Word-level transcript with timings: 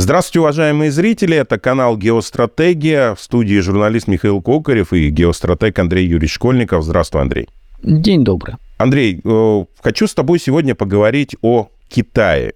Здравствуйте, 0.00 0.38
уважаемые 0.38 0.92
зрители. 0.92 1.36
Это 1.36 1.58
канал 1.58 1.96
«Геостратегия». 1.96 3.16
В 3.16 3.20
студии 3.20 3.58
журналист 3.58 4.06
Михаил 4.06 4.40
Кокарев 4.40 4.92
и 4.92 5.10
геостратег 5.10 5.76
Андрей 5.76 6.06
Юрьевич 6.06 6.34
Школьников. 6.34 6.84
Здравствуй, 6.84 7.20
Андрей. 7.20 7.48
День 7.82 8.22
добрый. 8.22 8.54
Андрей, 8.76 9.20
э, 9.24 9.64
хочу 9.82 10.06
с 10.06 10.14
тобой 10.14 10.38
сегодня 10.38 10.76
поговорить 10.76 11.34
о 11.42 11.70
Китае. 11.88 12.52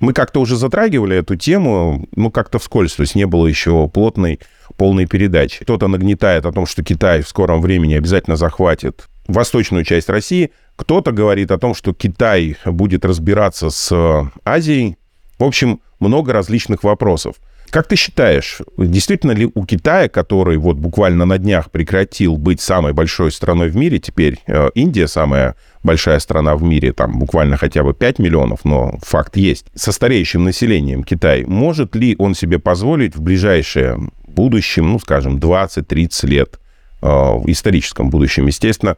Мы 0.00 0.12
как-то 0.12 0.40
уже 0.40 0.56
затрагивали 0.56 1.16
эту 1.16 1.36
тему, 1.36 2.08
ну, 2.16 2.32
как-то 2.32 2.58
вскользь, 2.58 2.94
то 2.94 3.02
есть 3.02 3.14
не 3.14 3.26
было 3.26 3.46
еще 3.46 3.88
плотной, 3.88 4.40
полной 4.76 5.06
передачи. 5.06 5.62
Кто-то 5.62 5.86
нагнетает 5.86 6.46
о 6.46 6.52
том, 6.52 6.66
что 6.66 6.82
Китай 6.82 7.22
в 7.22 7.28
скором 7.28 7.60
времени 7.60 7.94
обязательно 7.94 8.34
захватит 8.34 9.06
восточную 9.28 9.84
часть 9.84 10.08
России. 10.08 10.50
Кто-то 10.74 11.12
говорит 11.12 11.52
о 11.52 11.58
том, 11.58 11.76
что 11.76 11.94
Китай 11.94 12.56
будет 12.64 13.04
разбираться 13.04 13.70
с 13.70 14.32
Азией. 14.44 14.96
В 15.38 15.44
общем, 15.44 15.80
много 16.00 16.32
различных 16.32 16.84
вопросов. 16.84 17.36
Как 17.70 17.88
ты 17.88 17.96
считаешь, 17.96 18.60
действительно 18.78 19.32
ли 19.32 19.50
у 19.52 19.64
Китая, 19.64 20.08
который 20.08 20.56
вот 20.56 20.76
буквально 20.76 21.24
на 21.24 21.36
днях 21.38 21.70
прекратил 21.70 22.36
быть 22.36 22.60
самой 22.60 22.92
большой 22.92 23.32
страной 23.32 23.70
в 23.70 23.76
мире, 23.76 23.98
теперь 23.98 24.38
э, 24.46 24.70
Индия 24.74 25.08
самая 25.08 25.56
большая 25.82 26.18
страна 26.20 26.56
в 26.56 26.62
мире, 26.62 26.92
там 26.92 27.18
буквально 27.18 27.56
хотя 27.56 27.82
бы 27.82 27.92
5 27.92 28.18
миллионов, 28.18 28.64
но 28.64 28.98
факт 29.02 29.36
есть, 29.36 29.66
со 29.74 29.92
стареющим 29.92 30.44
населением 30.44 31.02
Китай, 31.02 31.44
может 31.44 31.94
ли 31.96 32.14
он 32.18 32.34
себе 32.34 32.58
позволить 32.58 33.16
в 33.16 33.20
ближайшее 33.20 33.98
будущем, 34.26 34.92
ну, 34.92 34.98
скажем, 34.98 35.38
20-30 35.38 36.26
лет, 36.26 36.60
э, 37.02 37.06
в 37.06 37.44
историческом 37.46 38.10
будущем, 38.10 38.46
естественно, 38.46 38.96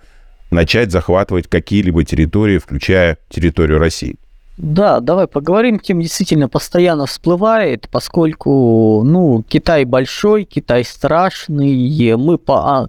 начать 0.51 0.93
захватывать 0.93 1.49
какие-либо 1.49 2.05
территории, 2.05 2.59
включая 2.59 3.19
территорию 3.29 3.79
России? 3.79 4.17
Да, 4.59 4.99
давай 4.99 5.29
поговорим. 5.29 5.79
Тем 5.79 6.01
действительно 6.01 6.49
постоянно 6.49 7.07
всплывает, 7.07 7.89
поскольку, 7.91 9.03
ну, 9.05 9.45
Китай 9.49 9.85
большой, 9.85 10.45
Китай 10.45 10.85
страшный. 10.85 12.17
Мы 12.17 12.39
по 12.39 12.55
а, 12.57 12.89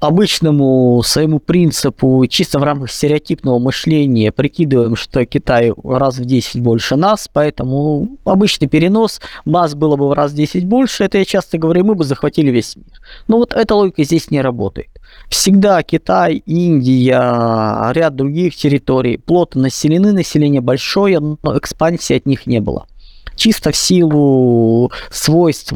обычному 0.00 1.02
своему 1.04 1.38
принципу, 1.38 2.24
чисто 2.28 2.58
в 2.58 2.62
рамках 2.62 2.90
стереотипного 2.90 3.58
мышления, 3.58 4.30
прикидываем, 4.32 4.94
что 4.96 5.24
Китай 5.24 5.72
раз 5.82 6.18
в 6.18 6.24
10 6.24 6.60
больше 6.60 6.96
нас, 6.96 7.28
поэтому 7.32 8.18
обычный 8.24 8.68
перенос, 8.68 9.20
масс 9.44 9.74
было 9.74 9.96
бы 9.96 10.08
в 10.08 10.12
раз 10.12 10.32
в 10.32 10.34
10 10.34 10.66
больше, 10.66 11.04
это 11.04 11.18
я 11.18 11.24
часто 11.24 11.58
говорю, 11.58 11.84
мы 11.84 11.94
бы 11.94 12.04
захватили 12.04 12.50
весь 12.50 12.76
мир. 12.76 12.86
Но 13.28 13.38
вот 13.38 13.54
эта 13.54 13.74
логика 13.74 14.04
здесь 14.04 14.30
не 14.30 14.40
работает. 14.40 14.88
Всегда 15.28 15.82
Китай, 15.82 16.42
Индия, 16.46 17.92
ряд 17.92 18.14
других 18.16 18.54
территорий 18.54 19.16
плотно 19.16 19.62
населены, 19.62 20.12
население 20.12 20.60
большое, 20.60 21.20
но 21.20 21.38
экспансии 21.56 22.16
от 22.16 22.26
них 22.26 22.46
не 22.46 22.60
было. 22.60 22.86
Чисто 23.34 23.70
в 23.70 23.76
силу 23.76 24.90
свойств 25.10 25.72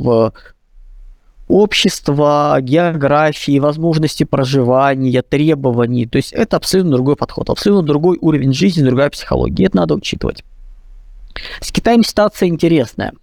общества, 1.50 2.58
географии, 2.60 3.58
возможности 3.58 4.24
проживания, 4.24 5.22
требований. 5.22 6.06
То 6.06 6.16
есть 6.16 6.32
это 6.32 6.56
абсолютно 6.56 6.92
другой 6.92 7.16
подход, 7.16 7.50
абсолютно 7.50 7.86
другой 7.86 8.18
уровень 8.20 8.52
жизни, 8.52 8.82
другая 8.82 9.10
психология. 9.10 9.66
Это 9.66 9.76
надо 9.76 9.94
учитывать. 9.94 10.44
С 11.60 11.72
Китаем 11.72 12.04
ситуация 12.04 12.48
интересная– 12.48 13.12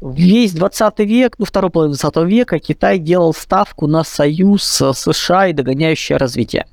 Весь 0.00 0.52
20 0.52 0.98
век, 1.00 1.34
ну, 1.38 1.44
второй 1.44 1.70
половину 1.70 1.96
20 1.96 2.28
века 2.28 2.58
Китай 2.58 2.98
делал 2.98 3.32
ставку 3.32 3.86
на 3.86 4.02
союз 4.02 4.64
с 4.64 4.92
США 4.94 5.46
и 5.46 5.52
догоняющее 5.52 6.18
развитие. 6.18 6.66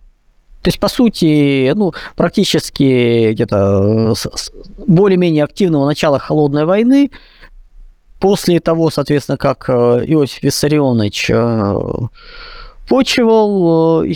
То 0.64 0.70
есть, 0.70 0.80
по 0.80 0.90
сути, 0.90 1.72
ну, 1.76 1.94
практически 2.16 3.32
где-то 3.32 4.14
более-менее 4.88 5.44
активного 5.44 5.86
начала 5.86 6.18
холодной 6.18 6.66
войны, 6.66 7.12
после 8.20 8.60
того, 8.60 8.90
соответственно, 8.90 9.38
как 9.38 9.70
э, 9.70 10.04
Иосиф 10.08 10.44
Виссарионович 10.44 11.32
э, 11.32 11.76
почивал, 12.88 14.04
э, 14.04 14.14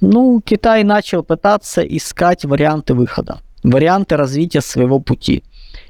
ну, 0.00 0.40
Китай 0.44 0.84
начал 0.84 1.22
пытаться 1.22 1.82
искать 1.82 2.44
варианты 2.44 2.94
выхода, 2.94 3.38
варианты 3.62 4.16
развития 4.16 4.60
своего 4.60 5.00
пути. 5.00 5.42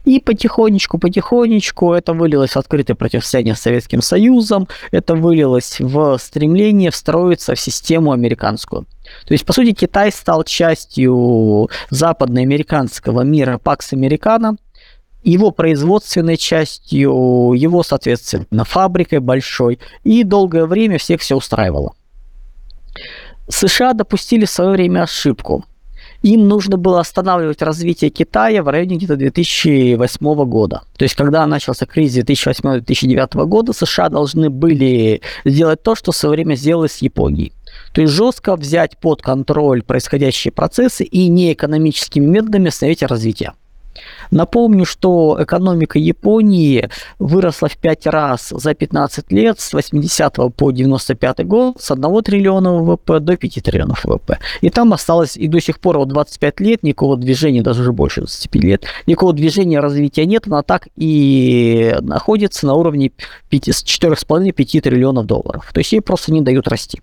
И 0.04 0.20
потихонечку, 0.20 0.98
потихонечку 0.98 1.92
это 1.92 2.14
вылилось 2.14 2.52
в 2.52 2.56
открытое 2.56 2.94
противостояние 2.94 3.54
с 3.54 3.60
Советским 3.60 4.00
Союзом, 4.00 4.68
это 4.90 5.14
вылилось 5.14 5.80
в 5.80 6.16
стремление 6.18 6.90
встроиться 6.90 7.54
в 7.54 7.60
систему 7.60 8.12
американскую. 8.12 8.86
То 9.26 9.34
есть, 9.34 9.44
по 9.44 9.52
сути, 9.52 9.72
Китай 9.72 10.12
стал 10.12 10.44
частью 10.44 11.68
западноамериканского 11.90 13.22
мира 13.22 13.58
Пакс 13.58 13.92
Американо, 13.92 14.56
его 15.22 15.50
производственной 15.50 16.36
частью, 16.36 17.52
его, 17.54 17.82
соответственно, 17.82 18.64
фабрикой 18.64 19.20
большой, 19.20 19.78
и 20.04 20.24
долгое 20.24 20.66
время 20.66 20.98
всех 20.98 21.20
все 21.20 21.36
устраивало. 21.36 21.94
США 23.48 23.94
допустили 23.94 24.44
в 24.44 24.50
свое 24.50 24.70
время 24.70 25.02
ошибку– 25.02 25.64
им 26.22 26.48
нужно 26.48 26.76
было 26.76 27.00
останавливать 27.00 27.62
развитие 27.62 28.10
Китая 28.10 28.62
в 28.62 28.68
районе 28.68 28.96
где-то 28.96 29.16
2008 29.16 30.44
года. 30.44 30.82
То 30.96 31.04
есть, 31.04 31.14
когда 31.14 31.46
начался 31.46 31.86
кризис 31.86 32.24
2008-2009 32.24 33.46
года, 33.46 33.72
США 33.72 34.08
должны 34.08 34.50
были 34.50 35.22
сделать 35.44 35.82
то, 35.82 35.94
что 35.94 36.10
в 36.10 36.16
свое 36.16 36.32
время 36.32 36.56
сделали 36.56 36.88
с 36.88 36.98
Японией. 36.98 37.52
То 37.92 38.00
есть 38.00 38.12
жестко 38.12 38.56
взять 38.56 38.98
под 38.98 39.22
контроль 39.22 39.82
происходящие 39.82 40.50
процессы 40.50 41.04
и 41.04 41.28
неэкономическими 41.28 42.26
методами 42.26 42.68
остановить 42.68 43.02
развитие. 43.02 43.52
Напомню, 44.30 44.84
что 44.84 45.36
экономика 45.40 45.98
Японии 45.98 46.88
выросла 47.18 47.68
в 47.68 47.76
5 47.76 48.06
раз 48.06 48.48
за 48.50 48.74
15 48.74 49.32
лет 49.32 49.60
с 49.60 49.72
80 49.72 50.34
по 50.56 50.70
95 50.70 51.46
год 51.46 51.76
с 51.80 51.90
1 51.90 52.22
триллиона 52.22 52.74
ВВП 52.74 53.20
до 53.20 53.36
5 53.36 53.62
триллионов 53.62 54.04
ВВП. 54.04 54.38
И 54.60 54.70
там 54.70 54.92
осталось 54.92 55.36
и 55.36 55.48
до 55.48 55.60
сих 55.60 55.80
пор 55.80 55.98
вот 55.98 56.08
25 56.08 56.60
лет 56.60 56.82
никакого 56.82 57.16
движения, 57.16 57.62
даже 57.62 57.82
уже 57.82 57.92
больше 57.92 58.20
25 58.20 58.64
лет, 58.64 58.84
никакого 59.06 59.32
движения 59.32 59.80
развития 59.80 60.26
нет, 60.26 60.46
она 60.46 60.62
так 60.62 60.88
и 60.96 61.94
находится 62.00 62.66
на 62.66 62.74
уровне 62.74 63.12
4,5-5 63.50 64.80
триллионов 64.80 65.26
долларов. 65.26 65.70
То 65.72 65.78
есть 65.78 65.92
ей 65.92 66.00
просто 66.00 66.32
не 66.32 66.42
дают 66.42 66.68
расти 66.68 67.00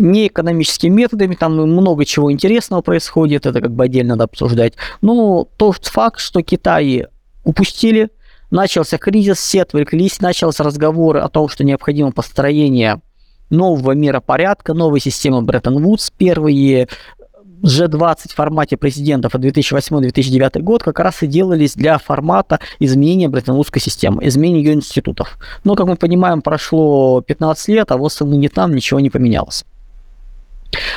не 0.00 0.26
экономическими 0.28 0.94
методами, 0.94 1.34
там 1.34 1.54
много 1.54 2.04
чего 2.04 2.32
интересного 2.32 2.82
происходит, 2.82 3.46
это 3.46 3.60
как 3.60 3.72
бы 3.72 3.84
отдельно 3.84 4.14
надо 4.14 4.24
обсуждать. 4.24 4.74
Но 5.00 5.48
тот 5.56 5.86
факт, 5.86 6.18
что 6.18 6.42
Китай 6.42 7.06
упустили, 7.44 8.10
начался 8.50 8.98
кризис, 8.98 9.38
все 9.38 9.62
отвлеклись, 9.62 10.20
начался 10.20 10.64
разговор 10.64 11.18
о 11.18 11.28
том, 11.28 11.48
что 11.48 11.64
необходимо 11.64 12.12
построение 12.12 13.00
нового 13.50 13.92
миропорядка, 13.92 14.74
новой 14.74 15.00
системы 15.00 15.42
Бреттон-Вудс. 15.42 16.10
Первые 16.16 16.88
G20 17.62 18.30
в 18.30 18.34
формате 18.34 18.76
президентов 18.76 19.34
2008-2009 19.34 20.60
год 20.60 20.82
как 20.82 20.98
раз 20.98 21.22
и 21.22 21.26
делались 21.26 21.74
для 21.74 21.98
формата 21.98 22.60
изменения 22.78 23.28
Бреттон-Вудской 23.28 23.80
системы, 23.80 24.26
изменения 24.26 24.62
ее 24.62 24.72
институтов. 24.72 25.38
Но, 25.64 25.74
как 25.74 25.86
мы 25.86 25.96
понимаем, 25.96 26.40
прошло 26.42 27.20
15 27.20 27.68
лет, 27.68 27.92
а 27.92 27.96
вот 27.96 28.18
ныне 28.20 28.48
там 28.48 28.74
ничего 28.74 29.00
не 29.00 29.10
поменялось. 29.10 29.64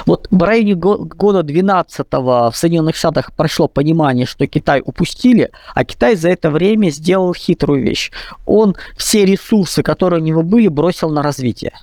Вот 0.06 0.28
в 0.30 0.44
районе 0.44 0.76
года 0.76 1.44
12 1.44 2.08
в 2.12 2.52
Соединенных 2.54 2.96
Штатах 2.96 3.34
прошло 3.34 3.68
понимание, 3.68 4.26
что 4.26 4.46
Китай 4.48 4.82
упустили, 4.86 5.52
а 5.74 5.84
Китай 5.84 6.16
за 6.16 6.30
это 6.30 6.52
время 6.52 6.90
сделал 6.90 7.34
хитрую 7.34 7.84
вещь. 7.84 8.12
Он 8.46 8.76
все 8.98 9.26
ресурсы, 9.26 9.84
которые 9.84 10.22
у 10.22 10.26
него 10.26 10.44
были, 10.44 10.68
бросил 10.68 11.10
на 11.10 11.22
развитие. 11.24 11.74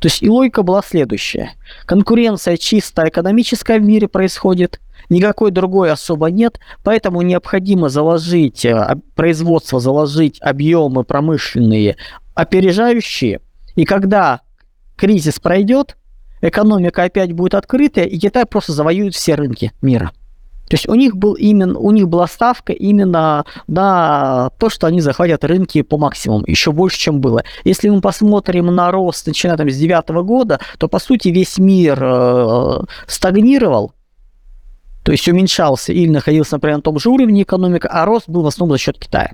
То 0.00 0.06
есть 0.06 0.22
и 0.22 0.28
логика 0.28 0.62
была 0.62 0.82
следующая. 0.82 1.52
Конкуренция 1.86 2.56
чисто 2.56 3.08
экономическая 3.08 3.78
в 3.78 3.82
мире 3.82 4.06
происходит, 4.06 4.80
никакой 5.08 5.50
другой 5.50 5.90
особо 5.90 6.30
нет, 6.30 6.60
поэтому 6.84 7.22
необходимо 7.22 7.88
заложить 7.88 8.64
э, 8.64 8.96
производство, 9.14 9.80
заложить 9.80 10.38
объемы 10.40 11.04
промышленные 11.04 11.96
опережающие, 12.34 13.40
и 13.74 13.84
когда 13.84 14.42
кризис 14.96 15.40
пройдет, 15.40 15.96
экономика 16.40 17.04
опять 17.04 17.32
будет 17.32 17.54
открытая, 17.54 18.04
и 18.04 18.18
Китай 18.18 18.46
просто 18.46 18.72
завоюет 18.72 19.14
все 19.14 19.34
рынки 19.34 19.72
мира. 19.82 20.12
То 20.68 20.74
есть 20.74 20.86
у 20.86 20.94
них, 20.94 21.16
был 21.16 21.32
именно, 21.32 21.78
у 21.78 21.90
них 21.92 22.08
была 22.08 22.26
ставка 22.26 22.72
именно 22.74 23.46
на 23.66 24.50
то, 24.58 24.68
что 24.68 24.86
они 24.86 25.00
захватят 25.00 25.42
рынки 25.44 25.80
по 25.80 25.96
максимуму, 25.96 26.44
еще 26.46 26.72
больше, 26.72 26.98
чем 26.98 27.20
было. 27.20 27.42
Если 27.64 27.88
мы 27.88 28.02
посмотрим 28.02 28.66
на 28.66 28.90
рост, 28.90 29.26
начиная 29.26 29.56
там, 29.56 29.68
с 29.70 29.76
2009 29.76 30.08
года, 30.26 30.60
то, 30.78 30.88
по 30.88 30.98
сути, 30.98 31.28
весь 31.28 31.56
мир 31.58 31.98
э, 32.02 32.80
стагнировал, 33.06 33.92
то 35.04 35.12
есть 35.12 35.26
уменьшался 35.26 35.94
или 35.94 36.10
находился, 36.10 36.56
например, 36.56 36.76
на 36.76 36.82
том 36.82 36.98
же 36.98 37.08
уровне 37.08 37.42
экономика, 37.42 37.88
а 37.88 38.04
рост 38.04 38.28
был 38.28 38.42
в 38.42 38.46
основном 38.46 38.76
за 38.76 38.82
счет 38.82 38.98
Китая. 38.98 39.32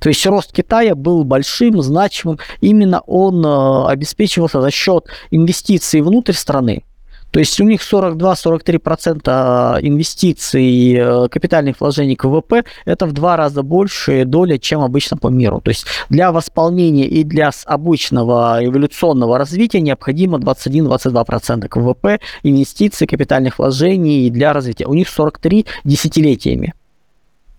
То 0.00 0.08
есть 0.08 0.26
рост 0.26 0.52
Китая 0.52 0.94
был 0.94 1.24
большим, 1.24 1.80
значимым. 1.82 2.38
Именно 2.60 3.00
он 3.06 3.44
э, 3.44 3.86
обеспечивался 3.88 4.60
за 4.60 4.70
счет 4.70 5.06
инвестиций 5.30 6.00
внутрь 6.00 6.32
страны. 6.32 6.84
То 7.30 7.38
есть 7.38 7.60
у 7.60 7.64
них 7.64 7.80
42-43% 7.80 9.78
инвестиций 9.82 10.94
э, 10.94 11.28
капитальных 11.28 11.80
вложений 11.80 12.16
к 12.16 12.24
ВВП– 12.24 12.64
это 12.84 13.06
в 13.06 13.12
два 13.12 13.36
раза 13.36 13.62
больше 13.62 14.24
доля, 14.24 14.58
чем 14.58 14.80
обычно 14.80 15.16
по 15.16 15.28
миру. 15.28 15.60
То 15.60 15.68
есть 15.70 15.86
для 16.08 16.32
восполнения 16.32 17.06
и 17.06 17.22
для 17.22 17.52
обычного 17.66 18.58
эволюционного 18.64 19.38
развития 19.38 19.80
необходимо 19.80 20.38
21-22% 20.38 21.68
к 21.68 21.76
ВВП 21.76 22.18
инвестиций, 22.42 23.06
капитальных 23.06 23.60
вложений 23.60 24.30
для 24.30 24.52
развития. 24.52 24.86
У 24.86 24.94
них 24.94 25.08
43 25.08 25.66
десятилетиями. 25.84 26.74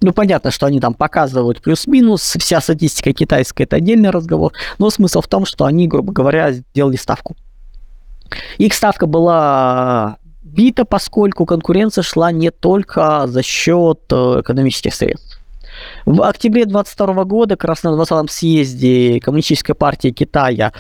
Ну, 0.02 0.14
понятно, 0.14 0.50
что 0.50 0.66
они 0.66 0.80
там 0.80 0.96
показывают 0.96 1.62
плюс-минус, 1.62 2.36
вся 2.40 2.60
статистика 2.60 3.14
китайская– 3.14 3.64
это 3.66 3.76
отдельный 3.76 4.10
разговор, 4.10 4.52
но 4.80 4.90
смысл 4.90 5.22
в 5.22 5.28
том, 5.28 5.46
что 5.46 5.66
они, 5.66 5.88
грубо 5.88 6.12
говоря, 6.12 6.52
сделали 6.52 6.96
ставку. 6.96 7.36
Их 8.58 8.74
ставка 8.74 9.06
была 9.06 10.18
бита, 10.42 10.86
поскольку 10.86 11.46
конкуренция 11.46 12.02
шла 12.02 12.32
не 12.32 12.50
только 12.50 13.28
за 13.28 13.44
счет 13.44 14.02
э, 14.12 14.42
экономических 14.42 14.96
средств. 14.96 15.40
В 16.06 16.24
октябре 16.24 16.66
22 16.66 17.24
года, 17.26 17.56
как 17.56 17.70
раз 17.70 17.84
на 17.84 17.90
20-м 17.90 18.28
съезде 18.28 19.20
Коммунистической 19.20 19.76
партии 19.76 20.10
Китая, 20.10 20.74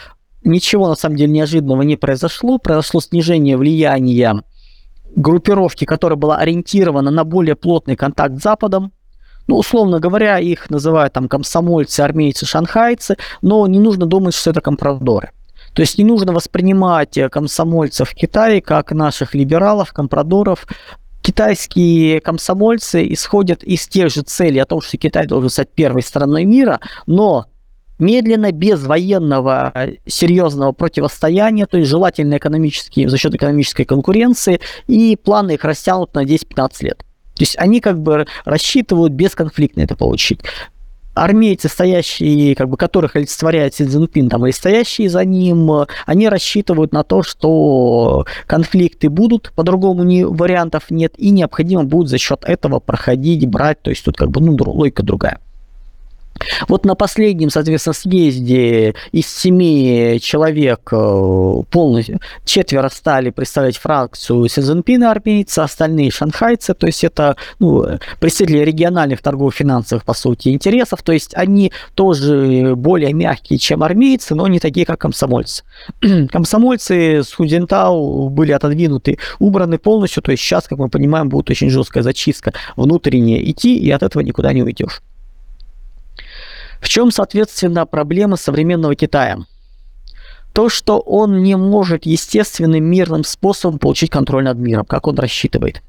ничего 0.44 0.88
на 0.88 0.95
самом 0.95 1.15
деле 1.15 1.31
неожиданного 1.31 1.83
не 1.83 1.95
произошло. 1.95 2.57
Произошло 2.57 3.01
снижение 3.01 3.57
влияния 3.57 4.44
группировки, 5.15 5.85
которая 5.85 6.17
была 6.17 6.38
ориентирована 6.38 7.12
на 7.12 7.24
более 7.24 7.56
плотный 7.56 7.95
контакт 7.95 8.39
с 8.39 8.44
Западом. 8.44 8.91
Ну, 9.51 9.57
условно 9.57 10.00
говоря, 10.00 10.39
их 10.39 10.69
называют 10.69 11.12
там 11.12 11.27
комсомольцы, 11.27 12.00
армейцы, 12.00 12.45
шанхайцы, 12.45 13.18
но 13.42 13.68
не 13.68 13.80
нужно 13.80 14.06
думать, 14.06 14.33
что 14.33 14.51
это 14.51 14.62
компрадоры. 14.62 15.31
То 15.74 15.81
есть 15.81 15.98
не 15.98 16.06
нужно 16.06 16.31
воспринимать 16.31 17.18
э, 17.18 17.27
комсомольцев 17.27 18.12
в 18.12 18.15
Китае 18.15 18.62
как 18.62 18.94
наших 18.94 19.36
либералов, 19.36 19.92
компрадоров. 19.92 20.65
Китайские 21.21 22.21
комсомольцы 22.21 23.06
исходят 23.12 23.62
из 23.63 23.89
тех 23.89 24.09
же 24.09 24.21
целей 24.21 24.59
о 24.59 24.65
том, 24.65 24.80
что 24.80 24.95
Китай 24.98 25.27
должен 25.27 25.50
стать 25.50 25.71
первой 25.71 26.01
страной 26.01 26.45
мира, 26.45 26.80
но 27.06 27.48
медленно, 28.00 28.53
без 28.53 28.81
военного 28.86 29.74
э, 29.75 29.95
серьезного 30.06 30.71
противостояния, 30.71 31.65
то 31.65 31.77
есть 31.77 31.89
желательно 31.89 32.38
экономически, 32.38 33.06
за 33.06 33.18
счет 33.18 33.36
экономической 33.36 33.83
конкуренции, 33.83 34.62
и 34.88 35.18
планы 35.18 35.56
их 35.56 35.65
растянут 35.65 36.15
на 36.15 36.24
10-15 36.24 36.69
лет. 36.86 37.03
То 37.41 37.43
есть 37.43 37.57
они 37.57 37.79
как 37.79 37.99
бы 37.99 38.27
рассчитывают 38.45 39.13
бесконфликтно 39.13 39.81
это 39.81 39.95
получить 39.95 40.41
армейцы, 41.15 41.69
стоящие, 41.69 42.53
как 42.53 42.69
бы, 42.69 42.77
которых 42.77 43.15
олицетворяет 43.15 43.73
Си 43.73 43.88
там, 44.29 44.45
или 44.45 44.51
стоящие 44.51 45.09
за 45.09 45.25
ним, 45.25 45.88
они 46.05 46.29
рассчитывают 46.29 46.93
на 46.93 47.03
то, 47.03 47.23
что 47.23 48.27
конфликты 48.45 49.09
будут, 49.09 49.53
по-другому 49.55 50.03
ни, 50.03 50.21
вариантов 50.21 50.91
нет, 50.91 51.15
и 51.17 51.31
необходимо 51.31 51.83
будет 51.83 52.09
за 52.09 52.19
счет 52.19 52.43
этого 52.45 52.79
проходить, 52.79 53.47
брать, 53.47 53.81
то 53.81 53.89
есть 53.89 54.05
тут 54.05 54.17
как 54.17 54.29
бы, 54.29 54.39
ну, 54.39 54.55
логика 54.59 55.01
другая. 55.01 55.39
Вот 56.67 56.85
на 56.85 56.95
последнем, 56.95 57.49
соответственно, 57.49 57.93
съезде 57.93 58.95
из 59.11 59.27
семи 59.27 60.19
человек 60.21 60.89
э, 60.91 61.63
полностью 61.69 62.19
четверо 62.45 62.89
стали 62.89 63.29
представлять 63.29 63.77
фракцию 63.77 64.47
Синзенпина 64.47 65.11
армейцы, 65.11 65.59
остальные 65.59 66.11
шанхайцы, 66.11 66.73
то 66.73 66.88
есть 66.88 67.03
это 67.03 67.35
ну, 67.59 67.85
представители 68.19 68.59
региональных 68.59 69.21
торгово-финансовых, 69.21 70.03
по 70.03 70.13
сути, 70.13 70.49
интересов, 70.49 71.01
то 71.03 71.11
есть 71.11 71.35
они 71.35 71.71
тоже 71.95 72.73
более 72.75 73.13
мягкие, 73.13 73.59
чем 73.59 73.83
армейцы, 73.83 74.35
но 74.35 74.47
не 74.47 74.59
такие, 74.59 74.85
как 74.85 75.01
комсомольцы. 75.01 75.63
комсомольцы 76.31 77.23
с 77.23 77.33
Худентау 77.33 78.29
были 78.29 78.51
отодвинуты, 78.51 79.17
убраны 79.39 79.77
полностью, 79.77 80.23
то 80.23 80.31
есть 80.31 80.43
сейчас, 80.43 80.67
как 80.67 80.77
мы 80.77 80.89
понимаем, 80.89 81.29
будет 81.29 81.49
очень 81.49 81.69
жесткая 81.69 82.03
зачистка 82.03 82.53
внутренняя 82.75 83.43
идти, 83.43 83.77
и 83.77 83.89
от 83.91 84.03
этого 84.03 84.21
никуда 84.21 84.53
не 84.53 84.63
уйдешь. 84.63 85.01
В 86.81 86.89
чем, 86.89 87.12
соответственно, 87.12 87.86
проблема 87.86 88.36
современного 88.36 88.95
Китая? 88.95 89.38
То, 90.51 90.68
что 90.68 91.00
он 91.00 91.44
не 91.44 91.56
может 91.56 92.06
естественным 92.06 92.83
мирным 92.83 93.24
способом 93.24 93.80
получить 93.80 94.10
контроль 94.10 94.44
над 94.44 94.57
миром, 94.57 94.86
как 94.86 95.07
он 95.07 95.18
рассчитывает. 95.18 95.81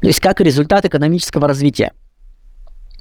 То 0.00 0.06
есть 0.06 0.18
как 0.18 0.40
результат 0.40 0.86
экономического 0.86 1.46
развития. 1.46 1.92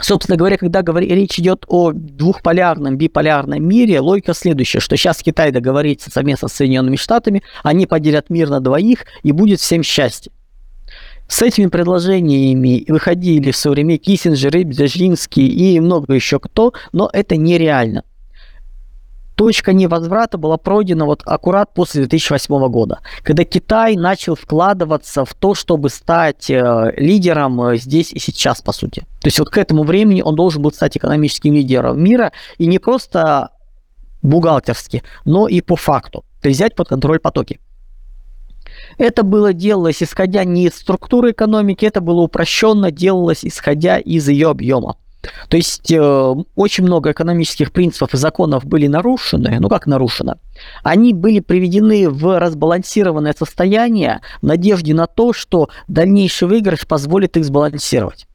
Собственно 0.02 0.38
говоря, 0.38 0.58
когда 0.58 0.82
речь 1.00 1.40
идет 1.40 1.66
о 1.68 1.92
двухполярном, 1.94 2.98
биполярном 2.98 3.64
мире, 3.64 4.00
логика 4.02 4.34
следующая, 4.34 4.80
что 4.80 4.96
сейчас 4.96 5.24
Китай 5.24 5.52
договорится 5.52 6.12
совместно 6.12 6.48
с 6.48 6.54
Соединенными 6.54 6.96
Штатами, 6.96 7.42
они 7.64 7.86
поделят 7.86 8.30
мир 8.30 8.50
на 8.50 8.60
двоих, 8.60 9.06
и 9.24 9.32
будет 9.32 9.60
всем 9.60 9.82
счастье. 9.82 10.32
С 11.30 11.44
этими 11.44 11.68
предложениями 11.68 12.86
выходили 12.88 13.52
в 13.52 13.56
свое 13.56 13.76
время 13.76 14.00
Киссинджер, 14.00 14.66
Бзежинский 14.66 15.46
и 15.46 15.80
много 15.80 16.16
еще 16.16 16.40
кто, 16.40 16.74
но 16.92 17.08
это 17.14 17.38
нереально. 17.38 18.04
Точка 19.36 19.72
невозврата 19.72 20.40
была 20.40 20.58
пройдена 20.58 21.06
вот 21.06 21.22
аккурат 21.26 21.72
после 21.76 22.02
2008 22.08 22.68
года, 22.70 23.00
когда 23.22 23.46
Китай 23.46 23.96
начал 23.96 24.36
вкладываться 24.36 25.24
в 25.24 25.36
то, 25.36 25.54
чтобы 25.54 25.90
стать 25.90 26.50
э, 26.50 26.94
лидером 26.98 27.62
э, 27.62 27.78
здесь 27.78 28.12
и 28.12 28.20
сейчас, 28.20 28.62
по 28.64 28.74
сути. 28.74 29.02
То 29.22 29.28
есть 29.28 29.40
вот 29.40 29.50
к 29.50 29.58
этому 29.60 29.84
времени 29.84 30.24
он 30.24 30.36
должен 30.36 30.64
был 30.64 30.72
стать 30.72 30.98
экономическим 30.98 31.54
лидером 31.54 32.04
мира, 32.04 32.34
и 32.58 32.66
не 32.66 32.80
просто 32.80 33.52
бухгалтерски, 34.24 35.04
но 35.26 35.48
и 35.48 35.62
по 35.62 35.76
факту. 35.76 36.26
То 36.42 36.50
есть 36.50 36.60
взять 36.60 36.76
под 36.76 36.90
контроль 36.90 37.20
потоки. 37.20 37.60
Это 38.98 39.24
было 39.24 39.54
делалось 39.54 40.02
исходя 40.04 40.44
не 40.44 40.66
из 40.66 40.76
структуры 40.76 41.32
экономики, 41.32 41.86
это 41.86 42.02
было 42.02 42.22
упрощенно 42.22 42.92
делалось 42.92 43.46
исходя 43.46 43.98
из 43.98 44.28
ее 44.28 44.50
объема. 44.50 44.96
То 45.50 45.58
есть 45.58 45.92
э, 45.92 46.36
очень 46.56 46.86
много 46.86 47.12
экономических 47.12 47.74
принципов 47.74 48.14
и 48.14 48.18
законов 48.18 48.66
были 48.66 48.88
нарушены. 48.88 49.58
Ну 49.60 49.68
как 49.68 49.86
нарушено? 49.86 50.38
Они 50.84 51.14
были 51.14 51.42
приведены 51.42 52.10
в 52.10 52.40
разбалансированное 52.40 53.36
состояние 53.38 54.22
в 54.42 54.46
надежде 54.46 54.94
на 54.94 55.08
то, 55.08 55.34
что 55.34 55.70
дальнейший 55.88 56.48
выигрыш 56.48 56.88
позволит 56.88 57.36
их 57.36 57.44
сбалансировать. 57.44 58.29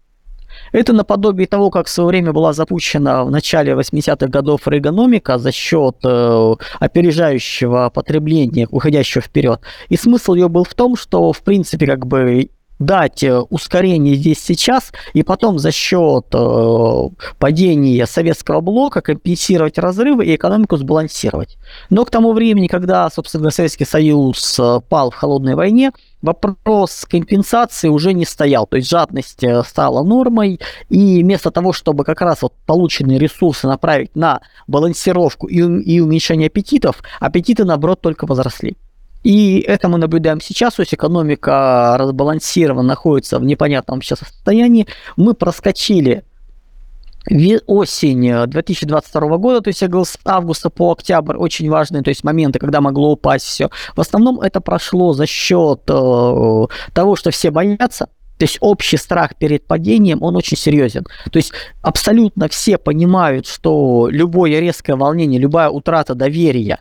Это 0.75 0.93
наподобие 0.93 1.47
того, 1.47 1.71
как 1.71 1.87
в 1.87 1.91
свое 1.91 2.09
время 2.09 2.33
была 2.33 2.53
запущена 2.53 3.25
в 3.25 3.31
начале 3.31 3.75
80-х 3.75 4.27
годов 4.27 4.67
рейгономика 4.67 5.39
за 5.39 5.53
счет 5.53 5.99
э, 6.03 6.55
опережающего 6.81 7.91
потребления, 7.95 8.67
уходящего 8.69 9.23
вперед. 9.23 9.61
И 9.89 9.97
смысл 9.97 10.35
ее 10.35 10.49
был 10.49 10.65
в 10.65 10.75
том, 10.75 10.97
что, 10.97 11.33
в 11.33 11.43
принципе, 11.43 11.87
как 11.87 12.09
бы 12.09 12.49
дать 12.79 13.23
э, 13.23 13.39
ускорение 13.39 14.17
здесь 14.17 14.43
сейчас, 14.43 14.93
и 15.13 15.23
потом 15.23 15.59
за 15.59 15.71
счет 15.71 16.27
э, 16.33 17.09
падения 17.39 18.07
советского 18.07 18.61
блока 18.61 19.01
компенсировать 19.01 19.79
разрывы 19.79 20.27
и 20.27 20.35
экономику 20.35 20.77
сбалансировать. 20.77 21.57
Но 21.91 22.05
к 22.05 22.11
тому 22.11 22.33
времени, 22.33 22.67
когда, 22.67 23.09
собственно, 23.11 23.51
Советский 23.51 23.85
Союз 23.85 24.59
э, 24.59 24.81
пал 24.89 25.11
в 25.11 25.15
холодной 25.15 25.55
войне, 25.55 25.93
вопрос 26.23 27.07
компенсации 27.09 27.89
уже 27.89 28.13
не 28.13 28.25
стоял. 28.25 28.67
То 28.67 28.77
есть 28.77 28.89
жадность 28.89 29.45
э, 29.45 29.63
стала 29.63 30.03
нормой, 30.03 30.61
и 30.89 31.23
вместо 31.23 31.51
того, 31.51 31.73
чтобы 31.73 32.05
как 32.05 32.21
раз 32.21 32.43
вот 32.43 32.55
полученные 32.67 33.19
ресурсы 33.19 33.67
направить 33.67 34.17
на 34.17 34.41
балансировку 34.67 35.47
и, 35.47 35.59
и 35.59 36.01
уменьшение 36.01 36.47
аппетитов, 36.47 37.03
аппетиты, 37.21 37.65
наоборот, 37.65 38.01
только 38.01 38.27
возросли. 38.27 38.77
И 39.25 39.61
это 39.67 39.89
мы 39.89 39.99
наблюдаем 39.99 40.41
сейчас, 40.41 40.75
то 40.75 40.83
есть 40.83 40.95
экономика 40.95 41.97
разбалансирована, 41.99 42.87
находится 42.87 43.39
в 43.39 43.45
непонятном 43.45 44.03
сейчас 44.03 44.19
состоянии. 44.21 44.87
Мы 45.17 45.33
проскочили 45.33 46.25
осень 47.67 48.47
2022 48.47 49.39
года, 49.39 49.63
то 49.63 49.69
есть 49.69 49.83
с 49.83 50.19
августа 50.27 50.69
по 50.69 50.93
октябрь 50.93 51.37
очень 51.37 51.71
важные, 51.71 52.03
то 52.03 52.11
есть 52.11 52.23
моменты, 52.23 52.59
когда 52.59 52.83
могло 52.83 53.13
упасть 53.13 53.47
все. 53.47 53.71
В 53.97 54.01
основном 54.01 54.43
это 54.43 54.61
прошло 54.61 55.15
за 55.15 55.27
счет 55.27 55.81
э, 55.89 56.67
того, 56.93 57.17
что 57.17 57.31
все 57.31 57.51
боятся, 57.51 58.09
то 58.37 58.45
есть 58.45 58.59
общий 58.61 58.99
страх 58.99 59.37
перед 59.37 59.67
падением, 59.67 60.23
он 60.23 60.37
очень 60.37 60.59
серьезен. 60.59 61.07
То 61.31 61.39
есть 61.39 61.53
абсолютно 61.81 62.49
все 62.49 62.77
понимают, 62.77 63.47
что 63.47 64.09
любое 64.11 64.61
резкое 64.61 64.97
волнение, 64.97 65.41
любая 65.41 65.71
утрата 65.71 66.15
доверия 66.15 66.81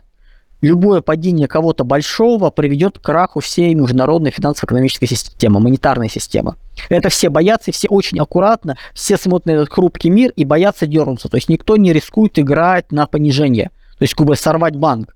любое 0.64 1.00
падение 1.00 1.46
кого-то 1.48 1.84
большого 1.84 2.50
приведет 2.50 2.98
к 2.98 3.02
краху 3.02 3.40
всей 3.40 3.74
международной 3.74 4.30
финансово-экономической 4.30 5.06
системы, 5.06 5.60
монетарной 5.60 6.08
системы. 6.08 6.56
Это 6.88 7.08
все 7.08 7.28
боятся, 7.28 7.72
все 7.72 7.88
очень 7.88 8.18
аккуратно, 8.18 8.76
все 8.94 9.16
смотрят 9.16 9.46
на 9.46 9.50
этот 9.52 9.72
хрупкий 9.72 10.10
мир 10.10 10.32
и 10.36 10.44
боятся 10.44 10.86
дернуться. 10.86 11.28
То 11.28 11.36
есть 11.36 11.48
никто 11.48 11.76
не 11.76 11.92
рискует 11.92 12.38
играть 12.38 12.90
на 12.92 13.06
понижение. 13.06 13.70
То 13.98 14.02
есть, 14.02 14.14
как 14.14 14.26
бы 14.26 14.36
сорвать 14.36 14.76
банк. 14.76 15.14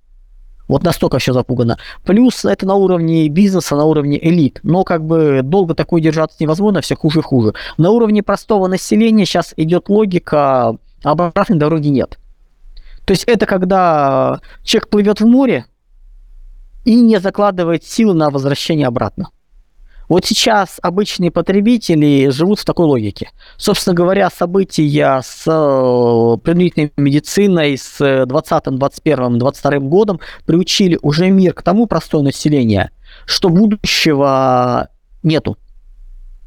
Вот 0.68 0.82
настолько 0.82 1.18
все 1.18 1.32
запугано. 1.32 1.78
Плюс 2.04 2.44
это 2.44 2.66
на 2.66 2.74
уровне 2.74 3.28
бизнеса, 3.28 3.74
на 3.74 3.86
уровне 3.86 4.18
элит. 4.22 4.60
Но 4.62 4.84
как 4.84 5.04
бы 5.04 5.40
долго 5.42 5.74
такое 5.74 6.02
держаться 6.02 6.36
невозможно, 6.40 6.82
все 6.82 6.94
хуже 6.94 7.20
и 7.20 7.22
хуже. 7.22 7.54
На 7.78 7.90
уровне 7.90 8.22
простого 8.22 8.68
населения 8.68 9.24
сейчас 9.24 9.54
идет 9.56 9.88
логика, 9.88 10.76
обратной 11.02 11.56
дороги 11.56 11.88
нет. 11.88 12.18
То 13.08 13.12
есть 13.12 13.24
это 13.24 13.46
когда 13.46 14.38
человек 14.62 14.90
плывет 14.90 15.22
в 15.22 15.26
море, 15.26 15.64
и 16.84 16.94
не 16.94 17.18
закладывает 17.20 17.82
силы 17.82 18.12
на 18.12 18.28
возвращение 18.28 18.86
обратно. 18.86 19.30
Вот 20.10 20.26
сейчас 20.26 20.78
обычные 20.82 21.30
потребители 21.30 22.28
живут 22.28 22.58
в 22.60 22.66
такой 22.66 22.84
логике. 22.84 23.30
Собственно 23.56 23.94
говоря, 23.94 24.28
события 24.28 25.22
с 25.24 25.44
э, 25.46 26.38
принудительной 26.42 26.92
медициной 26.98 27.78
с 27.78 28.26
20, 28.26 28.76
21, 28.76 29.38
22 29.38 29.78
годом 29.78 30.20
приучили 30.44 30.98
уже 31.00 31.30
мир 31.30 31.54
к 31.54 31.62
тому 31.62 31.86
простое 31.86 32.20
население, 32.20 32.90
что 33.24 33.48
будущего 33.48 34.88
нету. 35.22 35.56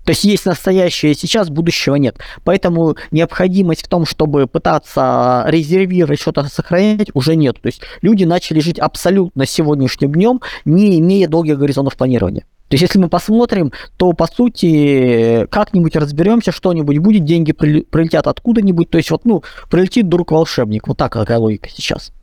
То 0.03 0.11
есть 0.11 0.23
есть 0.23 0.45
настоящее 0.45 1.13
сейчас, 1.13 1.49
будущего 1.49 1.95
нет. 1.95 2.17
Поэтому 2.43 2.95
необходимость 3.11 3.85
в 3.85 3.87
том, 3.87 4.05
чтобы 4.05 4.47
пытаться 4.47 5.43
резервировать 5.47 6.19
что-то 6.19 6.43
сохранять, 6.43 7.09
уже 7.13 7.35
нет. 7.35 7.61
То 7.61 7.67
есть 7.67 7.81
люди 8.01 8.23
начали 8.23 8.59
жить 8.59 8.79
абсолютно 8.79 9.45
сегодняшним 9.45 10.11
днем, 10.11 10.41
не 10.65 10.99
имея 10.99 11.27
долгих 11.27 11.59
горизонтов 11.59 11.95
планирования. 11.95 12.45
То 12.67 12.75
есть, 12.75 12.83
если 12.83 12.99
мы 12.99 13.09
посмотрим, 13.09 13.73
то, 13.97 14.13
по 14.13 14.27
сути, 14.27 15.45
как-нибудь 15.51 15.97
разберемся, 15.97 16.53
что-нибудь 16.53 16.99
будет, 16.99 17.25
деньги 17.25 17.51
прилетят 17.51 18.27
откуда-нибудь. 18.27 18.89
То 18.89 18.97
есть, 18.97 19.11
вот, 19.11 19.25
ну, 19.25 19.43
прилетит 19.69 20.07
друг 20.07 20.31
волшебник. 20.31 20.87
Вот 20.87 20.95
так 20.95 21.11
такая 21.11 21.37
логика 21.37 21.67
сейчас. 21.69 22.13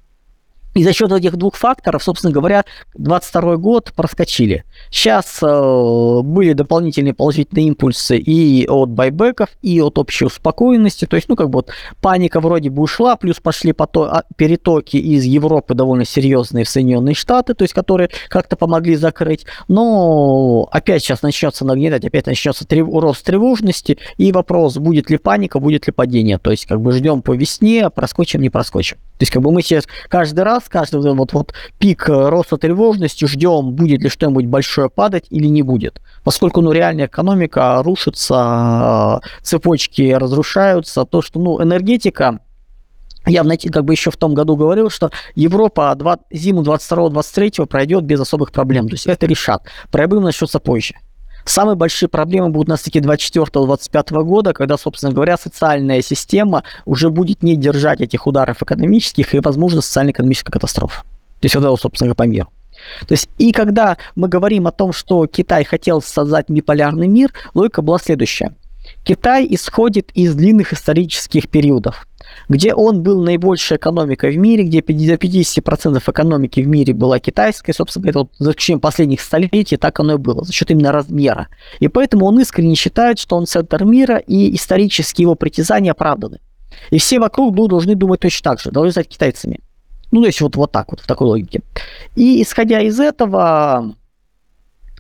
И 0.79 0.85
за 0.85 0.93
счет 0.93 1.11
этих 1.11 1.35
двух 1.35 1.57
факторов, 1.57 2.05
собственно 2.05 2.33
говоря, 2.33 2.65
22 2.95 3.57
год 3.57 3.93
проскочили. 3.97 4.63
Сейчас 4.93 5.41
э, 5.43 6.21
были 6.23 6.53
дополнительные 6.53 7.15
положительные 7.15 7.67
импульсы 7.67 8.17
и 8.17 8.65
от 8.69 8.89
байбеков, 8.89 9.49
и 9.61 9.81
от 9.81 9.99
общей 9.99 10.27
успокоенности. 10.27 11.05
То 11.05 11.17
есть, 11.17 11.29
ну, 11.29 11.35
как 11.35 11.51
бы 11.51 11.59
вот 11.59 11.71
паника 12.01 12.39
вроде 12.39 12.71
бы 12.71 12.81
ушла, 12.81 13.17
плюс 13.17 13.41
пошли 13.41 13.73
пото- 13.73 14.07
а, 14.09 14.23
перетоки 14.37 14.99
из 14.99 15.25
Европы 15.25 15.75
довольно 15.75 16.05
серьезные 16.05 16.65
в 16.65 16.69
Соединенные 16.69 17.17
Штаты, 17.17 17.55
то 17.55 17.63
есть, 17.63 17.75
которые 17.75 18.11
как-то 18.29 18.55
помогли 18.55 18.95
закрыть. 18.95 19.47
Но 19.67 20.69
опять 20.71 21.03
сейчас 21.03 21.23
начнется 21.23 21.65
нагнетать, 21.65 22.05
опять 22.05 22.27
начнется 22.27 22.65
трев- 22.65 22.89
рост 22.89 23.25
тревожности, 23.25 23.99
и 24.17 24.31
вопрос, 24.31 24.77
будет 24.77 25.11
ли 25.11 25.19
паника, 25.19 25.59
будет 25.59 25.89
ли 25.89 25.93
падение. 25.93 26.39
То 26.39 26.53
есть, 26.53 26.67
как 26.67 26.81
бы 26.81 26.93
ждем 26.93 27.21
по 27.21 27.35
весне, 27.35 27.91
проскочим, 27.91 28.43
не 28.43 28.49
проскочим. 28.49 28.97
То 29.19 29.23
есть, 29.23 29.33
как 29.33 29.43
бы 29.43 29.51
мы 29.51 29.63
сейчас 29.63 29.89
каждый 30.09 30.45
раз, 30.45 30.68
каждый 30.69 31.01
вот, 31.15 31.33
вот 31.33 31.55
пик 31.79 32.09
э, 32.09 32.29
роста 32.29 32.57
тревожности 32.57 33.27
ждем, 33.27 33.73
будет 33.73 34.03
ли 34.03 34.09
что-нибудь 34.09 34.47
большое 34.47 34.89
падать 34.89 35.27
или 35.31 35.47
не 35.47 35.63
будет. 35.63 36.01
Поскольку, 36.25 36.61
ну, 36.61 36.73
реальная 36.73 37.07
экономика 37.07 37.83
рушится, 37.83 39.21
э, 39.23 39.43
цепочки 39.43 40.13
разрушаются, 40.13 41.05
то, 41.05 41.23
что, 41.23 41.41
ну, 41.41 41.63
энергетика, 41.63 42.41
я 43.27 43.45
как 43.73 43.85
бы 43.85 43.93
еще 43.93 44.11
в 44.11 44.17
том 44.17 44.35
году 44.35 44.57
говорил, 44.57 44.91
что 44.91 45.11
Европа 45.35 45.95
2, 45.95 46.19
зиму 46.31 46.63
22-23 46.63 47.67
пройдет 47.67 48.05
без 48.05 48.21
особых 48.21 48.53
проблем. 48.53 48.89
То 48.89 48.95
есть 48.95 49.07
это 49.07 49.27
решат. 49.27 49.63
Проблемы 49.91 50.25
начнутся 50.25 50.59
позже. 50.61 50.95
Самые 51.49 51.77
большие 51.77 52.11
проблемы 52.11 52.51
будут 52.51 52.69
на 52.69 52.77
стыке 52.77 52.99
24-25 52.99 54.23
года, 54.23 54.53
когда, 54.53 54.77
собственно 54.77 55.15
говоря, 55.15 55.39
социальная 55.39 56.03
система 56.03 56.63
уже 56.85 57.09
будет 57.09 57.43
не 57.43 57.57
держать 57.57 58.03
этих 58.03 58.27
ударов 58.27 58.63
экономических 58.63 59.35
и, 59.35 59.41
возможно, 59.41 59.81
социально-экономической 59.81 60.53
катастрофы. 60.53 61.01
То 61.41 61.45
есть 61.45 61.55
вот 61.55 61.65
это, 61.65 61.75
собственно, 61.77 62.15
по 62.15 62.25
миру. 62.25 62.49
То 63.07 63.13
есть, 63.13 63.31
и 63.39 63.53
когда 63.53 63.97
мы 64.15 64.29
говорим 64.29 64.67
о 64.67 64.73
том, 64.73 64.93
что 64.93 65.27
Китай 65.27 65.65
хотел 65.65 66.03
создать 66.03 66.51
биполярный 66.51 67.09
мир, 67.09 67.33
логика 67.55 67.81
была 67.81 67.99
следующая. 67.99 68.55
Китай 69.05 69.47
исходит 69.51 70.11
из 70.15 70.35
длинных 70.35 70.73
исторических 70.73 71.49
периодов 71.49 72.07
где 72.49 72.75
он 72.75 73.03
был 73.03 73.23
наибольшей 73.23 73.77
экономикой 73.77 74.33
в 74.33 74.39
мире, 74.39 74.65
где 74.65 74.81
50% 74.81 75.99
экономики 76.11 76.61
в 76.61 76.69
мире 76.69 76.95
была 76.95 77.19
китайской, 77.19 77.73
собственно 77.73 78.05
говоря, 78.05 78.21
вот 78.21 78.31
за 78.39 78.51
исключением 78.51 78.81
последних 78.81 79.21
столетий 79.21 79.77
так 79.77 80.01
оно 80.01 80.15
и 80.15 80.19
было, 80.19 80.45
за 80.45 80.53
счет 80.53 80.71
именно 80.71 80.93
размера. 80.93 81.49
И 81.81 81.89
поэтому 81.89 82.27
он 82.27 82.41
искренне 82.41 82.75
считает, 82.75 83.19
что 83.19 83.37
он 83.37 83.47
центр 83.47 83.85
мира, 83.85 84.17
и 84.19 84.55
исторически 84.55 85.23
его 85.23 85.35
притязания 85.35 85.93
оправданы. 85.93 86.41
И 86.91 86.99
все 86.99 87.19
вокруг 87.19 87.55
должны 87.69 87.95
думать 87.95 88.21
точно 88.21 88.53
так 88.53 88.61
же, 88.61 88.71
должны 88.71 88.93
стать 88.93 89.09
китайцами. 89.09 89.61
Ну, 90.11 90.21
то 90.23 90.27
есть 90.27 90.41
вот, 90.41 90.57
вот 90.57 90.73
так 90.73 90.91
вот, 90.91 91.01
в 91.01 91.07
такой 91.07 91.27
логике. 91.27 91.61
И 92.17 92.43
исходя 92.43 92.81
из 92.81 92.99
этого, 92.99 93.95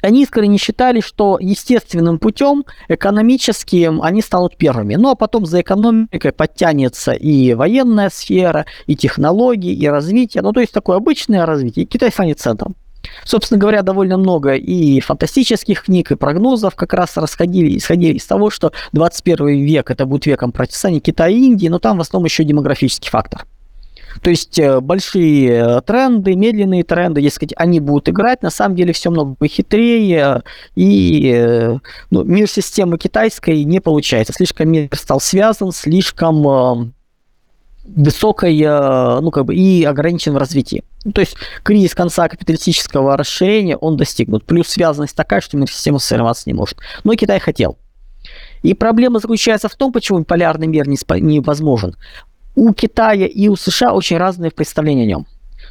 они 0.02 0.22
искренне 0.22 0.58
считали, 0.58 1.00
что 1.00 1.38
естественным 1.40 2.18
путем, 2.18 2.64
экономическим, 2.88 4.02
они 4.02 4.22
станут 4.22 4.56
первыми. 4.56 4.94
Ну 4.96 5.10
а 5.10 5.14
потом 5.14 5.46
за 5.46 5.60
экономикой 5.60 6.32
подтянется 6.32 7.12
и 7.12 7.54
военная 7.54 8.10
сфера, 8.10 8.66
и 8.86 8.96
технологии, 8.96 9.72
и 9.72 9.86
развитие. 9.88 10.42
Ну 10.42 10.52
то 10.52 10.60
есть 10.60 10.72
такое 10.72 10.96
обычное 10.96 11.46
развитие. 11.46 11.84
И 11.84 11.86
Китай 11.86 12.10
станет 12.10 12.40
центром. 12.40 12.74
Собственно 13.24 13.58
говоря, 13.58 13.82
довольно 13.82 14.18
много 14.18 14.54
и 14.54 15.00
фантастических 15.00 15.84
книг, 15.84 16.10
и 16.10 16.16
прогнозов 16.16 16.74
как 16.74 16.92
раз 16.94 17.16
расходили, 17.16 17.78
исходили 17.78 18.14
из 18.14 18.26
того, 18.26 18.50
что 18.50 18.72
21 18.92 19.64
век 19.64 19.90
это 19.90 20.06
будет 20.06 20.26
веком 20.26 20.52
противостояния 20.52 21.00
Китая 21.00 21.30
и 21.30 21.40
Индии, 21.40 21.68
но 21.68 21.78
там 21.78 21.98
в 21.98 22.00
основном 22.00 22.26
еще 22.26 22.44
демографический 22.44 23.10
фактор. 23.10 23.46
То 24.22 24.30
есть 24.30 24.58
э, 24.58 24.80
большие 24.80 25.50
э, 25.50 25.80
тренды, 25.82 26.34
медленные 26.34 26.84
тренды, 26.84 27.20
если 27.20 27.36
сказать, 27.36 27.54
они 27.56 27.80
будут 27.80 28.08
играть, 28.08 28.42
на 28.42 28.50
самом 28.50 28.76
деле 28.76 28.92
все 28.92 29.10
много 29.10 29.36
хитрее, 29.46 30.42
и 30.74 31.32
э, 31.34 31.78
ну, 32.10 32.24
мир 32.24 32.48
системы 32.48 32.98
китайской 32.98 33.64
не 33.64 33.80
получается. 33.80 34.32
Слишком 34.32 34.70
мир 34.70 34.88
стал 34.92 35.20
связан, 35.20 35.72
слишком 35.72 36.92
высокой, 37.84 38.58
ну, 38.58 39.30
как 39.30 39.46
бы, 39.46 39.54
и 39.54 39.82
ограничен 39.84 40.34
в 40.34 40.36
развитии. 40.36 40.84
Ну, 41.04 41.12
то 41.12 41.22
есть 41.22 41.36
кризис 41.62 41.94
конца 41.94 42.28
капиталистического 42.28 43.16
расширения, 43.16 43.76
он 43.76 43.96
достигнут. 43.96 44.44
Плюс 44.44 44.68
связанность 44.68 45.16
такая, 45.16 45.40
что 45.40 45.56
мир 45.56 45.70
система 45.70 45.98
сорваться 45.98 46.42
не 46.46 46.52
может. 46.52 46.78
Но 47.04 47.14
Китай 47.14 47.40
хотел. 47.40 47.78
И 48.62 48.74
проблема 48.74 49.20
заключается 49.20 49.68
в 49.68 49.74
том, 49.76 49.92
почему 49.92 50.24
полярный 50.24 50.66
мир 50.66 50.86
невозможен 50.86 51.96
у 52.58 52.72
Китая 52.72 53.26
и 53.26 53.48
у 53.48 53.56
США 53.56 53.92
очень 53.92 54.18
разные 54.18 54.50
представления 54.50 55.04
о 55.04 55.06
нем. 55.06 55.26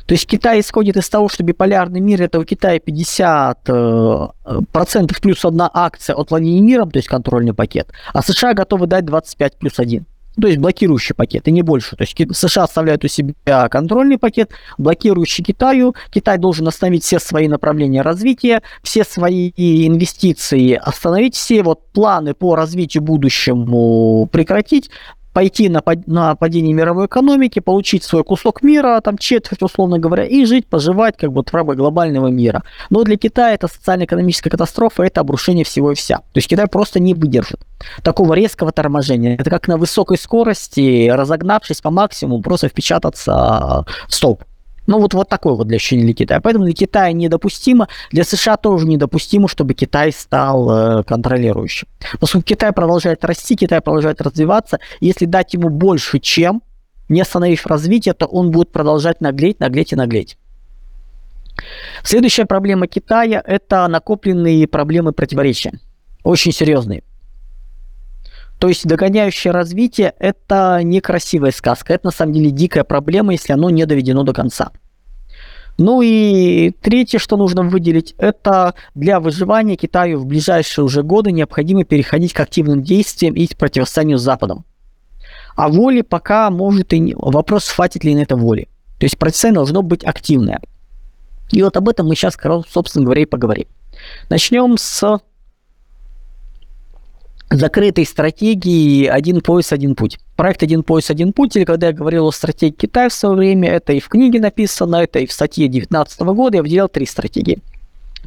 То 0.06 0.14
есть 0.14 0.26
Китай 0.26 0.62
исходит 0.62 0.96
из 0.96 1.10
того, 1.10 1.28
что 1.28 1.44
биполярный 1.44 2.00
мир 2.00 2.22
это 2.22 2.40
у 2.40 2.46
Китая 2.46 2.80
50 2.80 3.60
э, 3.68 4.28
процентов 4.72 5.20
плюс 5.20 5.44
одна 5.44 5.70
акция 5.74 6.16
от 6.16 6.32
владения 6.32 6.62
миром, 6.62 6.90
то 6.90 6.98
есть 6.98 7.10
контрольный 7.10 7.54
пакет, 7.54 7.92
а 8.14 8.22
США 8.22 8.54
готовы 8.54 8.88
дать 8.88 9.06
25 9.06 9.58
плюс 9.58 9.80
1. 9.80 10.06
То 10.40 10.48
есть 10.48 10.60
блокирующий 10.60 11.16
пакет, 11.16 11.48
и 11.48 11.52
не 11.52 11.64
больше. 11.64 11.96
То 11.96 12.04
есть 12.04 12.16
США 12.38 12.66
оставляют 12.66 13.04
у 13.04 13.08
себя 13.08 13.68
контрольный 13.70 14.20
пакет, 14.20 14.52
блокирующий 14.78 15.44
Китаю. 15.44 15.96
Китай 16.12 16.38
должен 16.38 16.68
остановить 16.68 17.04
все 17.04 17.20
свои 17.20 17.48
направления 17.48 18.04
развития, 18.04 18.62
все 18.84 19.04
свои 19.04 19.52
инвестиции 19.58 20.74
остановить, 20.74 21.34
все 21.36 21.64
вот 21.64 21.92
планы 21.92 22.36
по 22.36 22.56
развитию 22.56 23.02
будущему 23.02 24.30
прекратить, 24.32 24.92
пойти 25.38 25.70
на, 25.70 25.84
на 26.08 26.36
падение 26.36 26.74
мировой 26.74 27.06
экономики, 27.06 27.60
получить 27.60 28.04
свой 28.04 28.24
кусок 28.24 28.64
мира, 28.64 29.00
там 29.02 29.20
четверть, 29.20 29.62
условно 29.62 30.00
говоря, 30.00 30.26
и 30.26 30.46
жить, 30.46 30.66
поживать 30.66 31.16
как 31.16 31.32
бы 31.32 31.44
в 31.44 31.54
рамках 31.54 31.78
глобального 31.78 32.26
мира. 32.30 32.64
Но 32.90 33.04
для 33.04 33.18
Китая 33.18 33.54
это 33.54 33.68
социально-экономическая 33.68 34.50
катастрофа, 34.50 35.04
это 35.04 35.22
обрушение 35.22 35.64
всего 35.64 35.92
и 35.92 35.94
вся. 35.94 36.18
То 36.18 36.38
есть 36.38 36.48
Китай 36.48 36.66
просто 36.66 37.00
не 37.00 37.14
выдержит 37.14 37.60
такого 38.02 38.34
резкого 38.34 38.72
торможения. 38.72 39.36
Это 39.36 39.52
как 39.52 39.68
на 39.68 39.78
высокой 39.78 40.18
скорости, 40.18 41.08
разогнавшись 41.08 41.82
по 41.82 41.92
максимуму, 41.92 42.42
просто 42.42 42.70
впечататься 42.70 43.86
в 44.08 44.14
столб. 44.14 44.44
Ну, 44.88 45.00
вот, 45.00 45.14
вот 45.14 45.28
такой 45.28 45.56
вот 45.56 45.68
для 45.68 45.76
ощущения 45.76 46.04
для 46.04 46.14
Китая. 46.14 46.40
Поэтому 46.42 46.66
для 46.66 46.74
Китая 46.74 47.12
недопустимо, 47.12 47.90
для 48.12 48.24
США 48.24 48.56
тоже 48.56 48.88
недопустимо, 48.88 49.50
чтобы 49.50 49.74
Китай 49.74 50.14
стал 50.14 51.00
э, 51.00 51.04
контролирующим. 51.04 51.88
Поскольку 52.20 52.48
Китай 52.48 52.72
продолжает 52.72 53.24
расти, 53.26 53.56
Китай 53.58 53.82
продолжает 53.82 54.22
развиваться, 54.22 54.80
если 55.02 55.26
дать 55.26 55.54
ему 55.54 55.70
больше, 55.70 56.20
чем, 56.20 56.64
не 57.10 57.22
остановив 57.22 57.68
развитие, 57.68 58.14
то 58.14 58.26
он 58.26 58.52
будет 58.52 58.72
продолжать 58.72 59.20
наглеть, 59.20 59.60
наглеть 59.60 59.92
и 59.92 59.96
наглеть. 59.96 60.38
Следующая 62.04 62.46
проблема 62.46 62.88
Китая– 62.88 63.44
это 63.46 63.88
накопленные 63.88 64.68
проблемы 64.68 65.12
противоречия. 65.12 65.80
Очень 66.24 66.54
серьезные. 66.54 67.04
То 68.60 68.70
есть 68.70 68.88
догоняющее 68.88 69.52
развитие– 69.52 70.14
это 70.20 70.82
некрасивая 70.84 71.52
сказка. 71.52 71.94
Это 71.94 72.08
на 72.08 72.12
самом 72.12 72.34
деле 72.34 72.50
дикая 72.50 72.84
проблема, 72.84 73.34
если 73.34 73.54
оно 73.54 73.70
не 73.70 73.86
доведено 73.86 74.24
до 74.24 74.34
конца. 74.34 74.72
Ну 75.78 76.02
и 76.02 76.72
третье, 76.82 77.20
что 77.20 77.38
нужно 77.38 77.62
выделить, 77.62 78.16
это 78.18 78.74
для 78.96 79.20
выживания 79.20 79.76
Китаю 79.76 80.20
в 80.20 80.26
ближайшие 80.26 80.84
уже 80.84 81.04
годы 81.04 81.32
необходимо 81.32 81.84
переходить 81.84 82.34
к 82.34 82.40
активным 82.40 82.82
действиям 82.82 83.36
и 83.36 83.46
к 83.46 83.56
противостоянию 83.56 84.18
с 84.18 84.24
Западом. 84.24 84.66
А 85.56 85.70
воли 85.70 86.02
пока 86.02 86.50
может 86.50 86.94
и 86.94 87.00
не... 87.00 87.14
Вопрос, 87.16 87.70
хватит 87.70 88.04
ли 88.04 88.16
на 88.16 88.22
это 88.22 88.36
воли. 88.36 88.70
То 88.98 89.06
есть 89.06 89.20
противостояние 89.20 89.58
должно 89.58 89.84
быть 89.84 90.04
активное. 90.04 90.62
И 91.52 91.62
вот 91.62 91.78
об 91.78 91.90
этом 91.90 92.08
мы 92.08 92.16
сейчас, 92.16 92.36
собственно 92.70 93.06
говоря, 93.06 93.22
и 93.22 93.26
поговорим. 93.26 93.68
Начнем 94.30 94.78
с 94.78 95.20
закрытой 97.50 98.06
стратегии 98.06 99.06
«один 99.06 99.42
пояс, 99.42 99.72
один 99.72 99.96
путь». 99.96 100.20
Проект 100.36 100.64
«Один 100.64 100.84
пояс, 100.84 101.10
один 101.10 101.34
путь», 101.34 101.56
или 101.56 101.64
когда 101.64 101.88
я 101.88 101.94
говорил 101.94 102.28
о 102.28 102.32
стратегии 102.32 102.74
Китая 102.74 103.10
в 103.10 103.14
свое 103.14 103.36
время, 103.36 103.70
это 103.70 103.94
и 103.94 104.00
в 104.00 104.10
книге 104.10 104.40
написано, 104.40 104.98
это 104.98 105.20
и 105.20 105.26
в 105.26 105.32
статье 105.32 105.68
2019 105.68 106.20
года, 106.22 106.58
я 106.58 106.64
выделял 106.64 106.90
три 106.90 107.06
стратегии. 107.06 107.60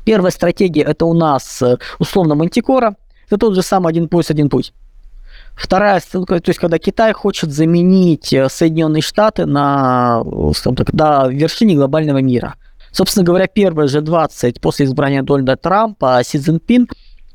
Первая 0.05 0.33
стратегия– 0.33 0.83
это 0.85 1.05
у 1.05 1.15
нас 1.15 1.61
э, 1.62 1.77
условно 1.99 2.35
Мантикора, 2.35 2.97
это 3.27 3.39
тот 3.39 3.55
же 3.55 3.62
самый 3.62 3.91
«Один 3.91 4.09
пояс, 4.09 4.31
один 4.31 4.49
путь». 4.49 4.73
Вторая, 5.55 6.00
то 6.00 6.41
есть 6.47 6.59
когда 6.59 6.79
Китай 6.79 7.12
хочет 7.12 7.53
заменить 7.53 8.33
э, 8.33 8.49
Соединенные 8.49 9.03
Штаты 9.03 9.45
на, 9.45 10.25
скажем 10.55 10.77
так, 10.77 10.93
на 10.95 11.29
вершине 11.29 11.75
глобального 11.75 12.19
мира. 12.19 12.55
Собственно 12.93 13.25
говоря, 13.25 13.47
первые 13.47 13.87
же 13.87 14.00
20 14.00 14.61
после 14.61 14.87
избрания 14.87 15.23
Дональда 15.23 15.57
Трампа 15.57 16.23
Си 16.25 16.39
Цзиньпин 16.39 16.89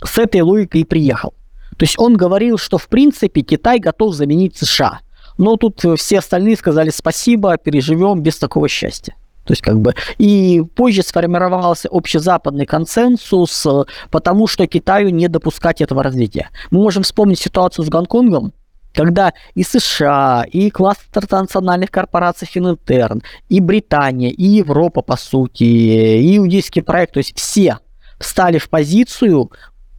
с 0.04 0.18
этой 0.18 0.42
логикой 0.42 0.82
и 0.82 0.86
приехал. 0.86 1.34
То 1.77 1.84
есть 1.84 2.00
он 2.00 2.15
говорил, 2.15 2.58
что 2.58 2.77
в 2.77 2.88
принципе 2.88 3.41
Китай 3.41 3.79
готов 3.79 4.13
заменить 4.13 4.58
США. 4.58 5.00
Но 5.38 5.58
тут 5.58 5.84
все 5.98 6.20
остальные 6.20 6.55
сказали 6.55 6.89
спасибо, 6.89 7.58
переживем 7.58 8.22
без 8.22 8.38
такого 8.38 8.70
счастья. 8.70 9.15
То 9.46 9.51
есть 9.51 9.62
как 9.62 9.79
бы 9.79 9.94
и 10.17 10.63
позже 10.75 11.03
сформировался 11.03 11.88
общезападный 11.91 12.65
консенсус, 12.65 13.67
потому 14.10 14.48
что 14.48 14.65
Китаю 14.65 15.10
не 15.10 15.27
допускать 15.27 15.82
этого 15.82 16.01
развития. 16.01 16.50
Мы 16.72 16.82
можем 16.82 17.03
вспомнить 17.03 17.39
ситуацию 17.39 17.86
с 17.86 17.89
Гонконгом, 17.89 18.53
когда 18.94 19.34
и 19.53 19.63
США, 19.63 20.46
и 20.50 20.72
кластер 20.72 21.27
национальных 21.29 21.91
корпораций 21.91 22.48
Фининтерн, 22.48 23.22
и 23.50 23.60
Британия, 23.60 24.32
и 24.32 24.46
Европа, 24.46 25.03
по 25.03 25.17
сути, 25.17 25.63
и 25.63 26.38
иудейский 26.38 26.82
проект, 26.82 27.13
то 27.13 27.20
есть 27.20 27.38
все 27.38 27.79
встали 28.20 28.58
в 28.58 28.70
позицию 28.70 29.51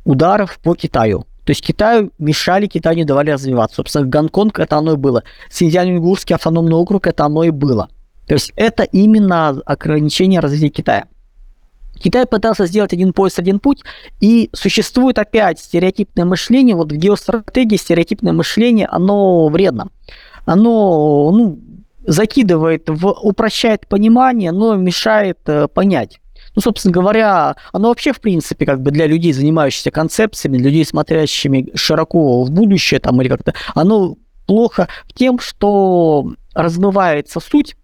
ударов 0.04 0.58
по 0.62 0.74
Китаю. 0.74 1.26
То 1.46 1.52
есть 1.52 1.64
Китаю 1.64 2.10
мешали, 2.18 2.66
Китаю 2.66 2.96
не 2.96 3.04
давали 3.04 3.30
развиваться. 3.30 3.76
Собственно, 3.76 4.04
Гонконг 4.04 4.58
это 4.58 4.78
оно 4.78 4.94
и 4.94 4.96
было. 4.96 5.22
Синьцзянь-Уйгурский 5.48 6.34
автономный 6.34 6.74
округ 6.74 7.06
это 7.06 7.24
оно 7.24 7.44
и 7.44 7.50
было. 7.50 7.88
То 8.26 8.34
есть 8.34 8.52
это 8.56 8.82
именно 8.82 9.50
ограничение 9.64 10.40
развития 10.40 10.70
Китая. 10.70 11.06
Китай 11.94 12.26
пытался 12.26 12.66
сделать 12.66 12.92
один 12.92 13.12
пояс, 13.12 13.38
один 13.38 13.60
путь, 13.60 13.84
и 14.20 14.50
существует 14.52 15.18
опять 15.18 15.60
стереотипное 15.60 16.24
мышление. 16.24 16.74
Вот 16.74 16.90
в 16.90 16.96
геостратегии 16.96 17.76
стереотипное 17.76 18.32
мышление, 18.32 18.88
оно 18.90 19.46
вредно. 19.48 19.88
Оно 20.46 21.30
ну, 21.30 21.60
закидывает, 22.04 22.88
в, 22.88 23.06
упрощает 23.06 23.86
понимание, 23.86 24.50
но 24.50 24.74
мешает 24.74 25.38
э, 25.46 25.68
понять. 25.68 26.20
Ну, 26.56 26.62
собственно 26.62 26.92
говоря, 26.92 27.54
оно 27.72 27.88
вообще, 27.88 28.12
в 28.12 28.20
принципе, 28.20 28.64
как 28.64 28.80
бы 28.80 28.90
для 28.90 29.06
людей, 29.06 29.32
занимающихся 29.32 29.90
концепциями, 29.90 30.56
людей, 30.56 30.86
смотрящими 30.86 31.70
широко 31.74 32.42
в 32.44 32.50
будущее, 32.50 32.98
там, 32.98 33.20
или 33.20 33.28
как-то, 33.28 33.52
оно 33.74 34.16
плохо 34.46 34.88
тем, 35.14 35.38
что 35.38 36.32
размывается 36.54 37.40
суть, 37.40 37.76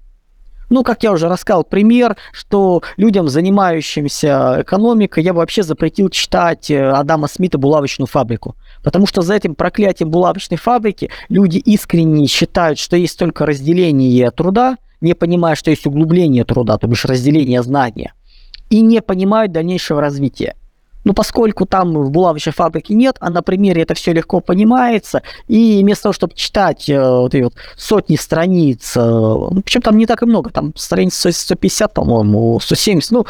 ну, 0.71 0.85
как 0.85 1.03
я 1.03 1.13
уже 1.13 1.29
рассказал, 1.29 1.65
пример, 1.65 2.17
что 2.33 2.83
людям, 2.97 3.29
занимающимся 3.29 4.63
экономикой, 4.63 5.23
я 5.23 5.35
бы 5.35 5.41
вообще 5.41 5.63
запретил 5.63 6.09
читать 6.09 6.71
э, 6.71 6.83
Адама 6.93 7.29
Смита 7.29 7.59
«Булавочную 7.59 8.09
фабрику». 8.09 8.57
Потому 8.83 9.07
что 9.07 9.21
за 9.21 9.35
этим 9.35 9.55
проклятием 9.55 10.09
булавочной 10.09 10.57
фабрики 10.57 11.11
люди 11.29 11.59
искренне 11.59 12.27
считают, 12.27 12.79
что 12.79 12.97
есть 12.97 13.19
только 13.19 13.45
разделение 13.45 14.31
труда, 14.31 14.79
не 15.03 15.13
понимая, 15.13 15.57
что 15.57 15.69
есть 15.69 15.87
углубление 15.87 16.47
труда, 16.47 16.79
то 16.79 16.87
бишь 16.87 17.05
разделение 17.05 17.63
знания– 17.63 18.15
и 18.73 18.81
не 18.81 19.03
понимают 19.03 19.53
дальнейшего 19.53 20.01
развития. 20.01 20.55
Ну, 21.05 21.13
поскольку 21.13 21.67
там 21.67 21.93
в 21.93 22.11
булавочной 22.11 22.53
фабрике 22.53 22.95
нет, 22.95 23.17
а 23.21 23.29
на 23.29 23.43
примере 23.43 23.83
это 23.83 23.93
все 23.93 24.13
легко 24.13 24.41
понимается, 24.41 25.23
и 25.49 25.81
вместо 25.83 26.05
того, 26.05 26.13
чтобы 26.15 26.35
читать 26.35 26.89
э, 26.89 26.99
вот 26.99 27.35
вот 27.35 27.55
сотни 27.77 28.17
страниц, 28.17 28.97
э, 28.97 29.01
ну, 29.01 29.61
причем 29.63 29.83
там 29.83 29.99
не 29.99 30.07
так 30.07 30.23
и 30.23 30.27
много, 30.27 30.51
там 30.51 30.73
страниц 30.77 31.15
150, 31.15 31.93
по-моему, 31.93 32.59
170, 32.61 33.11
ну, 33.11 33.27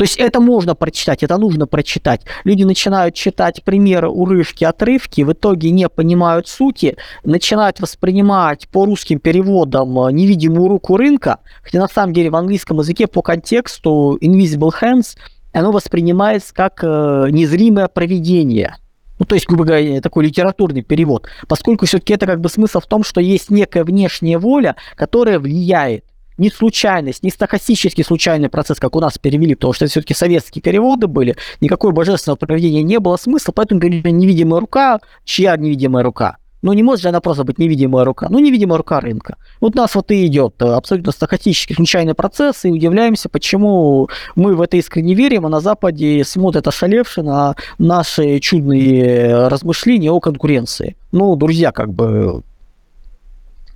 то 0.00 0.04
есть 0.04 0.16
это 0.16 0.40
можно 0.40 0.74
прочитать, 0.74 1.22
это 1.22 1.36
нужно 1.36 1.66
прочитать. 1.66 2.22
Люди 2.44 2.62
начинают 2.62 3.14
читать 3.14 3.62
примеры, 3.62 4.08
урывки, 4.08 4.64
отрывки, 4.64 5.20
в 5.20 5.34
итоге 5.34 5.70
не 5.72 5.90
понимают 5.90 6.48
сути, 6.48 6.96
начинают 7.22 7.80
воспринимать 7.80 8.66
по 8.68 8.86
русским 8.86 9.18
переводам 9.18 10.06
э, 10.06 10.12
невидимую 10.12 10.68
руку 10.68 10.96
рынка, 10.96 11.40
хотя 11.62 11.80
на 11.80 11.88
самом 11.88 12.14
деле 12.14 12.30
в 12.30 12.36
английском 12.36 12.78
языке 12.78 13.08
по 13.08 13.20
контексту 13.20 14.16
invisible 14.22 14.70
hands 14.80 15.18
оно 15.52 15.70
воспринимается 15.70 16.54
как 16.54 16.82
э, 16.82 17.26
незримое 17.30 17.88
проведение. 17.88 18.76
Ну, 19.18 19.26
то 19.26 19.34
есть, 19.34 19.46
грубо 19.46 19.64
говоря, 19.64 20.00
такой 20.00 20.24
литературный 20.24 20.80
перевод. 20.80 21.28
Поскольку 21.46 21.84
все-таки 21.84 22.14
это 22.14 22.24
как 22.24 22.40
бы 22.40 22.48
смысл 22.48 22.80
в 22.80 22.86
том, 22.86 23.04
что 23.04 23.20
есть 23.20 23.50
некая 23.50 23.84
внешняя 23.84 24.38
воля, 24.38 24.76
которая 24.96 25.38
влияет 25.38 26.06
не 26.40 26.50
случайность, 26.50 27.22
не 27.22 27.30
стахастический 27.30 28.02
случайный 28.02 28.48
процесс, 28.48 28.78
как 28.80 28.96
у 28.96 29.00
нас 29.00 29.18
перевели, 29.18 29.54
потому 29.54 29.74
что 29.74 29.84
это 29.84 29.92
все-таки 29.92 30.14
советские 30.14 30.62
переводы 30.62 31.06
были, 31.06 31.36
никакой 31.60 31.92
божественного 31.92 32.36
проведения 32.36 32.82
не 32.82 32.98
было 32.98 33.16
смысла, 33.16 33.52
поэтому 33.52 33.80
невидимая 33.80 34.60
рука, 34.60 35.00
чья 35.24 35.56
невидимая 35.56 36.02
рука? 36.02 36.38
Ну, 36.62 36.74
не 36.74 36.82
может 36.82 37.02
же 37.02 37.08
она 37.08 37.20
просто 37.20 37.44
быть 37.44 37.58
невидимая 37.58 38.04
рука. 38.04 38.26
Ну, 38.28 38.38
невидимая 38.38 38.76
рука 38.76 39.00
рынка. 39.00 39.36
Вот 39.60 39.74
у 39.74 39.78
нас 39.78 39.94
вот 39.94 40.10
и 40.10 40.26
идет 40.26 40.60
э, 40.60 40.66
абсолютно 40.66 41.10
стахастический 41.12 41.74
случайный 41.74 42.14
процесс, 42.14 42.64
и 42.64 42.70
удивляемся, 42.70 43.30
почему 43.30 44.10
мы 44.34 44.54
в 44.54 44.60
это 44.60 44.76
искренне 44.76 45.14
верим, 45.14 45.46
а 45.46 45.48
на 45.48 45.60
Западе 45.60 46.22
смотрят 46.22 46.68
ошалевшие 46.68 47.24
на 47.24 47.56
наши 47.78 48.40
чудные 48.40 49.48
размышления 49.48 50.10
о 50.10 50.20
конкуренции. 50.20 50.96
Ну, 51.12 51.34
друзья, 51.36 51.72
как 51.72 51.92
бы 51.94 52.42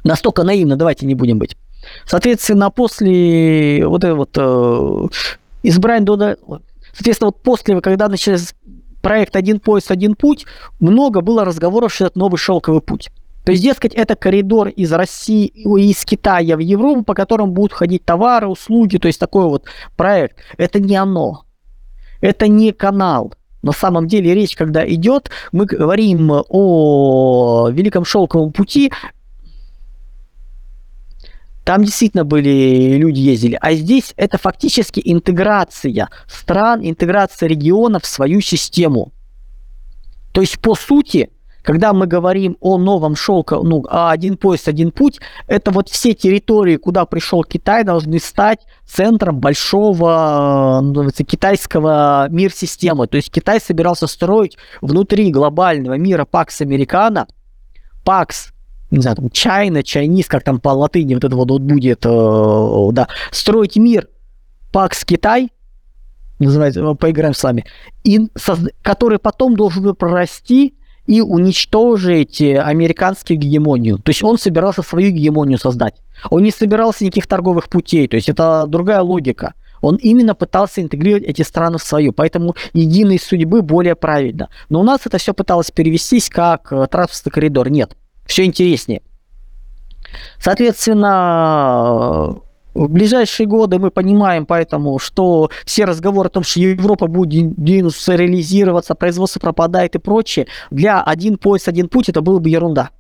настолько 0.05 0.43
наивно 0.43 0.77
давайте 0.77 1.07
не 1.07 1.15
будем 1.15 1.39
быть. 1.39 1.57
Соответственно, 2.07 2.71
после 2.71 3.87
вот 3.87 4.05
этого 4.05 4.19
вот 4.19 4.37
э, 4.37 5.09
избрания 5.63 6.05
Дональда... 6.05 6.39
Соответственно, 6.93 7.29
вот 7.29 7.43
после, 7.43 7.81
когда 7.81 8.09
начался 8.09 8.55
проект 9.03 9.37
«Один 9.37 9.61
поезд, 9.61 9.91
один 9.91 10.15
путь», 10.15 10.47
много 10.81 11.21
было 11.21 11.45
разговоров, 11.45 11.93
что 11.93 12.07
это 12.07 12.19
новый 12.19 12.39
шелковый 12.39 12.81
путь. 12.81 13.11
То 13.45 13.53
есть, 13.53 13.63
дескать, 13.63 13.95
это 13.95 14.17
коридор 14.17 14.69
из 14.69 14.91
России, 14.93 15.47
из 15.47 16.05
Китая 16.05 16.57
в 16.57 16.61
Европу, 16.61 17.03
по 17.03 17.15
которому 17.15 17.53
будут 17.53 17.75
ходить 17.75 18.05
товары, 18.05 18.49
услуги, 18.49 18.97
то 18.97 19.07
есть 19.07 19.21
такой 19.21 19.45
вот 19.45 19.65
проект. 19.97 20.39
Это 20.57 20.81
не 20.81 20.97
оно. 20.97 21.45
Это 22.23 22.49
не 22.49 22.73
канал. 22.73 23.35
На 23.63 23.73
самом 23.73 24.09
деле 24.09 24.35
речь, 24.35 24.57
когда 24.57 24.87
идет, 24.89 25.31
мы 25.53 25.67
говорим 25.67 26.31
о 26.49 27.69
Великом 27.71 28.05
Шелковом 28.05 28.53
пути, 28.53 28.93
там 31.65 31.83
действительно 31.83 32.25
были 32.25 32.97
люди 32.97 33.21
ездили. 33.21 33.59
А 33.61 33.73
здесь 33.73 34.13
это 34.17 34.39
фактически 34.39 35.01
интеграция 35.05 36.09
стран, 36.29 36.81
интеграция 36.83 37.49
регионов 37.49 38.05
в 38.05 38.07
свою 38.07 38.41
систему. 38.41 39.13
То 40.33 40.41
есть, 40.41 40.59
по 40.61 40.75
сути, 40.75 41.31
когда 41.63 41.95
мы 41.95 42.07
говорим 42.07 42.59
о 42.61 42.77
новом 42.77 43.17
шелке, 43.17 43.57
ну, 43.57 43.85
один 43.89 44.37
поезд, 44.37 44.69
один 44.69 44.91
путь, 44.91 45.21
это 45.47 45.71
вот 45.71 45.89
все 45.89 46.13
территории, 46.13 46.77
куда 46.77 47.07
пришел 47.07 47.43
Китай, 47.43 47.85
должны 47.85 48.19
стать 48.19 48.67
центром 48.85 49.39
большого 49.41 50.81
ну, 50.83 51.09
китайского 51.11 52.27
мир-системы. 52.29 53.07
То 53.07 53.17
есть 53.17 53.31
Китай 53.33 53.61
собирался 53.61 54.07
строить 54.07 54.59
внутри 54.83 55.31
глобального 55.31 55.95
мира 55.95 56.27
Пакс 56.27 56.61
Американо, 56.61 57.27
Пакс 58.05 58.54
не 58.91 59.01
знаю, 59.01 59.17
там, 59.17 59.31
чайно, 59.31 59.83
чайниз, 59.83 60.27
как 60.27 60.45
там 60.45 60.61
по 60.61 60.71
латыни 60.71 61.15
вот 61.15 61.25
это 61.25 61.37
вот, 61.37 61.51
вот 61.51 61.63
будет, 61.63 62.05
э, 62.05 62.89
да, 62.93 63.09
строить 63.31 63.77
мир, 63.77 64.09
Пакс 64.73 65.05
Китай, 65.05 65.51
называется, 66.39 66.81
э, 66.81 66.95
поиграем 66.95 67.35
с 67.35 67.43
вами, 67.43 67.65
и, 68.05 68.29
который 68.83 69.19
потом 69.19 69.57
должен 69.57 69.83
был 69.83 69.95
прорасти 69.95 70.75
и 71.07 71.21
уничтожить 71.21 72.41
американскую 72.41 73.39
гегемонию. 73.39 73.99
То 73.99 74.11
есть 74.11 74.23
он 74.23 74.39
собирался 74.39 74.83
свою 74.83 75.11
гегемонию 75.11 75.59
создать. 75.59 75.97
Он 76.31 76.43
не 76.43 76.51
собирался 76.51 77.05
никаких 77.05 77.27
торговых 77.27 77.69
путей, 77.69 78.09
то 78.09 78.17
есть 78.17 78.29
это 78.29 78.65
другая 78.67 79.03
логика. 79.03 79.55
Он 79.83 79.97
именно 79.97 80.35
пытался 80.35 80.81
интегрировать 80.81 81.25
эти 81.25 81.43
страны 81.43 81.77
в 81.77 81.83
свою, 81.83 82.13
поэтому 82.13 82.55
единой 82.73 83.19
судьбы 83.19 83.61
более 83.61 83.95
правильно. 83.95 84.49
Но 84.71 84.81
у 84.81 84.83
нас 84.83 85.03
это 85.05 85.19
все 85.19 85.35
пыталось 85.35 85.71
перевестись 85.71 86.31
как 86.31 86.73
э, 86.73 86.87
транспортный 86.91 87.33
коридор. 87.33 87.69
Нет 87.69 87.95
все 88.27 88.45
интереснее. 88.45 89.03
Соответственно, 90.39 92.37
в 92.75 92.89
ближайшие 92.89 93.47
годы 93.47 93.79
мы 93.79 93.91
понимаем 93.91 94.47
поэтому, 94.47 94.99
что 94.99 95.51
все 95.65 95.85
разговоры 95.85 96.27
о 96.27 96.31
том, 96.31 96.43
что 96.43 96.61
Европа 96.61 97.07
будет 97.07 97.55
деиндустриализироваться, 97.57 98.95
производство 98.95 99.41
пропадает 99.41 99.95
и 99.95 99.99
прочее, 99.99 100.47
для 100.71 101.03
один 101.03 101.39
пояс, 101.39 101.69
один 101.69 101.89
путь, 101.89 102.09
это 102.09 102.21
было 102.21 102.39
бы 102.39 102.49
ерунда. 102.49 102.91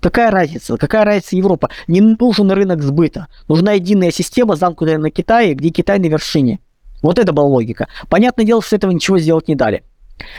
Какая 0.00 0.30
разница? 0.30 0.76
Какая 0.76 1.04
разница 1.04 1.36
Европа? 1.36 1.70
Не 1.88 2.00
нужен 2.00 2.50
рынок 2.50 2.82
сбыта. 2.82 3.28
Нужна 3.48 3.72
единая 3.72 4.10
система, 4.10 4.54
замкнутая 4.54 4.98
на 4.98 5.10
Китае, 5.10 5.54
где 5.54 5.70
Китай 5.70 5.98
на 5.98 6.06
вершине. 6.06 6.60
Вот 7.02 7.18
это 7.18 7.32
была 7.32 7.46
логика. 7.46 7.88
Понятное 8.08 8.44
дело, 8.44 8.62
что 8.62 8.76
этого 8.76 8.90
ничего 8.90 9.18
сделать 9.18 9.48
не 9.48 9.54
дали. 9.54 9.82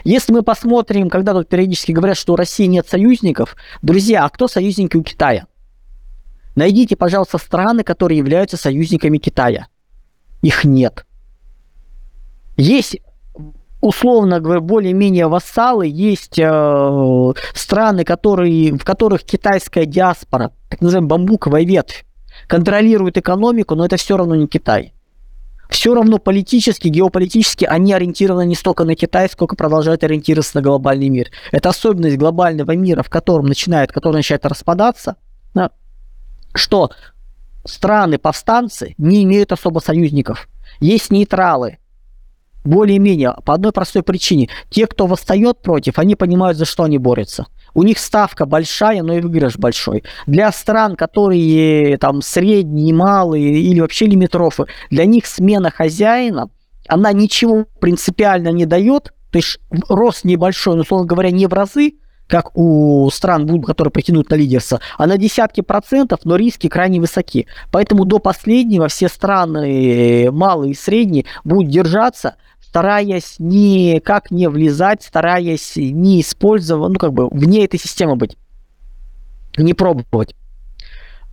Если 0.04 0.34
мы 0.34 0.44
посмотрим, 0.44 1.10
когда 1.10 1.34
тут 1.34 1.50
периодически 1.50 1.92
говорят, 1.92 2.18
что 2.18 2.34
у 2.34 2.36
России 2.36 2.66
нет 2.66 2.88
союзников, 2.88 3.56
друзья, 3.82 4.26
а 4.26 4.30
кто 4.30 4.48
союзники 4.48 4.98
у 4.98 5.04
Китая? 5.04 5.48
Найдите, 6.56 6.96
пожалуйста, 6.96 7.38
страны, 7.38 7.84
которые 7.84 8.18
являются 8.18 8.58
союзниками 8.58 9.18
Китая. 9.18 9.68
Их 10.42 10.64
нет. 10.64 11.06
Есть 12.58 12.98
условно 13.82 14.40
говоря, 14.40 14.62
более-менее 14.62 15.28
вассалы, 15.28 15.88
есть 15.88 16.40
э, 16.40 17.34
страны, 17.54 18.04
которые, 18.04 18.74
в 18.74 18.84
которых 18.84 19.24
китайская 19.24 19.86
диаспора, 19.86 20.52
так 20.70 20.82
называемая 20.82 21.10
бамбуковая 21.10 21.64
ветвь, 21.64 22.06
контролирует 22.48 23.18
экономику, 23.18 23.76
но 23.76 23.86
это 23.86 23.98
все 23.98 24.18
равно 24.18 24.36
не 24.36 24.48
Китай. 24.48 24.94
Все 25.70 25.94
равно 25.94 26.18
политически, 26.18 26.88
геополитически 26.88 27.66
они 27.66 27.94
ориентированы 27.94 28.46
не 28.46 28.56
столько 28.56 28.84
на 28.84 28.96
Китай, 28.96 29.30
сколько 29.30 29.56
продолжают 29.56 30.04
ориентироваться 30.04 30.58
на 30.58 30.62
глобальный 30.62 31.10
мир. 31.10 31.30
Это 31.52 31.70
особенность 31.70 32.18
глобального 32.18 32.76
мира, 32.76 33.04
в 33.04 33.10
котором 33.10 33.48
начинает, 33.48 33.92
который 33.92 34.18
начинает 34.18 34.46
распадаться, 34.46 35.18
да, 35.54 35.72
что 36.54 36.92
страны-повстанцы 37.66 38.96
не 38.98 39.24
имеют 39.24 39.52
особо 39.52 39.80
союзников. 39.80 40.48
Есть 40.80 41.12
нейтралы, 41.12 41.80
более-менее, 42.64 43.36
по 43.46 43.54
одной 43.54 43.72
простой 43.72 44.04
причине. 44.04 44.50
Те, 44.70 44.88
кто 44.88 45.08
восстает 45.08 45.62
против, 45.62 46.00
они 46.00 46.16
понимают, 46.16 46.58
за 46.58 46.66
что 46.66 46.84
они 46.84 46.98
борются. 46.98 47.48
У 47.78 47.84
них 47.84 48.00
ставка 48.00 48.48
большая, 48.48 49.04
но 49.04 49.14
и 49.14 49.22
выигрыш 49.22 49.56
большой. 49.56 50.04
Для 50.26 50.52
стран, 50.52 50.96
которые 50.96 52.00
там 52.00 52.24
средние, 52.24 52.92
малые 52.92 53.60
или 53.60 53.80
вообще 53.80 54.08
лимитрофы, 54.08 54.66
для 54.90 55.06
них 55.06 55.28
смена 55.28 55.70
хозяина, 55.70 56.50
она 56.88 57.14
ничего 57.14 57.68
принципиально 57.80 58.48
не 58.48 58.66
дает, 58.66 59.14
то 59.32 59.38
есть 59.38 59.60
рост 59.90 60.24
небольшой, 60.24 60.76
но, 60.76 60.82
условно 60.82 61.06
говоря, 61.06 61.30
не 61.30 61.46
в 61.46 61.54
разы, 61.54 61.94
как 62.26 62.58
у 62.58 63.08
стран, 63.12 63.62
которые 63.62 63.92
претендуют 63.92 64.32
на 64.32 64.36
лидерство, 64.36 64.82
а 64.98 65.06
на 65.06 65.20
десятки 65.20 65.62
процентов, 65.62 66.22
но 66.24 66.36
риски 66.36 66.70
крайне 66.70 67.00
высоки. 67.00 67.46
Поэтому 67.72 68.06
до 68.06 68.18
последнего 68.18 68.88
все 68.88 69.08
страны, 69.08 70.32
малые 70.32 70.72
и 70.72 70.76
средние, 70.76 71.26
будут 71.44 71.70
держаться, 71.70 72.38
стараясь 72.78 73.38
никак 73.40 74.30
не 74.30 74.48
влезать, 74.48 75.02
стараясь 75.02 75.78
не 75.78 76.22
использовать, 76.22 76.94
ну, 76.94 77.00
как 77.00 77.12
бы, 77.12 77.28
вне 77.30 77.66
этой 77.66 77.80
системы 77.80 78.16
быть, 78.16 78.38
не 79.58 79.74
пробовать, 79.74 80.36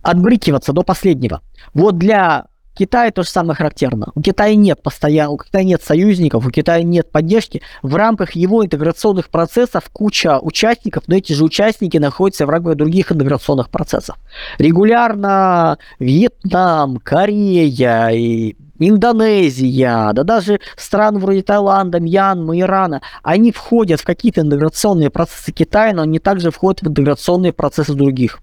отбрыкиваться 0.01 0.73
до 0.73 0.81
последнего. 0.81 1.41
Вот 1.75 1.99
для 1.99 2.47
Китая 2.73 3.11
то 3.11 3.21
же 3.21 3.29
самое 3.29 3.55
характерно. 3.55 4.07
У 4.15 4.21
Китая 4.23 4.55
нет 4.55 4.81
постоянно, 4.81 5.29
у 5.29 5.37
Китая 5.37 5.63
нет 5.63 5.83
союзников, 5.83 6.47
у 6.47 6.49
Китая 6.49 6.81
нет 6.81 7.11
поддержки. 7.11 7.61
В 7.83 7.95
рамках 7.95 8.31
его 8.31 8.65
интеграционных 8.65 9.29
процессов 9.29 9.83
куча 9.93 10.39
участников, 10.39 11.03
но 11.05 11.15
эти 11.15 11.33
же 11.33 11.43
участники 11.43 11.97
находятся 11.97 12.47
в 12.47 12.49
рамках 12.49 12.75
других 12.75 13.11
интеграционных 13.11 13.69
процессов. 13.69 14.17
Регулярно 14.57 15.77
Вьетнам, 15.99 16.97
Корея 16.97 18.09
и 18.09 18.55
Индонезия, 18.79 20.11
да 20.13 20.23
даже 20.23 20.59
страны 20.75 21.19
вроде 21.19 21.41
Таиланда, 21.41 21.99
Мьянмы, 21.99 22.59
Ирана, 22.59 23.01
они 23.23 23.51
входят 23.51 24.01
в 24.01 24.05
какие-то 24.05 24.41
интеграционные 24.41 25.09
процессы 25.09 25.51
Китая, 25.51 25.93
но 25.93 26.01
они 26.01 26.19
также 26.19 26.51
входят 26.51 26.81
в 26.81 26.87
интеграционные 26.87 27.53
процессы 27.53 27.93
других. 27.93 28.39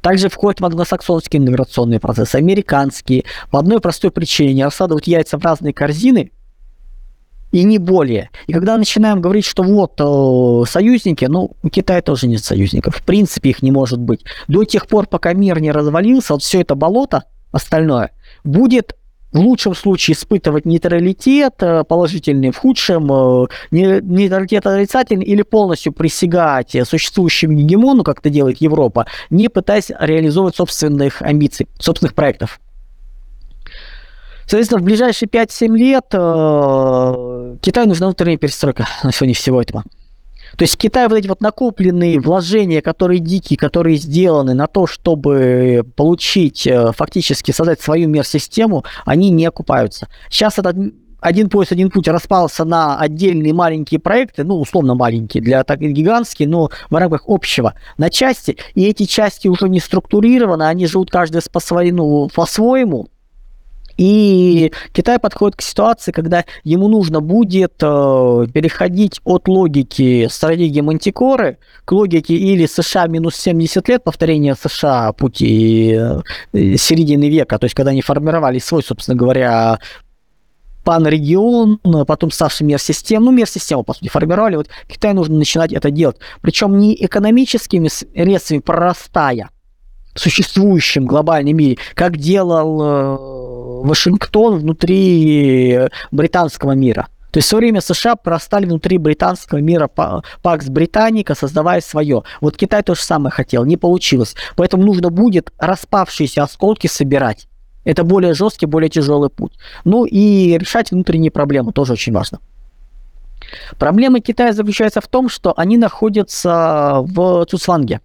Также 0.00 0.28
входят 0.28 0.60
в 0.60 0.64
англосаксонские 0.64 1.42
интеграционные 1.42 2.00
процессы, 2.00 2.36
американские. 2.36 3.24
По 3.50 3.58
одной 3.58 3.80
простой 3.80 4.10
причине 4.10 4.54
не 4.54 4.64
раскладывать 4.64 5.06
яйца 5.06 5.38
в 5.38 5.44
разные 5.44 5.72
корзины, 5.72 6.30
и 7.50 7.64
не 7.64 7.78
более. 7.78 8.30
И 8.46 8.52
когда 8.52 8.76
начинаем 8.76 9.22
говорить, 9.22 9.46
что 9.46 9.62
вот 9.62 9.94
э, 9.98 10.70
союзники, 10.70 11.24
ну, 11.24 11.56
у 11.62 11.68
Китая 11.70 12.02
тоже 12.02 12.26
нет 12.26 12.44
союзников. 12.44 12.96
В 12.96 13.02
принципе, 13.02 13.50
их 13.50 13.62
не 13.62 13.70
может 13.70 13.98
быть. 13.98 14.24
До 14.48 14.64
тех 14.64 14.86
пор, 14.86 15.06
пока 15.06 15.32
мир 15.32 15.58
не 15.60 15.72
развалился, 15.72 16.34
вот 16.34 16.42
все 16.42 16.60
это 16.60 16.74
болото, 16.74 17.24
остальное, 17.50 18.10
будет 18.44 18.96
в 19.32 19.38
лучшем 19.38 19.74
случае 19.74 20.14
испытывать 20.14 20.64
нейтралитет 20.64 21.54
э, 21.60 21.84
положительный, 21.84 22.50
в 22.50 22.56
худшем 22.56 23.12
э, 23.12 23.46
нейтралитет 23.70 24.66
отрицательный 24.66 25.24
или 25.24 25.42
полностью 25.42 25.92
присягать 25.92 26.76
существующему 26.84 27.54
гегемону, 27.54 28.04
как 28.04 28.20
это 28.20 28.30
делает 28.30 28.60
Европа, 28.60 29.06
не 29.30 29.48
пытаясь 29.48 29.90
реализовывать 29.90 30.56
собственных 30.56 31.22
амбиций, 31.22 31.68
собственных 31.78 32.14
проектов. 32.14 32.60
Соответственно, 34.42 34.80
в 34.80 34.84
ближайшие 34.84 35.28
5-7 35.28 35.76
лет 35.76 36.06
э, 36.12 37.56
Китаю 37.60 37.86
нужна 37.86 38.06
внутренняя 38.06 38.38
перестройка 38.38 38.88
на 39.02 39.12
фоне 39.12 39.34
всего 39.34 39.60
этого. 39.60 39.84
То 40.56 40.62
есть 40.62 40.76
Китай 40.76 41.08
вот 41.08 41.16
эти 41.16 41.28
вот 41.28 41.40
накопленные 41.40 42.20
вложения, 42.20 42.80
которые 42.80 43.20
дикие, 43.20 43.58
которые 43.58 43.96
сделаны 43.96 44.54
на 44.54 44.66
то, 44.66 44.86
чтобы 44.86 45.84
получить, 45.96 46.66
э, 46.66 46.92
фактически 46.92 47.50
создать 47.50 47.80
свою 47.80 48.08
мир-систему, 48.08 48.84
они 49.04 49.30
не 49.30 49.46
окупаются. 49.46 50.08
Сейчас 50.30 50.58
этот 50.58 50.76
один 51.20 51.48
пояс, 51.48 51.72
один 51.72 51.90
путь 51.90 52.08
распался 52.08 52.64
на 52.64 52.98
отдельные 52.98 53.52
маленькие 53.52 54.00
проекты, 54.00 54.44
ну, 54.44 54.60
условно 54.60 54.94
маленькие, 54.94 55.42
для 55.42 55.64
так 55.64 55.80
гигантские, 55.80 56.48
но 56.48 56.70
в 56.90 56.94
рамках 56.94 57.24
общего, 57.26 57.74
на 57.96 58.08
части, 58.10 58.56
и 58.74 58.84
эти 58.84 59.04
части 59.04 59.48
уже 59.48 59.68
не 59.68 59.80
структурированы, 59.80 60.62
они 60.64 60.86
живут 60.86 61.10
каждый 61.10 61.42
по 61.50 61.60
своему, 61.60 62.28
по-своему, 62.34 63.08
и 63.98 64.72
Китай 64.92 65.18
подходит 65.18 65.56
к 65.56 65.62
ситуации, 65.62 66.12
когда 66.12 66.44
ему 66.62 66.88
нужно 66.88 67.20
будет 67.20 67.74
э, 67.82 68.46
переходить 68.54 69.20
от 69.24 69.48
логики 69.48 70.28
стратегии 70.30 70.80
Мантикоры 70.80 71.58
к 71.84 71.90
логике 71.92 72.34
или 72.34 72.66
США 72.66 73.08
минус 73.08 73.34
70 73.34 73.88
лет, 73.88 74.04
повторение 74.04 74.54
США 74.54 75.12
пути 75.12 75.98
э, 75.98 76.20
середины 76.52 77.28
века, 77.28 77.58
то 77.58 77.64
есть 77.64 77.74
когда 77.74 77.90
они 77.90 78.00
формировали 78.00 78.60
свой, 78.60 78.84
собственно 78.84 79.16
говоря, 79.16 79.80
пан-регион, 80.84 81.80
потом 82.06 82.30
ставший 82.30 82.66
мир-систем, 82.66 83.24
ну, 83.24 83.32
мир-систему, 83.32 83.82
по 83.82 83.94
сути, 83.94 84.08
формировали, 84.08 84.56
вот 84.56 84.68
Китаю 84.86 85.14
нужно 85.14 85.36
начинать 85.36 85.72
это 85.72 85.90
делать. 85.90 86.16
Причем 86.40 86.78
не 86.78 86.94
экономическими 87.04 87.88
средствами, 87.88 88.60
прорастая 88.60 89.50
существующем 90.18 91.06
глобальном 91.06 91.56
мире, 91.56 91.78
как 91.94 92.16
делал 92.16 92.82
э, 92.82 93.86
Вашингтон 93.86 94.58
внутри 94.58 95.88
британского 96.10 96.72
мира. 96.72 97.08
То 97.30 97.38
есть 97.38 97.46
в 97.46 97.50
свое 97.50 97.60
время 97.60 97.80
США 97.80 98.16
простали 98.16 98.64
внутри 98.64 98.98
британского 98.98 99.58
мира 99.58 99.88
Пакс 100.42 100.66
Британика, 100.66 101.34
создавая 101.34 101.80
свое. 101.80 102.22
Вот 102.40 102.56
Китай 102.56 102.82
то 102.82 102.94
же 102.94 103.02
самое 103.02 103.30
хотел, 103.30 103.64
не 103.64 103.76
получилось. 103.76 104.34
Поэтому 104.56 104.84
нужно 104.84 105.10
будет 105.10 105.52
распавшиеся 105.58 106.42
осколки 106.42 106.86
собирать. 106.86 107.46
Это 107.84 108.02
более 108.02 108.34
жесткий, 108.34 108.66
более 108.66 108.88
тяжелый 108.88 109.30
путь. 109.30 109.52
Ну 109.84 110.04
и 110.04 110.56
решать 110.58 110.90
внутренние 110.90 111.30
проблемы 111.30 111.72
тоже 111.72 111.92
очень 111.92 112.12
важно. 112.12 112.40
Проблема 113.78 114.20
Китая 114.20 114.52
заключается 114.52 115.00
в 115.00 115.06
том, 115.06 115.28
что 115.28 115.54
они 115.56 115.76
находятся 115.76 116.98
в 117.02 117.46
Цуцванге. 117.46 118.00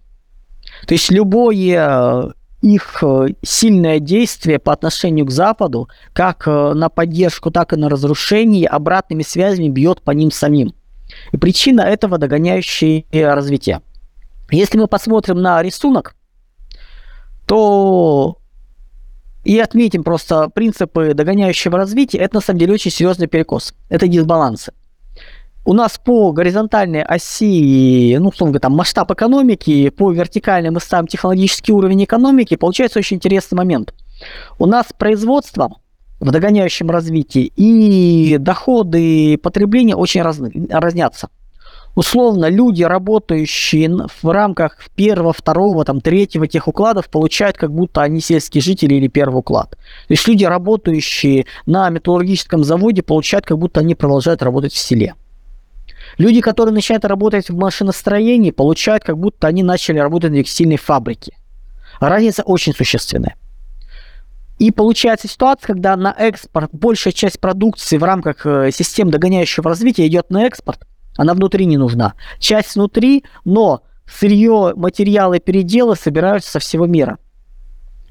То 0.86 0.94
есть 0.94 1.10
любое 1.10 2.34
их 2.64 3.02
э, 3.02 3.28
сильное 3.42 4.00
действие 4.00 4.58
по 4.58 4.72
отношению 4.72 5.26
к 5.26 5.30
Западу, 5.30 5.88
как 6.12 6.48
э, 6.48 6.72
на 6.72 6.88
поддержку, 6.88 7.50
так 7.50 7.72
и 7.72 7.76
на 7.76 7.88
разрушение, 7.88 8.66
обратными 8.66 9.22
связями 9.22 9.68
бьет 9.68 10.00
по 10.00 10.12
ним 10.12 10.30
самим. 10.30 10.74
И 11.32 11.36
причина 11.36 11.82
этого 11.82 12.16
догоняющее 12.16 13.04
развитие. 13.12 13.82
Если 14.50 14.78
мы 14.78 14.86
посмотрим 14.88 15.42
на 15.42 15.62
рисунок, 15.62 16.16
то 17.46 18.38
и 19.44 19.58
отметим 19.58 20.02
просто 20.02 20.48
принципы 20.48 21.12
догоняющего 21.12 21.76
развития, 21.76 22.18
это 22.18 22.36
на 22.36 22.40
самом 22.40 22.60
деле 22.60 22.72
очень 22.72 22.90
серьезный 22.90 23.26
перекос. 23.26 23.74
Это 23.90 24.08
дисбалансы 24.08 24.72
у 25.64 25.72
нас 25.72 25.98
по 25.98 26.32
горизонтальной 26.32 27.02
оси, 27.02 28.16
ну, 28.18 28.28
условно 28.28 28.52
говоря, 28.52 28.60
там 28.60 28.72
масштаб 28.72 29.10
экономики, 29.10 29.88
по 29.90 30.12
вертикальной 30.12 30.70
мы 30.70 30.80
ставим 30.80 31.06
технологический 31.06 31.72
уровень 31.72 32.04
экономики, 32.04 32.56
получается 32.56 32.98
очень 32.98 33.16
интересный 33.16 33.56
момент. 33.56 33.94
У 34.58 34.66
нас 34.66 34.86
производство 34.96 35.70
в 36.20 36.30
догоняющем 36.30 36.90
развитии 36.90 37.52
и 37.56 38.36
доходы 38.38 39.38
потребления 39.38 39.96
очень 39.96 40.22
разны, 40.22 40.52
разнятся. 40.70 41.28
Условно, 41.96 42.48
люди, 42.48 42.82
работающие 42.82 43.88
в 44.20 44.32
рамках 44.32 44.78
первого, 44.96 45.32
второго, 45.32 45.84
там, 45.84 46.00
третьего 46.00 46.48
тех 46.48 46.66
укладов, 46.66 47.08
получают, 47.08 47.56
как 47.56 47.72
будто 47.72 48.02
они 48.02 48.20
сельские 48.20 48.62
жители 48.62 48.94
или 48.94 49.06
первый 49.06 49.38
уклад. 49.38 49.70
То 49.70 49.78
есть 50.08 50.26
люди, 50.26 50.44
работающие 50.44 51.46
на 51.66 51.88
металлургическом 51.90 52.64
заводе, 52.64 53.02
получают, 53.02 53.46
как 53.46 53.58
будто 53.58 53.78
они 53.80 53.94
продолжают 53.94 54.42
работать 54.42 54.72
в 54.72 54.78
селе. 54.78 55.14
Люди, 56.18 56.40
которые 56.40 56.74
начинают 56.74 57.04
работать 57.04 57.50
в 57.50 57.56
машиностроении, 57.56 58.50
получают, 58.50 59.04
как 59.04 59.18
будто 59.18 59.46
они 59.46 59.62
начали 59.62 59.98
работать 59.98 60.30
на 60.30 60.38
текстильной 60.38 60.76
фабрике. 60.76 61.36
Разница 62.00 62.42
очень 62.42 62.74
существенная. 62.74 63.36
И 64.58 64.70
получается 64.70 65.26
ситуация, 65.28 65.66
когда 65.66 65.96
на 65.96 66.14
экспорт 66.16 66.70
большая 66.72 67.12
часть 67.12 67.40
продукции 67.40 67.96
в 67.96 68.04
рамках 68.04 68.46
э, 68.46 68.70
систем 68.72 69.10
догоняющего 69.10 69.68
развития 69.68 70.06
идет 70.06 70.30
на 70.30 70.46
экспорт, 70.46 70.86
Она 71.16 71.34
внутри 71.34 71.66
не 71.66 71.76
нужна. 71.76 72.14
Часть 72.38 72.74
внутри, 72.74 73.24
но 73.44 73.82
сырье, 74.06 74.72
материалы, 74.76 75.40
переделы 75.40 75.96
собираются 75.96 76.52
со 76.52 76.58
всего 76.60 76.86
мира. 76.86 77.18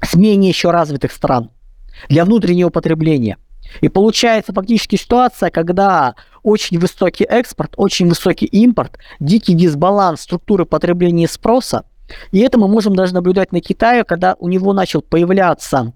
С 0.02 0.14
менее 0.14 0.50
еще 0.50 0.70
развитых 0.70 1.12
стран. 1.12 1.50
Для 2.08 2.24
внутреннего 2.24 2.70
потребления. 2.70 3.38
И 3.80 3.88
получается 3.88 4.52
фактически 4.52 4.96
ситуация, 4.96 5.50
когда 5.50 6.14
очень 6.44 6.78
высокий 6.78 7.24
экспорт, 7.24 7.72
очень 7.76 8.08
высокий 8.08 8.46
импорт, 8.46 8.98
дикий 9.18 9.54
дисбаланс 9.54 10.20
структуры 10.20 10.64
потребления 10.64 11.24
и 11.24 11.28
спроса. 11.28 11.84
И 12.30 12.38
это 12.38 12.58
мы 12.58 12.68
можем 12.68 12.94
даже 12.94 13.14
наблюдать 13.14 13.50
на 13.50 13.60
Китае, 13.60 14.04
когда 14.04 14.36
у 14.38 14.48
него 14.48 14.72
начал 14.72 15.00
появляться 15.00 15.92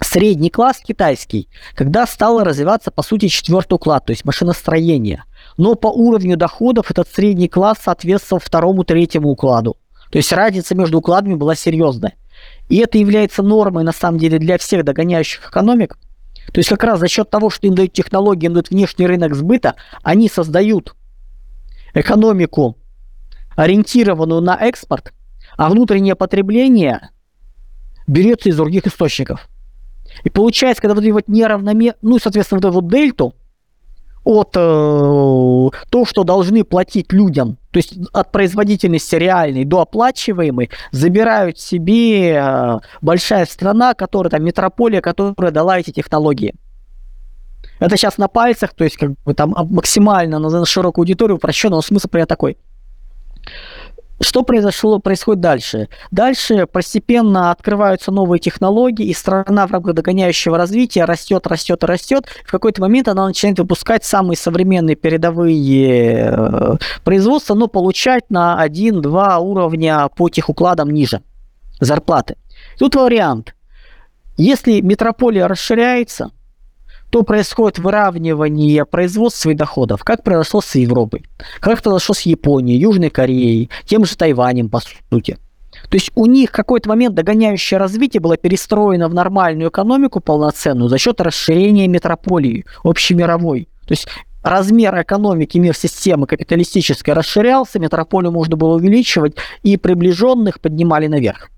средний 0.00 0.50
класс 0.50 0.78
китайский, 0.78 1.48
когда 1.74 2.06
стало 2.06 2.44
развиваться, 2.44 2.90
по 2.90 3.02
сути, 3.02 3.28
четвертый 3.28 3.74
уклад, 3.74 4.06
то 4.06 4.12
есть 4.12 4.24
машиностроение. 4.24 5.24
Но 5.56 5.74
по 5.74 5.88
уровню 5.88 6.36
доходов 6.36 6.90
этот 6.90 7.08
средний 7.08 7.48
класс 7.48 7.78
соответствовал 7.82 8.40
второму, 8.40 8.84
третьему 8.84 9.30
укладу. 9.30 9.76
То 10.10 10.18
есть 10.18 10.32
разница 10.32 10.74
между 10.74 10.98
укладами 10.98 11.34
была 11.34 11.54
серьезная. 11.54 12.14
И 12.68 12.76
это 12.76 12.98
является 12.98 13.42
нормой, 13.42 13.84
на 13.84 13.92
самом 13.92 14.18
деле, 14.18 14.38
для 14.38 14.56
всех 14.58 14.84
догоняющих 14.84 15.48
экономик. 15.48 15.98
То 16.52 16.58
есть 16.60 16.68
как 16.68 16.84
раз 16.84 17.00
за 17.00 17.08
счет 17.08 17.30
того, 17.30 17.50
что 17.50 17.66
им 17.66 17.74
дают 17.74 17.92
технологии, 17.92 18.46
им 18.46 18.54
дают 18.54 18.70
внешний 18.70 19.06
рынок 19.06 19.34
сбыта, 19.34 19.74
они 20.02 20.28
создают 20.28 20.94
экономику, 21.94 22.76
ориентированную 23.56 24.40
на 24.40 24.56
экспорт, 24.56 25.12
а 25.56 25.68
внутреннее 25.68 26.14
потребление 26.14 27.10
берется 28.06 28.48
из 28.48 28.56
других 28.56 28.86
источников. 28.86 29.48
И 30.24 30.30
получается, 30.30 30.82
когда 30.82 30.94
вот 30.94 31.04
эти 31.04 31.10
вот 31.10 31.28
неравномер... 31.28 31.96
ну, 32.02 32.18
соответственно, 32.18 32.60
вот 32.60 32.68
эту 32.68 32.80
вот 32.80 32.90
дельту 32.90 33.34
от 34.24 34.56
э, 34.56 34.58
то, 35.90 36.04
что 36.04 36.24
должны 36.24 36.64
платить 36.64 37.12
людям, 37.12 37.58
то 37.70 37.78
есть 37.78 37.98
от 38.12 38.32
производительности 38.32 39.14
реальной 39.16 39.64
до 39.64 39.80
оплачиваемой, 39.80 40.70
забирают 40.90 41.58
себе 41.58 42.34
э, 42.34 42.78
большая 43.02 43.44
страна, 43.46 43.94
которая 43.94 44.30
там 44.30 44.42
метрополия, 44.42 45.00
которая 45.00 45.50
дала 45.50 45.78
эти 45.78 45.90
технологии. 45.90 46.54
Это 47.78 47.96
сейчас 47.96 48.18
на 48.18 48.28
пальцах, 48.28 48.74
то 48.74 48.84
есть 48.84 48.96
как 48.96 49.10
бы 49.24 49.34
там 49.34 49.54
максимально 49.70 50.38
на, 50.38 50.64
широкую 50.64 51.02
аудиторию 51.02 51.36
упрощенно, 51.36 51.76
но 51.76 51.82
смысл 51.82 52.08
при 52.08 52.24
такой. 52.24 52.56
Что 54.20 54.42
произошло, 54.42 54.98
происходит 54.98 55.40
дальше? 55.40 55.88
Дальше 56.10 56.66
постепенно 56.66 57.52
открываются 57.52 58.10
новые 58.10 58.40
технологии, 58.40 59.06
и 59.06 59.14
страна 59.14 59.66
в 59.66 59.72
рамках 59.72 59.94
догоняющего 59.94 60.58
развития 60.58 61.04
растет, 61.04 61.46
растет 61.46 61.84
и 61.84 61.86
растет. 61.86 62.26
В 62.44 62.50
какой-то 62.50 62.80
момент 62.80 63.06
она 63.08 63.26
начинает 63.26 63.58
выпускать 63.58 64.04
самые 64.04 64.36
современные 64.36 64.96
передовые 64.96 66.32
э, 66.36 66.76
производства, 67.04 67.54
но 67.54 67.68
получать 67.68 68.28
на 68.28 68.58
1-2 68.66 69.38
уровня 69.38 70.08
по 70.16 70.28
техукладам 70.28 70.90
ниже 70.90 71.22
зарплаты. 71.80 72.36
Тут 72.78 72.96
вариант. 72.96 73.54
Если 74.36 74.80
метрополия 74.80 75.46
расширяется, 75.46 76.30
то 77.10 77.22
происходит 77.22 77.78
выравнивание 77.78 78.84
производства 78.84 79.50
и 79.50 79.54
доходов, 79.54 80.04
как 80.04 80.22
произошло 80.22 80.60
с 80.60 80.74
Европой, 80.74 81.24
как 81.60 81.82
произошло 81.82 82.14
с 82.14 82.20
Японией, 82.22 82.78
Южной 82.78 83.10
Кореей, 83.10 83.70
тем 83.86 84.04
же 84.04 84.16
Тайванем, 84.16 84.68
по 84.68 84.80
сути. 84.80 85.38
То 85.90 85.96
есть 85.96 86.10
у 86.14 86.26
них 86.26 86.50
какой-то 86.50 86.88
момент 86.88 87.14
догоняющее 87.14 87.78
развитие 87.78 88.20
было 88.20 88.36
перестроено 88.36 89.08
в 89.08 89.14
нормальную 89.14 89.70
экономику 89.70 90.20
полноценную 90.20 90.88
за 90.88 90.98
счет 90.98 91.20
расширения 91.20 91.86
метрополии 91.86 92.64
общемировой. 92.82 93.68
То 93.86 93.92
есть 93.92 94.08
размер 94.42 95.00
экономики 95.00 95.58
мир 95.58 95.76
системы 95.76 96.26
капиталистической 96.26 97.12
расширялся, 97.12 97.78
метрополию 97.78 98.32
можно 98.32 98.56
было 98.56 98.74
увеличивать, 98.74 99.36
и 99.62 99.76
приближенных 99.76 100.60
поднимали 100.60 101.06
наверх. 101.06 101.50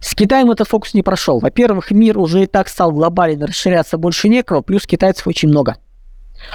С 0.00 0.14
Китаем 0.14 0.50
этот 0.50 0.66
фокус 0.66 0.94
не 0.94 1.02
прошел. 1.02 1.40
Во-первых, 1.40 1.90
мир 1.90 2.18
уже 2.18 2.44
и 2.44 2.46
так 2.46 2.68
стал 2.68 2.90
глобально 2.90 3.46
расширяться 3.46 3.98
больше 3.98 4.28
некого, 4.28 4.62
плюс 4.62 4.86
китайцев 4.86 5.26
очень 5.26 5.48
много. 5.48 5.76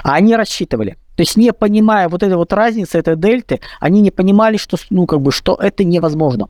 А 0.03 0.15
они 0.15 0.35
рассчитывали. 0.35 0.97
То 1.15 1.21
есть, 1.21 1.37
не 1.37 1.53
понимая 1.53 2.09
вот 2.09 2.23
этой 2.23 2.35
вот 2.35 2.51
разницы, 2.51 2.97
этой 2.97 3.15
дельты, 3.15 3.61
они 3.79 4.01
не 4.01 4.11
понимали, 4.11 4.57
что, 4.57 4.77
ну, 4.89 5.05
как 5.05 5.21
бы, 5.21 5.31
что 5.31 5.55
это 5.55 5.83
невозможно. 5.83 6.49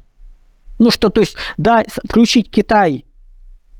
Ну, 0.80 0.90
что, 0.90 1.10
то 1.10 1.22
есть, 1.22 1.36
да, 1.58 1.84
включить 2.08 2.50
Китай 2.50 3.06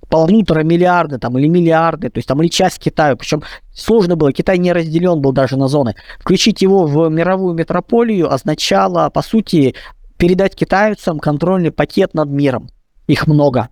полутора 0.10 0.64
миллиарда 0.64 1.18
там, 1.18 1.38
или 1.38 1.48
миллиарды, 1.48 2.10
то 2.10 2.20
есть 2.20 2.28
там 2.28 2.42
или 2.42 2.50
часть 2.50 2.80
Китая, 2.80 3.16
причем 3.16 3.44
сложно 3.74 4.16
было, 4.16 4.32
Китай 4.32 4.58
не 4.60 4.72
разделен 4.72 5.20
был 5.20 5.32
даже 5.32 5.58
на 5.58 5.68
зоны. 5.68 5.96
Включить 6.20 6.62
его 6.62 6.86
в 6.86 7.10
мировую 7.10 7.56
метрополию 7.56 8.32
означало, 8.32 9.10
по 9.10 9.24
сути, 9.24 9.74
передать 10.18 10.56
китайцам 10.56 11.20
контрольный 11.20 11.72
пакет 11.72 12.14
над 12.14 12.30
миром. 12.30 12.70
Их 13.08 13.28
много. 13.28 13.70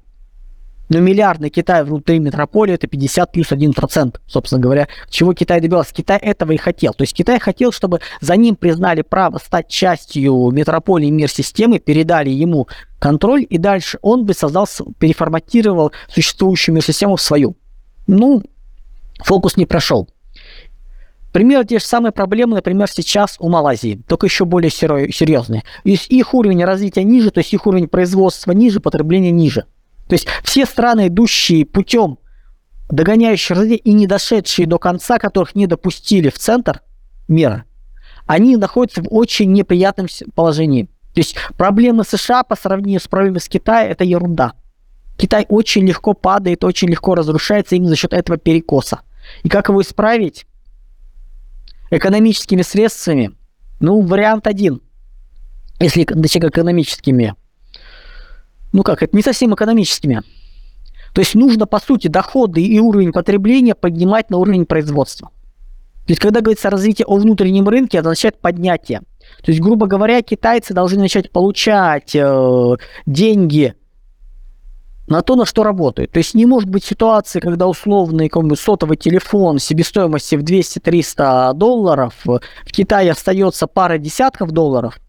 Но 0.90 1.00
миллиардный 1.00 1.50
Китай 1.50 1.84
внутри 1.84 2.20
метрополии 2.20 2.76
это 2.76 2.88
50 2.88 3.32
плюс 3.32 3.52
1%, 3.52 4.16
собственно 4.28 4.62
говоря. 4.62 4.88
Чего 5.10 5.34
Китай 5.34 5.62
добивался? 5.62 5.94
Китай 5.94 6.18
этого 6.18 6.52
и 6.52 6.58
хотел. 6.58 6.94
То 6.94 7.04
есть 7.04 7.16
Китай 7.16 7.40
хотел, 7.40 7.72
чтобы 7.72 8.02
за 8.22 8.36
ним 8.36 8.56
признали 8.56 9.02
право 9.02 9.38
стать 9.38 9.70
частью 9.70 10.52
метрополии 10.52 11.10
мир-системы, 11.10 11.80
передали 11.80 12.30
ему 12.30 12.68
контроль, 13.00 13.46
и 13.50 13.58
дальше 13.58 13.98
он 14.02 14.26
бы 14.26 14.34
создал, 14.34 14.68
переформатировал 15.00 15.92
существующую 16.10 16.76
мир-систему 16.76 17.16
в 17.16 17.22
свою. 17.22 17.56
Ну, 18.06 18.44
фокус 19.24 19.58
не 19.58 19.66
прошел. 19.66 20.10
Пример 21.34 21.66
те 21.66 21.80
же 21.80 21.86
самые 21.86 22.12
проблемы, 22.12 22.56
например, 22.56 22.88
сейчас 22.90 23.38
у 23.40 23.50
Малайзии, 23.50 24.02
только 24.08 24.28
еще 24.28 24.46
более 24.46 24.70
серьезные. 24.70 25.62
То 25.62 25.90
есть 25.90 26.10
их 26.10 26.34
уровень 26.34 26.64
развития 26.64 27.04
ниже, 27.04 27.32
то 27.32 27.40
есть 27.40 27.54
их 27.54 27.66
уровень 27.68 27.88
производства 27.88 28.52
ниже, 28.52 28.80
потребления 28.80 29.32
ниже. 29.32 29.66
То 30.08 30.14
есть 30.14 30.28
все 30.44 30.66
страны, 30.66 31.08
идущие 31.08 31.66
путем 31.66 32.20
догоняющие 32.90 33.56
развитие 33.56 33.80
и 33.80 33.94
не 33.94 34.06
дошедшие 34.06 34.68
до 34.68 34.78
конца, 34.78 35.18
которых 35.18 35.56
не 35.56 35.66
допустили 35.66 36.30
в 36.30 36.38
центр 36.38 36.82
мира, 37.28 37.66
они 38.28 38.56
находятся 38.56 39.02
в 39.02 39.08
очень 39.10 39.52
неприятном 39.52 40.08
положении. 40.36 40.84
То 40.84 41.20
есть 41.20 41.36
проблемы 41.58 42.04
США 42.04 42.44
по 42.44 42.56
сравнению 42.56 43.00
с 43.00 43.08
проблемами 43.08 43.40
с 43.40 43.50
Китаем– 43.50 43.92
это 43.92 44.04
ерунда. 44.04 44.54
Китай 45.18 45.48
очень 45.50 45.88
легко 45.88 46.14
падает, 46.14 46.64
очень 46.64 46.90
легко 46.90 47.16
разрушается 47.16 47.76
именно 47.76 47.90
за 47.90 47.96
счет 47.96 48.14
этого 48.14 48.38
перекоса. 48.38 49.02
И 49.42 49.50
как 49.50 49.70
его 49.70 49.82
исправить? 49.82 50.46
Экономическими 51.98 52.62
средствами, 52.62 53.32
ну, 53.80 54.02
вариант 54.02 54.48
один. 54.48 54.82
Если, 55.80 56.04
точнее, 56.04 56.48
экономическими. 56.48 57.36
Ну 58.72 58.84
как, 58.84 59.04
это 59.04 59.16
не 59.16 59.22
совсем 59.22 59.54
экономическими. 59.54 60.22
То 61.14 61.22
есть 61.22 61.36
нужно, 61.36 61.68
по 61.68 61.80
сути, 61.80 62.08
доходы 62.08 62.64
и 62.64 62.80
уровень 62.80 63.12
потребления 63.12 63.76
поднимать 63.76 64.30
на 64.30 64.38
уровень 64.38 64.66
производства. 64.66 65.30
То 66.06 66.12
есть, 66.12 66.20
когда 66.20 66.42
говорится 66.42 66.68
о 66.68 66.72
развитии 66.72 67.04
о 67.08 67.18
внутреннем 67.18 67.68
рынке, 67.70 68.00
это 68.00 68.10
означает 68.10 68.40
поднятие. 68.40 69.02
То 69.44 69.52
есть, 69.52 69.62
грубо 69.62 69.86
говоря, 69.86 70.22
китайцы 70.22 70.74
должны 70.74 71.00
начать 71.00 71.32
получать 71.32 72.16
э, 72.16 72.76
деньги 73.06 73.76
на 75.08 75.22
то, 75.22 75.36
на 75.36 75.46
что 75.46 75.64
работают. 75.64 76.12
То 76.12 76.20
есть 76.20 76.34
не 76.34 76.46
может 76.46 76.70
быть 76.70 76.84
ситуации, 76.84 77.40
когда 77.40 77.68
условный 77.68 78.30
какой 78.30 78.56
сотовый 78.56 78.98
телефон 78.98 79.60
себестоимости 79.60 80.36
в 80.36 80.44
200-300 80.44 81.54
долларов 81.54 82.14
в 82.26 82.40
Китае 82.66 83.12
остается 83.12 83.68
пара 83.68 83.98
десятков 83.98 84.52
долларов, 84.52 85.00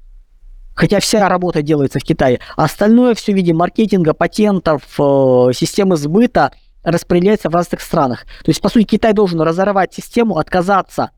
хотя 0.75 1.01
вся 1.01 1.29
работа 1.29 1.63
делается 1.63 2.01
в 2.01 2.03
Китае. 2.03 2.41
А 2.57 2.65
остальное 2.65 3.15
все 3.15 3.33
в 3.33 3.37
виде 3.37 3.53
маркетинга, 3.53 4.15
патентов, 4.15 4.83
э, 4.99 5.51
системы 5.55 5.97
сбыта 5.97 6.53
распределяется 6.83 7.49
в 7.49 7.55
разных 7.55 7.81
странах. 7.81 8.25
То 8.45 8.51
есть, 8.51 8.61
по 8.61 8.69
сути, 8.69 8.85
Китай 8.85 9.13
должен 9.13 9.41
разорвать 9.41 9.95
систему, 9.95 10.39
отказаться 10.39 11.11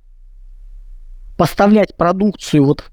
поставлять 1.37 1.95
продукцию, 1.97 2.65
вот 2.65 2.85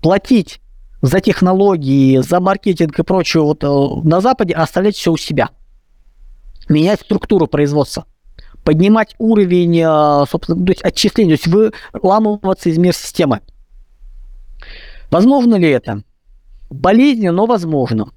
платить 0.00 0.60
за 1.02 1.20
технологии, 1.20 2.18
за 2.18 2.40
маркетинг 2.40 2.98
и 2.98 3.02
прочее 3.02 3.42
вот 3.42 3.64
э, 3.64 4.08
на 4.08 4.20
Западе, 4.20 4.54
а 4.54 4.62
оставлять 4.62 4.94
все 4.94 5.12
у 5.12 5.16
себя. 5.16 5.50
Менять 6.68 7.00
структуру 7.00 7.48
производства. 7.48 8.06
Поднимать 8.64 9.16
уровень, 9.18 9.80
э, 9.80 10.24
собственно, 10.30 10.64
то 10.64 10.70
есть 10.70 10.84
отчисления, 10.84 11.36
то 11.36 11.58
есть 11.58 11.74
выламываться 11.92 12.68
из 12.68 12.78
мир 12.78 12.94
системы. 12.94 13.40
Возможно 15.10 15.56
ли 15.56 15.68
это? 15.68 16.04
Болезненно, 16.70 17.32
но 17.32 17.46
возможно. 17.46 18.12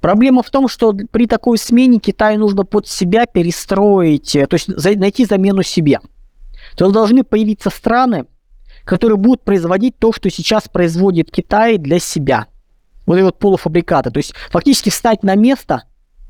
Проблема 0.00 0.44
в 0.44 0.50
том, 0.50 0.68
что 0.68 0.94
при 1.10 1.26
такой 1.26 1.58
смене 1.58 1.98
Китаю 1.98 2.38
нужно 2.38 2.64
под 2.64 2.86
себя 2.86 3.26
перестроить, 3.26 4.36
э, 4.36 4.46
то 4.46 4.54
есть 4.54 4.68
найти 4.68 5.24
замену 5.24 5.64
себе. 5.64 5.98
То 6.76 6.84
есть 6.84 6.94
должны 6.94 7.24
появиться 7.24 7.68
страны, 7.70 8.26
которые 8.86 9.18
будут 9.18 9.42
производить 9.42 9.98
то, 9.98 10.12
что 10.12 10.30
сейчас 10.30 10.68
производит 10.68 11.30
Китай 11.30 11.76
для 11.76 11.98
себя. 11.98 12.46
Вот 13.04 13.16
эти 13.16 13.22
вот 13.22 13.38
полуфабрикаты. 13.38 14.10
То 14.10 14.18
есть 14.18 14.32
фактически 14.50 14.88
встать 14.88 15.22
на 15.22 15.34
место 15.34 15.82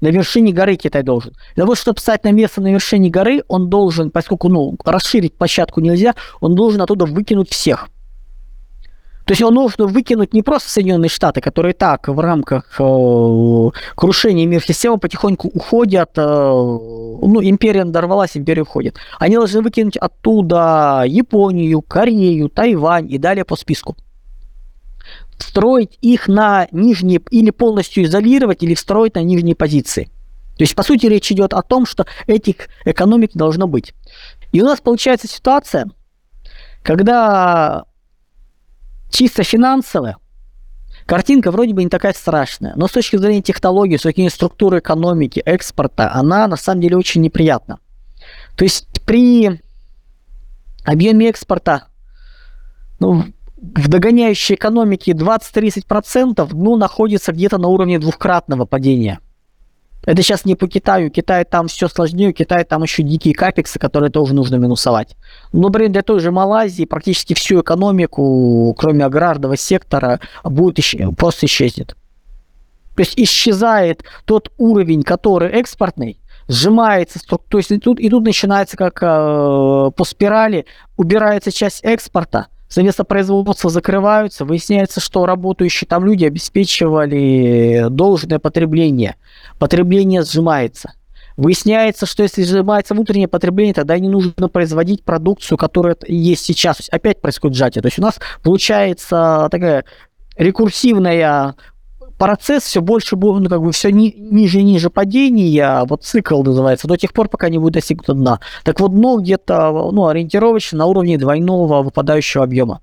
На 0.03 0.09
вершине 0.09 0.53
горы 0.53 0.77
Китай 0.77 1.03
должен. 1.03 1.33
Для 1.55 1.64
того, 1.64 1.75
чтобы 1.75 2.01
стать 2.01 2.25
на 2.25 2.31
место 2.31 2.61
на 2.61 2.71
вершине 2.71 3.09
горы, 3.09 3.42
он 3.49 3.71
должен, 3.71 4.11
поскольку 4.11 4.51
ну, 4.51 4.77
расширить 4.85 5.38
площадку 5.38 5.81
нельзя, 5.81 6.14
он 6.40 6.55
должен 6.55 6.83
оттуда 6.83 7.07
выкинуть 7.07 7.51
всех. 7.51 7.88
То 9.27 9.33
есть 9.33 9.43
он 9.43 9.55
нужно 9.55 9.87
выкинуть 9.87 10.33
не 10.33 10.43
просто 10.43 10.71
Соединенные 10.71 11.09
Штаты, 11.09 11.41
которые 11.41 11.75
так 11.75 12.07
в 12.07 12.21
рамках 12.21 12.77
э, 12.79 13.71
крушения 13.97 14.47
мир 14.47 14.62
системы 14.62 14.99
потихоньку 14.99 15.49
уходят, 15.49 16.12
э, 16.17 16.23
ну, 16.23 17.43
империя 17.43 17.83
надорвалась, 17.83 18.37
империя 18.37 18.62
уходит. 18.62 18.95
Они 19.19 19.35
должны 19.35 19.62
выкинуть 19.62 19.97
оттуда 19.97 21.03
Японию, 21.09 21.83
Корею, 21.83 22.49
Тайвань 22.49 23.11
и 23.11 23.19
далее 23.19 23.45
по 23.45 23.57
списку. 23.57 23.97
Строить 25.39 25.99
их 26.03 26.29
на 26.29 26.69
нижние, 26.71 27.21
или 27.31 27.51
полностью 27.51 28.05
изолировать, 28.05 28.62
или 28.62 28.75
встроить 28.75 29.17
на 29.17 29.25
нижние 29.25 29.57
позиции. 29.57 30.05
То 30.57 30.62
есть, 30.62 30.77
по 30.77 30.85
сути, 30.85 31.07
речь 31.07 31.33
идет 31.33 31.53
о 31.53 31.62
том, 31.62 31.85
что 31.85 32.07
этих 32.29 32.69
экономик 32.85 33.33
должно 33.35 33.67
быть. 33.67 33.93
И 34.53 34.62
у 34.62 34.67
нас 34.67 34.81
получается 34.81 35.27
ситуация, 35.27 35.91
когда 36.85 37.87
чисто 39.17 39.45
финансово 39.45 40.17
картинка 41.07 41.51
вроде 41.51 41.73
бы 41.73 41.83
не 41.83 41.89
такая 41.89 42.13
страшная, 42.13 42.75
но 42.77 42.87
с 42.87 42.93
точки 42.93 43.17
зрения 43.17 43.41
технологий, 43.41 43.97
с 43.97 44.03
точки 44.03 44.17
зрения 44.17 44.31
структуры 44.31 44.81
экономики, 44.81 45.41
экспорта, 45.41 46.13
она 46.13 46.47
на 46.47 46.57
самом 46.57 46.83
деле 46.83 46.99
очень 46.99 47.23
неприятна. 47.23 47.79
То 48.57 48.65
есть 48.65 48.87
при 49.07 49.63
объеме 50.85 51.31
экспорта 51.31 51.85
ну, 53.01 53.25
в 53.57 53.89
догоняющей 53.89 54.55
экономике 54.55 55.13
20-30% 55.13 56.51
ну, 56.53 56.77
находится 56.77 57.33
где-то 57.33 57.57
на 57.57 57.69
уровне 57.69 57.99
двухкратного 57.99 58.67
падения– 58.67 59.21
это 60.07 60.23
сейчас 60.23 60.45
не 60.45 60.55
по 60.55 60.69
Китаю. 60.69 61.11
Китай 61.11 61.45
там 61.45 61.66
все 61.66 61.88
сложнее, 61.88 62.31
у 62.31 62.33
Китая 62.33 62.64
там 62.64 62.83
еще 62.83 63.03
дикие 63.03 63.35
капексы, 63.35 63.79
которые 63.79 64.11
тоже 64.11 64.35
нужно 64.35 64.57
минусовать. 64.57 65.16
Ну, 65.53 65.62
например, 65.62 65.90
для 65.90 66.03
той 66.03 66.21
же 66.21 66.31
Малайзии 66.31 66.85
практически 66.85 67.35
всю 67.35 67.61
экономику, 67.61 68.75
кроме 68.79 69.05
аграрного 69.05 69.57
сектора, 69.57 70.21
будет 70.45 70.79
исч... 70.79 70.97
просто 71.19 71.47
исчезнет. 71.47 71.97
То 72.95 73.03
есть 73.03 73.19
исчезает 73.19 74.05
тот 74.25 74.51
уровень, 74.57 75.03
который 75.03 75.51
экспортный, 75.51 76.19
сжимается, 76.49 77.19
то 77.27 77.59
есть 77.59 77.73
и 77.73 77.79
тут, 77.79 77.99
и 78.01 78.09
тут 78.09 78.25
начинается 78.25 78.77
как 78.77 79.03
э, 79.03 79.90
по 79.90 80.05
спирали, 80.05 80.64
убирается 80.97 81.51
часть 81.53 81.85
экспорта, 81.85 82.47
Совместно 82.69 83.05
производства 83.05 83.71
закрываются, 83.71 84.45
выясняется, 84.45 85.01
что 85.01 85.25
работающие 85.25 85.87
там 85.87 86.05
люди 86.05 86.25
обеспечивали 86.25 87.87
должное 87.91 88.39
потребление. 88.39 89.17
Потребление 89.59 90.23
сжимается. 90.23 90.93
Выясняется, 91.37 92.07
что 92.07 92.23
если 92.23 92.43
сжимается 92.43 92.95
внутреннее 92.95 93.29
потребление, 93.29 93.75
тогда 93.75 93.99
не 93.99 94.09
нужно 94.09 94.49
производить 94.49 95.05
продукцию, 95.05 95.59
которая 95.59 95.97
есть 96.09 96.45
сейчас. 96.45 96.79
То 96.79 96.81
есть 96.81 96.91
опять 96.91 97.21
происходит 97.21 97.57
сжатие. 97.57 97.83
То 97.83 97.87
есть 97.89 97.99
у 97.99 98.03
нас 98.03 98.19
получается 98.43 99.49
такая 99.51 99.85
рекурсивная 100.37 101.55
процесс 102.19 102.65
все 102.65 102.81
больше, 102.81 103.17
ну, 103.17 103.49
как 103.49 103.63
бы 103.63 103.73
все 103.73 103.91
ни, 103.91 104.15
ниже 104.17 104.61
и 104.61 104.63
ниже 104.63 104.91
падения, 104.91 105.85
вот 105.87 106.05
цикл 106.05 106.43
называется, 106.43 106.89
до 106.89 106.97
тех 106.97 107.13
пор, 107.13 107.29
пока 107.29 107.49
не 107.49 107.59
будет 107.59 107.75
достигнуто 107.75 108.15
дна. 108.15 108.41
Так 108.65 108.81
вот, 108.81 108.93
дно 108.93 109.19
где-то, 109.19 109.91
ну, 109.93 110.07
ориентировочно 110.07 110.79
на 110.79 110.87
уровне 110.87 111.19
двойного 111.19 111.83
выпадающего 111.83 112.45
объема. 112.45 112.81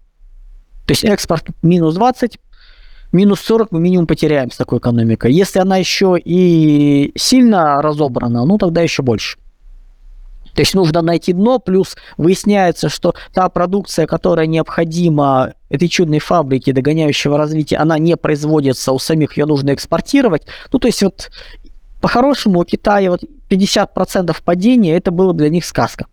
То 0.85 0.91
есть 0.91 1.03
экспорт 1.03 1.47
минус 1.61 1.95
20, 1.95 2.37
минус 3.11 3.39
40 3.41 3.71
мы 3.71 3.79
минимум 3.79 4.07
потеряем 4.07 4.51
с 4.51 4.57
такой 4.57 4.79
экономикой. 4.79 5.33
Если 5.33 5.59
она 5.59 5.77
еще 5.77 6.17
и 6.23 7.13
сильно 7.15 7.81
разобрана, 7.81 8.45
ну, 8.45 8.57
тогда 8.57 8.81
еще 8.81 9.01
больше. 9.01 9.37
То 10.53 10.61
есть 10.61 10.75
нужно 10.75 11.01
найти 11.01 11.33
дно, 11.33 11.59
плюс 11.59 11.95
выясняется, 12.17 12.89
что 12.89 13.15
та 13.33 13.49
продукция, 13.49 14.05
которая 14.05 14.45
необходима 14.45 15.53
этой 15.69 15.87
чудной 15.87 16.19
фабрике 16.19 16.73
догоняющего 16.73 17.37
развития, 17.37 17.77
она 17.77 17.97
не 17.97 18.15
производится 18.15 18.91
у 18.91 18.99
самих, 18.99 19.37
ее 19.37 19.45
нужно 19.45 19.73
экспортировать. 19.73 20.43
Ну, 20.71 20.79
то 20.79 20.87
есть 20.87 21.01
вот 21.01 21.31
по-хорошему 22.01 22.59
у 22.59 22.65
Китая 22.65 23.11
вот 23.11 23.21
50% 23.49 24.35
падения, 24.43 24.95
это 24.95 25.11
было 25.11 25.33
для 25.33 25.49
них 25.49 25.65
сказка. 25.65 26.05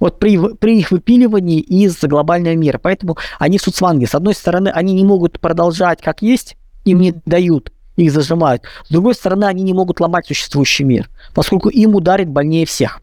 Вот 0.00 0.18
при, 0.18 0.38
при 0.54 0.78
их 0.78 0.90
выпиливании 0.90 1.60
из 1.60 1.98
глобального 2.00 2.54
мира. 2.54 2.78
Поэтому 2.80 3.16
они 3.38 3.58
суцванги. 3.58 4.04
С 4.04 4.14
одной 4.14 4.34
стороны, 4.34 4.68
они 4.68 4.94
не 4.94 5.04
могут 5.04 5.40
продолжать 5.40 6.00
как 6.00 6.22
есть, 6.22 6.56
им 6.84 7.00
не 7.00 7.14
дают, 7.26 7.72
их 7.96 8.12
зажимают. 8.12 8.62
С 8.86 8.90
другой 8.90 9.14
стороны, 9.14 9.44
они 9.44 9.62
не 9.62 9.74
могут 9.74 10.00
ломать 10.00 10.26
существующий 10.26 10.84
мир, 10.84 11.08
поскольку 11.34 11.68
им 11.68 11.94
ударит 11.94 12.28
больнее 12.28 12.64
всех. 12.64 13.00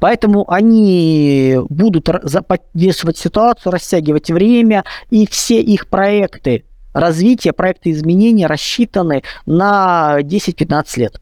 Поэтому 0.00 0.50
они 0.50 1.56
будут 1.68 2.08
поддерживать 2.46 3.18
ситуацию, 3.18 3.72
растягивать 3.72 4.30
время, 4.30 4.84
и 5.10 5.26
все 5.26 5.60
их 5.60 5.88
проекты 5.88 6.64
развития, 6.92 7.52
проекты 7.52 7.90
изменений 7.90 8.46
рассчитаны 8.46 9.22
на 9.46 10.18
10-15 10.20 10.84
лет. 10.96 11.20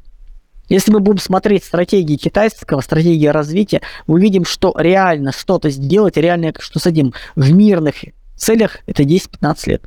Если 0.69 0.91
мы 0.91 1.01
будем 1.01 1.19
смотреть 1.19 1.65
стратегии 1.65 2.17
китайского, 2.17 2.81
стратегии 2.81 3.27
развития, 3.27 3.83
мы 4.07 4.21
видим, 4.21 4.45
что 4.45 4.75
реально 4.77 5.33
что-то 5.33 5.71
сделать, 5.71 6.17
реально 6.17 6.53
что 6.59 6.81
с 6.81 6.87
этим 6.87 7.15
в 7.37 7.53
мирных 7.53 7.95
целях, 8.37 8.79
это 8.87 9.05
10-15 9.05 9.57
лет. 9.67 9.83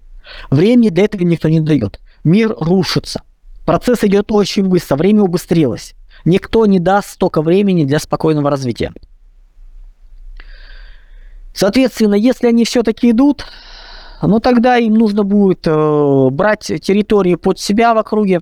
Времени 0.49 0.89
для 0.89 1.03
этого 1.03 1.23
никто 1.23 1.49
не 1.49 1.59
дает. 1.59 1.99
Мир 2.23 2.55
рушится. 2.57 3.21
Процесс 3.65 4.03
идет 4.03 4.31
очень 4.31 4.65
быстро, 4.65 4.95
время 4.95 5.23
убыстрилось. 5.23 5.95
Никто 6.25 6.65
не 6.65 6.79
даст 6.79 7.11
столько 7.11 7.41
времени 7.41 7.85
для 7.85 7.99
спокойного 7.99 8.49
развития. 8.49 8.93
Соответственно, 11.53 12.15
если 12.15 12.47
они 12.47 12.63
все-таки 12.65 13.11
идут, 13.11 13.45
ну 14.21 14.39
тогда 14.39 14.77
им 14.77 14.93
нужно 14.93 15.23
будет 15.23 15.65
э, 15.65 16.29
брать 16.31 16.71
территории 16.81 17.35
под 17.35 17.59
себя 17.59 17.93
в 17.93 17.97
округе, 17.97 18.41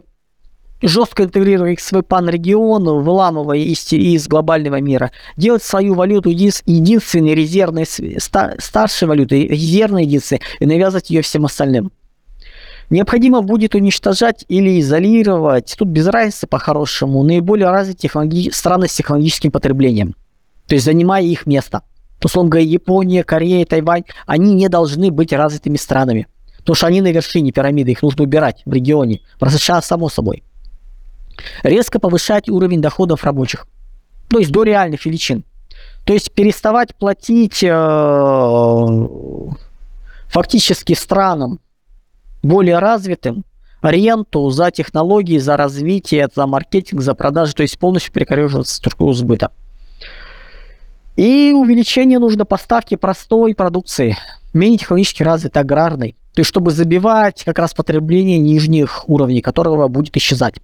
жестко 0.82 1.24
интегрировать 1.24 1.74
их 1.74 1.80
в 1.80 1.84
свой 1.84 2.04
пан-регион, 2.04 2.84
выламывая 2.84 3.58
из, 3.58 3.92
из 3.92 4.28
глобального 4.28 4.80
мира, 4.80 5.12
делать 5.36 5.64
свою 5.64 5.96
валюту 5.96 6.30
единственной 6.30 7.34
резервной, 7.34 7.86
старшей 7.88 9.08
валютой, 9.08 9.48
резервной 9.48 10.04
единственной, 10.04 10.42
и 10.60 10.66
навязывать 10.66 11.10
ее 11.10 11.22
всем 11.22 11.46
остальным. 11.46 11.92
Необходимо 12.90 13.42
будет 13.42 13.76
уничтожать 13.76 14.46
или 14.48 14.80
изолировать, 14.80 15.76
тут 15.78 15.90
без 15.90 16.08
разницы 16.08 16.48
по-хорошему, 16.48 17.22
наиболее 17.24 17.70
развитые 17.70 18.04
технологи... 18.04 18.50
страны 18.52 18.88
с 18.88 18.94
технологическим 18.94 19.52
потреблением. 19.52 20.16
То 20.68 20.76
есть 20.76 20.86
занимая 20.86 21.24
их 21.24 21.46
место. 21.46 21.82
Условно 22.24 22.50
говоря, 22.50 22.66
Япония, 22.66 23.24
Корея, 23.24 23.66
Тайвань, 23.66 24.04
они 24.26 24.54
не 24.54 24.70
должны 24.70 25.12
быть 25.12 25.34
развитыми 25.34 25.78
странами. 25.78 26.28
Потому 26.60 26.76
что 26.76 26.88
они 26.88 27.02
на 27.02 27.12
вершине 27.12 27.52
пирамиды, 27.52 27.92
их 27.92 28.02
нужно 28.02 28.24
убирать 28.24 28.62
в 28.66 28.74
регионе. 28.74 29.22
В 29.40 29.50
США 29.50 29.82
само 29.82 30.10
собой. 30.10 30.44
Резко 31.64 32.00
повышать 32.00 32.50
уровень 32.50 32.82
доходов 32.82 33.24
рабочих. 33.24 33.68
То 34.30 34.40
есть 34.40 34.52
до 34.52 34.64
реальных 34.64 35.06
величин. 35.06 35.44
То 36.06 36.14
есть 36.14 36.32
переставать 36.32 36.96
платить 36.96 37.64
э, 37.64 39.08
фактически 40.28 40.94
странам, 40.94 41.60
более 42.48 42.80
развитым 42.80 43.44
ренту 43.82 44.50
за 44.50 44.72
технологии, 44.72 45.38
за 45.38 45.58
развитие, 45.58 46.28
за 46.34 46.48
маркетинг, 46.48 47.02
за 47.02 47.14
продажи, 47.14 47.54
то 47.54 47.62
есть 47.62 47.78
полностью 47.78 48.14
перекореживаться 48.14 48.76
структуру 48.76 49.14
сбыта. 49.14 49.52
И 51.16 51.52
увеличение 51.56 52.20
нужно 52.20 52.46
поставки 52.46 52.96
простой 52.96 53.56
продукции, 53.56 54.18
менее 54.54 54.80
технологически 54.80 55.24
развитой, 55.24 55.62
аграрной, 55.62 56.16
то 56.34 56.42
есть 56.42 56.50
чтобы 56.50 56.72
забивать 56.72 57.44
как 57.44 57.60
раз 57.60 57.74
потребление 57.74 58.38
нижних 58.38 59.08
уровней, 59.10 59.42
которого 59.42 59.88
будет 59.88 60.16
исчезать. 60.16 60.56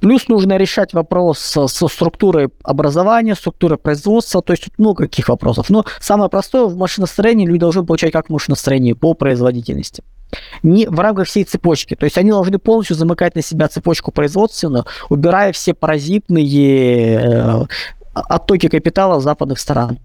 Плюс 0.00 0.28
нужно 0.28 0.58
решать 0.58 0.92
вопрос 0.92 1.38
со, 1.38 1.66
структурой 1.66 2.50
образования, 2.62 3.34
структурой 3.34 3.78
производства, 3.78 4.42
то 4.42 4.52
есть 4.52 4.68
много 4.76 5.04
каких 5.04 5.30
вопросов. 5.30 5.70
Но 5.70 5.86
самое 6.00 6.28
простое 6.28 6.66
в 6.66 6.76
машиностроении 6.76 7.46
люди 7.46 7.60
должны 7.60 7.82
получать 7.82 8.12
как 8.12 8.28
машиностроение 8.28 8.94
по 8.94 9.14
производительности 9.14 10.04
не 10.62 10.86
в 10.86 10.98
рамках 10.98 11.28
всей 11.28 11.44
цепочки. 11.44 11.94
То 11.94 12.04
есть 12.04 12.18
они 12.18 12.30
должны 12.30 12.58
полностью 12.58 12.96
замыкать 12.96 13.34
на 13.34 13.42
себя 13.42 13.68
цепочку 13.68 14.12
производственную, 14.12 14.84
убирая 15.08 15.52
все 15.52 15.74
паразитные 15.74 17.20
э, 17.20 17.66
оттоки 18.14 18.68
капитала 18.68 19.20
западных 19.20 19.58
стран. 19.58 19.98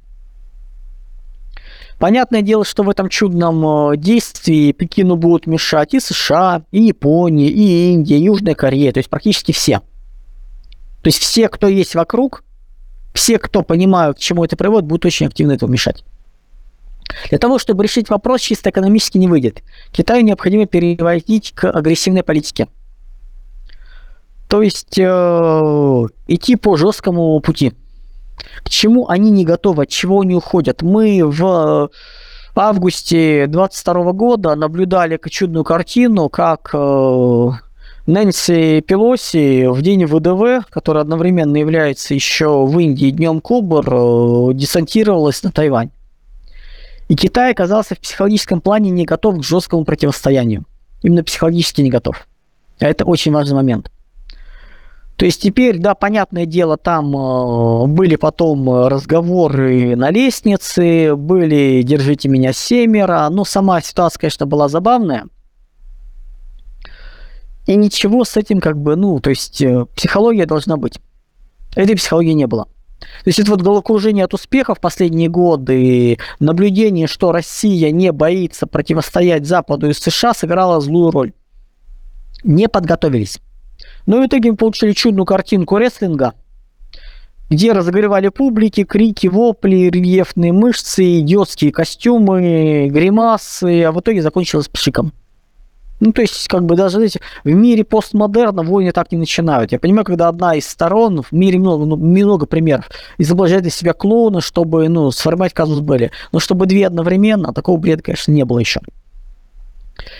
Понятное 2.00 2.42
дело, 2.42 2.66
что 2.66 2.82
в 2.84 2.90
этом 2.90 3.10
чудном 3.10 3.92
э, 3.92 3.98
действии 3.98 4.72
Пекину 4.72 5.16
будут 5.16 5.46
мешать 5.46 5.94
и 5.94 6.00
США, 6.00 6.64
и 6.72 6.82
Япония, 6.82 7.48
и 7.48 7.94
Индия, 7.94 8.18
и 8.18 8.24
Южная 8.24 8.56
Корея, 8.56 8.92
то 8.92 8.98
есть 8.98 9.10
практически 9.10 9.52
все. 9.52 9.82
То 11.02 11.08
есть 11.08 11.20
все, 11.20 11.48
кто 11.48 11.68
есть 11.68 11.96
вокруг, 11.96 12.44
все, 13.14 13.38
кто 13.38 13.62
понимают, 13.62 14.18
к 14.18 14.20
чему 14.20 14.44
это 14.44 14.56
приводит, 14.56 14.88
будут 14.88 15.06
очень 15.06 15.28
активно 15.28 15.54
этого 15.54 15.70
мешать. 15.70 16.04
Для 17.30 17.38
того, 17.38 17.60
чтобы 17.60 17.84
решить 17.84 18.10
вопрос, 18.10 18.42
чисто 18.42 18.70
экономически 18.70 19.18
не 19.18 19.28
выйдет. 19.28 19.64
Китаю 19.92 20.24
необходимо 20.24 20.66
переводить 20.66 21.54
к 21.54 21.70
агрессивной 21.70 22.24
политике. 22.24 22.68
То 24.48 24.62
есть 24.62 24.98
э, 24.98 26.08
идти 26.28 26.56
по 26.58 26.76
жесткому 26.76 27.40
пути. 27.40 27.74
К 28.64 28.70
чему 28.70 29.08
они 29.08 29.32
не 29.32 29.46
готовы, 29.46 29.84
от 29.84 29.90
чего 29.90 30.22
они 30.22 30.36
уходят. 30.36 30.82
Мы 30.82 31.22
в 31.24 31.90
августе 32.56 33.48
22 33.48 34.12
года 34.12 34.56
наблюдали 34.56 35.20
чудную 35.30 35.64
картину, 35.64 36.28
как 36.28 36.72
э, 36.74 37.50
Нэнси 38.08 38.82
Пелоси 38.82 39.68
в 39.68 39.82
день 39.82 40.06
ВДВ, 40.06 40.68
который 40.70 41.02
одновременно 41.02 41.56
является 41.56 42.14
еще 42.14 42.66
в 42.66 42.78
Индии 42.80 43.12
днем 43.12 43.40
Кобр, 43.40 43.86
э, 43.88 44.54
десантировалась 44.54 45.44
на 45.44 45.52
Тайвань. 45.52 45.92
И 47.12 47.16
Китай 47.16 47.52
оказался 47.52 47.94
в 47.94 48.00
психологическом 48.00 48.62
плане 48.62 48.90
не 48.90 49.04
готов 49.04 49.40
к 49.40 49.44
жесткому 49.44 49.84
противостоянию. 49.84 50.64
Именно 51.04 51.26
психологически 51.26 51.82
не 51.82 51.90
готов. 51.90 52.26
А 52.80 52.86
это 52.86 53.04
очень 53.04 53.34
важный 53.34 53.58
момент. 53.58 53.92
То 55.18 55.26
есть 55.26 55.42
теперь, 55.42 55.78
да, 55.78 55.94
понятное 55.94 56.46
дело, 56.46 56.78
там 56.78 57.14
э, 57.14 57.88
были 57.88 58.16
потом 58.16 58.88
разговоры 58.88 59.98
на 59.98 60.10
лестнице, 60.10 61.18
были 61.18 61.82
«держите 61.82 62.30
меня 62.30 62.54
семеро», 62.54 63.28
но 63.30 63.44
сама 63.44 63.82
ситуация, 63.82 64.22
конечно, 64.22 64.46
была 64.46 64.70
забавная. 64.70 65.26
И 67.68 67.76
ничего 67.76 68.24
с 68.24 68.38
этим 68.38 68.62
как 68.62 68.78
бы, 68.78 68.96
ну, 68.96 69.20
то 69.20 69.32
есть 69.32 69.62
э, 69.62 69.86
психология 69.98 70.46
должна 70.46 70.78
быть. 70.78 71.02
Этой 71.76 71.98
психологии 71.98 72.32
не 72.32 72.48
было. 72.48 72.70
То 73.02 73.28
есть 73.28 73.40
это 73.40 73.52
вот 73.52 73.62
головокружение 73.62 74.26
от 74.26 74.34
успеха 74.34 74.76
в 74.76 74.80
последние 74.80 75.28
годы, 75.28 76.18
наблюдение, 76.40 77.08
что 77.08 77.32
Россия 77.32 77.92
не 77.92 78.12
боится 78.12 78.68
противостоять 78.68 79.46
Западу 79.46 79.90
и 79.90 79.94
США, 79.94 80.34
сыграло 80.34 80.80
злую 80.82 81.12
роль. 81.12 81.34
Не 82.44 82.70
подготовились. 82.70 83.40
Но 84.06 84.22
в 84.22 84.26
итоге 84.26 84.52
мы 84.52 84.58
получили 84.58 84.94
чудную 84.94 85.26
картинку 85.26 85.78
рестлинга, 85.78 86.34
где 87.50 87.74
разогревали 87.74 88.30
публики, 88.30 88.84
крики, 88.84 89.28
вопли, 89.28 89.90
рельефные 89.90 90.54
мышцы, 90.54 91.20
идиотские 91.20 91.72
костюмы, 91.72 92.88
гримасы, 92.90 93.84
а 93.84 93.92
в 93.92 94.00
итоге 94.00 94.22
закончилось 94.22 94.68
пшиком. 94.68 95.12
Ну, 96.02 96.12
то 96.14 96.22
есть, 96.24 96.48
как 96.48 96.66
бы 96.66 96.76
даже, 96.76 96.96
знаете, 96.96 97.22
в 97.44 97.50
мире 97.50 97.84
постмодерна 97.84 98.64
войны 98.64 98.92
так 98.92 99.12
не 99.12 99.20
начинают. 99.20 99.72
Я 99.72 99.78
понимаю, 99.78 100.04
когда 100.04 100.30
одна 100.30 100.56
из 100.56 100.68
сторон, 100.68 101.22
в 101.22 101.32
мире 101.32 101.60
много, 101.60 101.86
ну, 101.86 101.96
много 101.96 102.48
примеров, 102.48 102.90
изображает 103.20 103.68
из 103.68 103.76
себя 103.76 103.94
клоуна, 103.94 104.42
чтобы, 104.42 104.90
ну, 104.90 105.12
сформировать 105.12 105.54
казус 105.54 105.80
были. 105.80 106.10
Но 106.32 106.40
чтобы 106.40 106.66
две 106.66 106.88
одновременно, 106.88 107.54
такого 107.54 107.78
бреда, 107.78 108.02
конечно, 108.02 108.32
не 108.32 108.44
было 108.44 108.58
еще. 108.58 108.82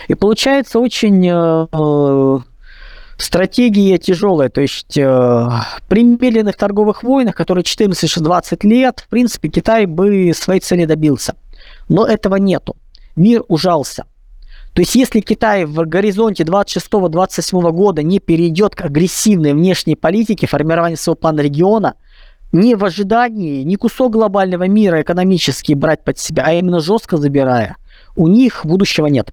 И 0.06 0.14
получается 0.14 0.78
очень 0.78 1.28
э, 1.28 1.66
э 1.72 2.38
стратегия 3.18 3.98
тяжелая. 3.98 4.50
То 4.50 4.60
есть 4.60 4.96
э, 4.96 5.48
при 5.88 6.04
медленных 6.04 6.56
торговых 6.56 7.02
войнах, 7.02 7.34
которые 7.34 7.64
14-20 7.64 8.66
лет, 8.66 9.00
в 9.00 9.08
принципе, 9.08 9.48
Китай 9.48 9.86
бы 9.86 10.32
своей 10.34 10.60
цели 10.60 10.84
добился. 10.84 11.34
Но 11.88 12.06
этого 12.06 12.36
нету. 12.36 12.76
Мир 13.16 13.42
ужался. 13.48 14.04
То 14.74 14.80
есть 14.80 14.94
если 14.94 15.20
Китай 15.20 15.66
в 15.66 15.84
горизонте 15.86 16.44
26-27 16.44 17.72
года 17.72 18.02
не 18.02 18.20
перейдет 18.20 18.74
к 18.74 18.80
агрессивной 18.80 19.52
внешней 19.52 19.96
политике 19.96 20.46
формирования 20.46 20.96
своего 20.96 21.16
плана 21.16 21.40
региона, 21.40 21.94
не 22.52 22.74
в 22.74 22.84
ожидании, 22.84 23.62
не 23.62 23.76
кусок 23.76 24.12
глобального 24.12 24.66
мира 24.68 25.02
экономически 25.02 25.74
брать 25.74 26.04
под 26.04 26.18
себя, 26.18 26.44
а 26.46 26.52
именно 26.52 26.80
жестко 26.80 27.16
забирая, 27.18 27.76
у 28.16 28.28
них 28.28 28.64
будущего 28.64 29.06
нет. 29.06 29.32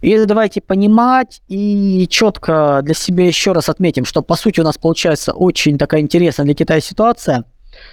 И 0.00 0.10
это 0.10 0.26
давайте 0.26 0.60
понимать 0.60 1.42
и 1.48 2.06
четко 2.08 2.80
для 2.84 2.94
себя 2.94 3.26
еще 3.26 3.50
раз 3.50 3.68
отметим, 3.68 4.04
что 4.04 4.22
по 4.22 4.36
сути 4.36 4.60
у 4.60 4.64
нас 4.64 4.78
получается 4.78 5.32
очень 5.32 5.78
такая 5.78 6.00
интересная 6.00 6.46
для 6.46 6.54
Китая 6.54 6.80
ситуация, 6.80 7.44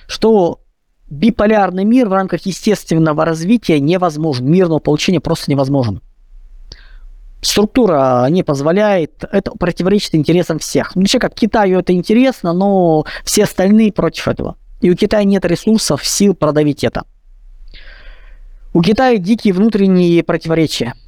что 0.07 0.59
биполярный 1.09 1.83
мир 1.83 2.09
в 2.09 2.13
рамках 2.13 2.45
естественного 2.45 3.25
развития 3.25 3.79
невозможен, 3.79 4.49
мирного 4.49 4.79
получения 4.79 5.19
просто 5.19 5.51
невозможен. 5.51 6.01
Структура 7.41 8.25
не 8.29 8.43
позволяет, 8.43 9.23
это 9.31 9.51
противоречит 9.51 10.15
интересам 10.15 10.57
всех. 10.57 10.95
Ну, 10.95 11.05
как 11.19 11.35
Китаю 11.35 11.79
это 11.79 11.93
интересно, 11.93 12.53
но 12.53 13.05
все 13.23 13.43
остальные 13.43 13.93
против 13.93 14.27
этого. 14.27 14.55
И 14.81 14.89
у 14.89 14.95
Китая 14.95 15.23
нет 15.23 15.45
ресурсов, 15.45 16.05
сил 16.05 16.33
продавить 16.33 16.83
это. 16.83 17.03
У 18.73 18.81
Китая 18.81 19.17
дикие 19.17 19.53
внутренние 19.53 20.23
противоречия– 20.23 20.95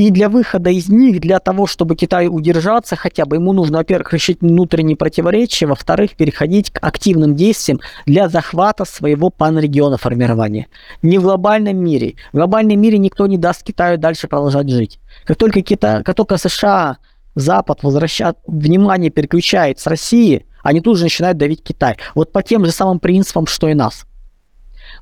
и 0.00 0.10
для 0.10 0.30
выхода 0.30 0.70
из 0.70 0.88
них, 0.88 1.20
для 1.20 1.40
того, 1.40 1.66
чтобы 1.66 1.94
Китай 1.94 2.26
удержаться 2.26 2.96
хотя 2.96 3.26
бы, 3.26 3.36
ему 3.36 3.52
нужно, 3.52 3.78
во-первых, 3.78 4.14
решить 4.14 4.40
внутренние 4.40 4.96
противоречия, 4.96 5.66
во-вторых, 5.66 6.16
переходить 6.16 6.70
к 6.70 6.78
активным 6.82 7.36
действиям 7.36 7.80
для 8.06 8.30
захвата 8.30 8.86
своего 8.86 9.28
панрегиона 9.28 9.98
формирования. 9.98 10.68
Не 11.02 11.18
в 11.18 11.22
глобальном 11.22 11.76
мире. 11.76 12.14
В 12.32 12.36
глобальном 12.36 12.80
мире 12.80 12.96
никто 12.96 13.26
не 13.26 13.36
даст 13.36 13.62
Китаю 13.62 13.98
дальше 13.98 14.26
продолжать 14.26 14.70
жить. 14.70 15.00
Как 15.26 15.36
только, 15.36 15.60
Китай, 15.60 16.02
как 16.02 16.16
только 16.16 16.38
США, 16.38 16.96
Запад 17.34 17.82
возвращает 17.82 18.38
внимание, 18.46 19.10
переключает 19.10 19.80
с 19.80 19.86
России, 19.86 20.46
они 20.62 20.80
тут 20.80 20.96
же 20.96 21.04
начинают 21.04 21.36
давить 21.36 21.62
Китай. 21.62 21.98
Вот 22.14 22.32
по 22.32 22.42
тем 22.42 22.64
же 22.64 22.70
самым 22.70 23.00
принципам, 23.00 23.46
что 23.46 23.68
и 23.68 23.74
нас. 23.74 24.06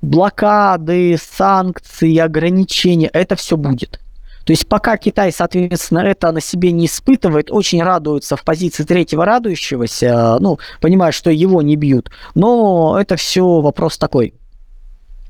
Блокады, 0.02 1.16
санкции, 1.22 2.18
ограничения, 2.18 3.08
это 3.12 3.36
все 3.36 3.56
будет. 3.56 4.00
То 4.48 4.52
есть 4.52 4.66
пока 4.66 4.96
Китай, 4.96 5.30
соответственно, 5.30 5.98
это 5.98 6.32
на 6.32 6.40
себе 6.40 6.72
не 6.72 6.86
испытывает, 6.86 7.50
очень 7.50 7.82
радуется 7.82 8.34
в 8.34 8.44
позиции 8.44 8.82
третьего 8.82 9.26
радующегося, 9.26 10.38
ну, 10.40 10.58
понимая, 10.80 11.12
что 11.12 11.28
его 11.28 11.60
не 11.60 11.76
бьют. 11.76 12.10
Но 12.34 12.96
это 12.98 13.16
все 13.16 13.60
вопрос 13.60 13.98
такой. 13.98 14.32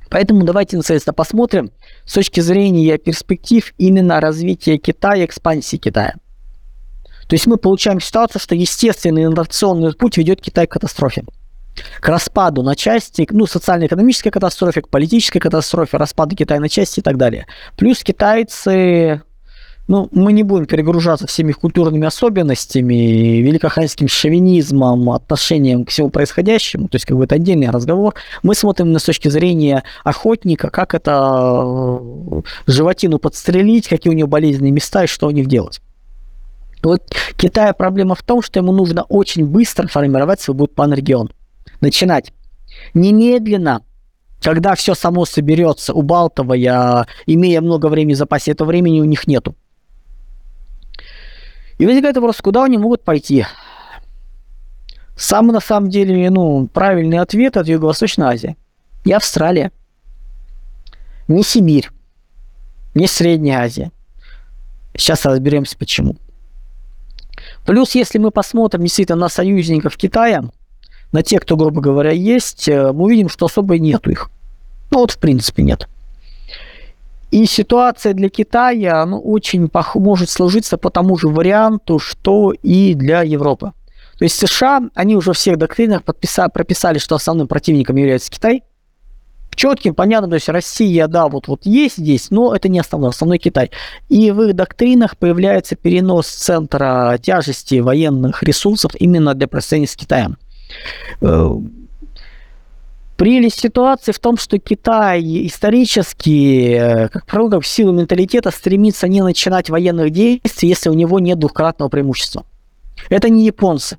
Поэтому 0.08 0.44
давайте, 0.44 0.76
соответственно, 0.76 1.14
посмотрим 1.14 1.72
с 2.04 2.12
точки 2.12 2.38
зрения 2.38 2.96
перспектив 2.96 3.74
именно 3.76 4.20
развития 4.20 4.78
Китая, 4.78 5.24
экспансии 5.24 5.78
Китая. 5.78 6.14
То 7.26 7.34
есть 7.34 7.48
мы 7.48 7.56
получаем 7.56 8.00
ситуацию, 8.00 8.40
что 8.40 8.54
естественный 8.54 9.24
инновационный 9.24 9.94
путь 9.94 10.16
ведет 10.16 10.40
Китай 10.40 10.68
к 10.68 10.70
катастрофе 10.70 11.24
к 12.00 12.08
распаду 12.08 12.62
на 12.62 12.76
части, 12.76 13.26
ну, 13.30 13.46
социально-экономической 13.46 14.30
катастрофе, 14.30 14.82
к 14.82 14.88
политической 14.88 15.40
катастрофе, 15.40 15.96
распаду 15.96 16.36
Китая 16.36 16.60
на 16.60 16.68
части 16.68 17.00
и 17.00 17.02
так 17.02 17.16
далее. 17.16 17.46
Плюс 17.76 18.02
китайцы, 18.02 19.22
ну, 19.88 20.08
мы 20.12 20.32
не 20.32 20.42
будем 20.42 20.66
перегружаться 20.66 21.26
всеми 21.26 21.52
культурными 21.52 22.06
особенностями, 22.06 23.40
великоханским 23.40 24.06
шовинизмом, 24.06 25.10
отношением 25.10 25.86
к 25.86 25.90
всему 25.90 26.10
происходящему, 26.10 26.88
то 26.88 26.96
есть 26.96 27.06
как 27.06 27.16
бы 27.16 27.24
это 27.24 27.36
отдельный 27.36 27.70
разговор. 27.70 28.14
Мы 28.42 28.54
смотрим 28.54 28.92
на 28.92 28.98
с 28.98 29.04
точки 29.04 29.28
зрения 29.28 29.82
охотника, 30.04 30.68
как 30.68 30.94
это 30.94 31.64
э, 31.64 32.42
животину 32.66 33.18
подстрелить, 33.18 33.88
какие 33.88 34.12
у 34.12 34.16
него 34.16 34.28
болезненные 34.28 34.72
места 34.72 35.04
и 35.04 35.06
что 35.06 35.26
у 35.26 35.30
них 35.30 35.46
делать. 35.46 35.80
Вот 36.82 37.02
Китая 37.36 37.72
проблема 37.72 38.14
в 38.14 38.22
том, 38.22 38.42
что 38.42 38.60
ему 38.60 38.72
нужно 38.72 39.04
очень 39.04 39.46
быстро 39.46 39.88
формировать 39.88 40.40
свой 40.40 40.54
будет 40.54 40.74
панрегион 40.74 41.30
начинать. 41.80 42.32
Немедленно, 42.94 43.82
когда 44.40 44.74
все 44.74 44.94
само 44.94 45.24
соберется, 45.24 45.92
у 45.94 46.02
Балтова 46.02 46.54
я, 46.54 47.06
имея 47.26 47.60
много 47.60 47.86
времени 47.86 48.14
в 48.14 48.18
запасе, 48.18 48.52
этого 48.52 48.68
времени 48.68 49.00
у 49.00 49.04
них 49.04 49.26
нету. 49.26 49.56
И 51.78 51.86
возникает 51.86 52.16
вопрос, 52.16 52.38
куда 52.38 52.64
они 52.64 52.78
могут 52.78 53.04
пойти? 53.04 53.46
Самый, 55.16 55.52
на 55.52 55.60
самом 55.60 55.90
деле, 55.90 56.30
ну, 56.30 56.68
правильный 56.68 57.18
ответ 57.18 57.56
от 57.56 57.66
Юго-Восточной 57.66 58.26
Азии. 58.26 58.56
И 59.04 59.12
Австралия. 59.12 59.72
Не 61.26 61.42
Сибирь. 61.42 61.90
Не 62.94 63.06
Средняя 63.06 63.60
Азия. 63.62 63.92
Сейчас 64.94 65.24
разберемся, 65.24 65.76
почему. 65.76 66.16
Плюс, 67.64 67.94
если 67.94 68.18
мы 68.18 68.30
посмотрим 68.30 68.82
действительно 68.82 69.18
на 69.18 69.28
союзников 69.28 69.96
Китая, 69.96 70.44
на 71.12 71.22
те, 71.22 71.38
кто, 71.38 71.56
грубо 71.56 71.80
говоря, 71.80 72.10
есть, 72.10 72.68
э, 72.68 72.92
мы 72.92 73.04
увидим, 73.04 73.28
что 73.28 73.46
особо 73.46 73.78
нету 73.78 74.10
их. 74.10 74.30
Ну 74.90 74.98
вот, 74.98 75.12
в 75.12 75.18
принципе, 75.18 75.62
нет. 75.62 75.88
И 77.30 77.44
ситуация 77.44 78.14
для 78.14 78.30
Китая 78.30 79.04
ну, 79.04 79.18
очень 79.20 79.70
может 79.94 80.30
сложиться 80.30 80.78
по 80.78 80.90
тому 80.90 81.16
же 81.18 81.28
варианту, 81.28 81.98
что 81.98 82.52
и 82.62 82.94
для 82.94 83.22
Европы. 83.22 83.72
То 84.18 84.24
есть 84.24 84.36
США, 84.36 84.82
они 84.94 85.14
уже 85.14 85.32
в 85.32 85.36
всех 85.36 85.58
доктринах 85.58 86.02
подписали, 86.02 86.50
прописали, 86.52 86.98
что 86.98 87.14
основным 87.14 87.46
противником 87.46 87.96
является 87.96 88.30
Китай. 88.30 88.62
Четким, 89.54 89.94
понятно, 89.94 90.28
то 90.28 90.34
есть 90.34 90.48
Россия, 90.48 91.08
да, 91.08 91.28
вот, 91.28 91.48
вот 91.48 91.66
есть 91.66 91.96
здесь, 91.96 92.30
но 92.30 92.54
это 92.54 92.68
не 92.68 92.78
основной, 92.78 93.10
основной 93.10 93.38
Китай. 93.38 93.70
И 94.08 94.30
в 94.30 94.42
их 94.42 94.54
доктринах 94.54 95.16
появляется 95.16 95.74
перенос 95.74 96.28
центра 96.28 97.18
тяжести 97.20 97.80
военных 97.80 98.42
ресурсов 98.42 98.92
именно 98.98 99.34
для 99.34 99.48
противостояния 99.48 99.88
с 99.88 99.96
Китаем. 99.96 100.36
Э, 101.20 101.50
прелесть 103.16 103.58
ситуации 103.60 104.12
в 104.12 104.18
том, 104.18 104.36
что 104.36 104.58
Китай 104.58 105.22
исторически, 105.46 106.72
э, 106.72 107.08
как 107.08 107.26
правило, 107.26 107.60
в 107.60 107.66
силу 107.66 107.92
менталитета 107.92 108.50
стремится 108.50 109.08
не 109.08 109.22
начинать 109.22 109.70
военных 109.70 110.10
действий, 110.10 110.68
если 110.68 110.88
у 110.88 110.94
него 110.94 111.18
нет 111.18 111.38
двухкратного 111.38 111.88
преимущества. 111.88 112.44
Это 113.10 113.28
не 113.28 113.44
японцы, 113.44 113.98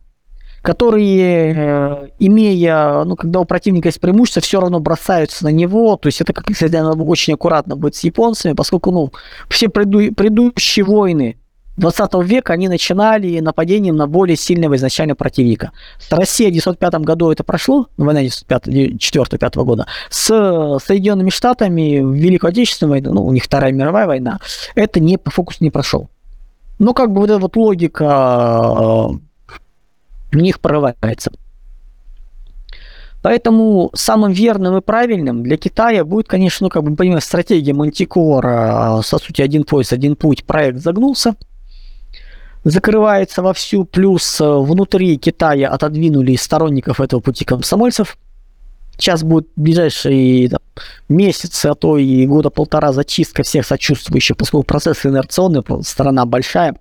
которые, 0.61 1.53
э, 1.55 2.07
имея, 2.19 3.03
ну, 3.03 3.15
когда 3.15 3.39
у 3.41 3.45
противника 3.45 3.89
есть 3.89 3.99
преимущество, 3.99 4.41
все 4.41 4.61
равно 4.61 4.79
бросаются 4.79 5.43
на 5.43 5.49
него. 5.49 5.97
То 5.97 6.07
есть 6.07 6.21
это, 6.21 6.33
как 6.33 6.49
если 6.49 6.67
надо 6.69 7.03
очень 7.03 7.33
аккуратно 7.33 7.75
быть 7.75 7.95
с 7.95 8.03
японцами, 8.03 8.53
поскольку, 8.53 8.91
ну, 8.91 9.11
все 9.49 9.67
преду- 9.67 10.13
предыдущие 10.13 10.85
войны 10.85 11.37
20 11.79 12.13
века 12.25 12.53
они 12.53 12.67
начинали 12.67 13.39
нападением 13.39 13.95
на 13.95 14.05
более 14.05 14.35
сильного 14.35 14.75
изначально 14.75 15.15
противника. 15.15 15.71
С 15.97 16.11
Россией 16.11 16.49
в 16.49 16.61
1905 16.61 17.05
году 17.05 17.31
это 17.31 17.43
прошло, 17.43 17.87
война 17.97 18.23
1904-1905 18.23 19.63
года. 19.63 19.87
С 20.09 20.27
Соединенными 20.85 21.29
Штатами 21.29 21.99
в 21.99 22.13
Великую 22.13 22.49
Отечественную 22.49 22.91
войну, 22.91 23.13
ну, 23.13 23.25
у 23.25 23.31
них 23.31 23.45
Вторая 23.45 23.71
мировая 23.71 24.07
война, 24.07 24.39
это 24.75 24.99
не, 24.99 25.17
по 25.17 25.31
фокусу 25.31 25.63
не 25.63 25.71
прошел. 25.71 26.09
Но 26.79 26.93
как 26.93 27.11
бы 27.11 27.21
вот 27.21 27.29
эта 27.29 27.39
вот 27.39 27.55
логика 27.55 28.03
э, 28.03 29.55
у 30.33 30.37
них 30.37 30.59
прорывается. 30.59 31.31
Поэтому 33.21 33.91
самым 33.93 34.31
верным 34.31 34.77
и 34.77 34.81
правильным 34.81 35.43
для 35.43 35.57
Китая 35.57 36.05
будет, 36.05 36.27
конечно, 36.27 36.65
ну, 36.65 36.69
как 36.69 36.83
бы, 36.83 36.95
понимаешь, 36.95 37.23
стратегия 37.23 37.73
Мантикора, 37.73 39.01
по 39.09 39.17
сути, 39.17 39.41
один 39.41 39.65
пояс, 39.65 39.91
один 39.91 40.15
путь, 40.15 40.45
проект 40.45 40.79
загнулся– 40.79 41.35
закрывается 42.63 43.41
вовсю, 43.41 43.85
плюс 43.85 44.39
э, 44.41 44.45
внутри 44.45 45.17
Китая 45.17 45.69
отодвинули 45.69 46.35
сторонников 46.35 47.01
этого 47.01 47.19
пути 47.19 47.45
комсомольцев. 47.45 48.17
Сейчас 48.93 49.23
будет 49.23 49.47
ближайшие 49.55 50.49
там, 50.49 50.59
месяцы, 51.07 51.67
а 51.67 51.75
то 51.75 51.97
и 51.97 52.25
года 52.25 52.49
полтора 52.49 52.91
зачистка 52.91 53.43
всех 53.43 53.65
сочувствующих, 53.65 54.35
поскольку 54.35 54.65
процесс 54.65 55.05
инерционный, 55.05 55.63
сторона 55.83 56.25
большая. 56.25 56.75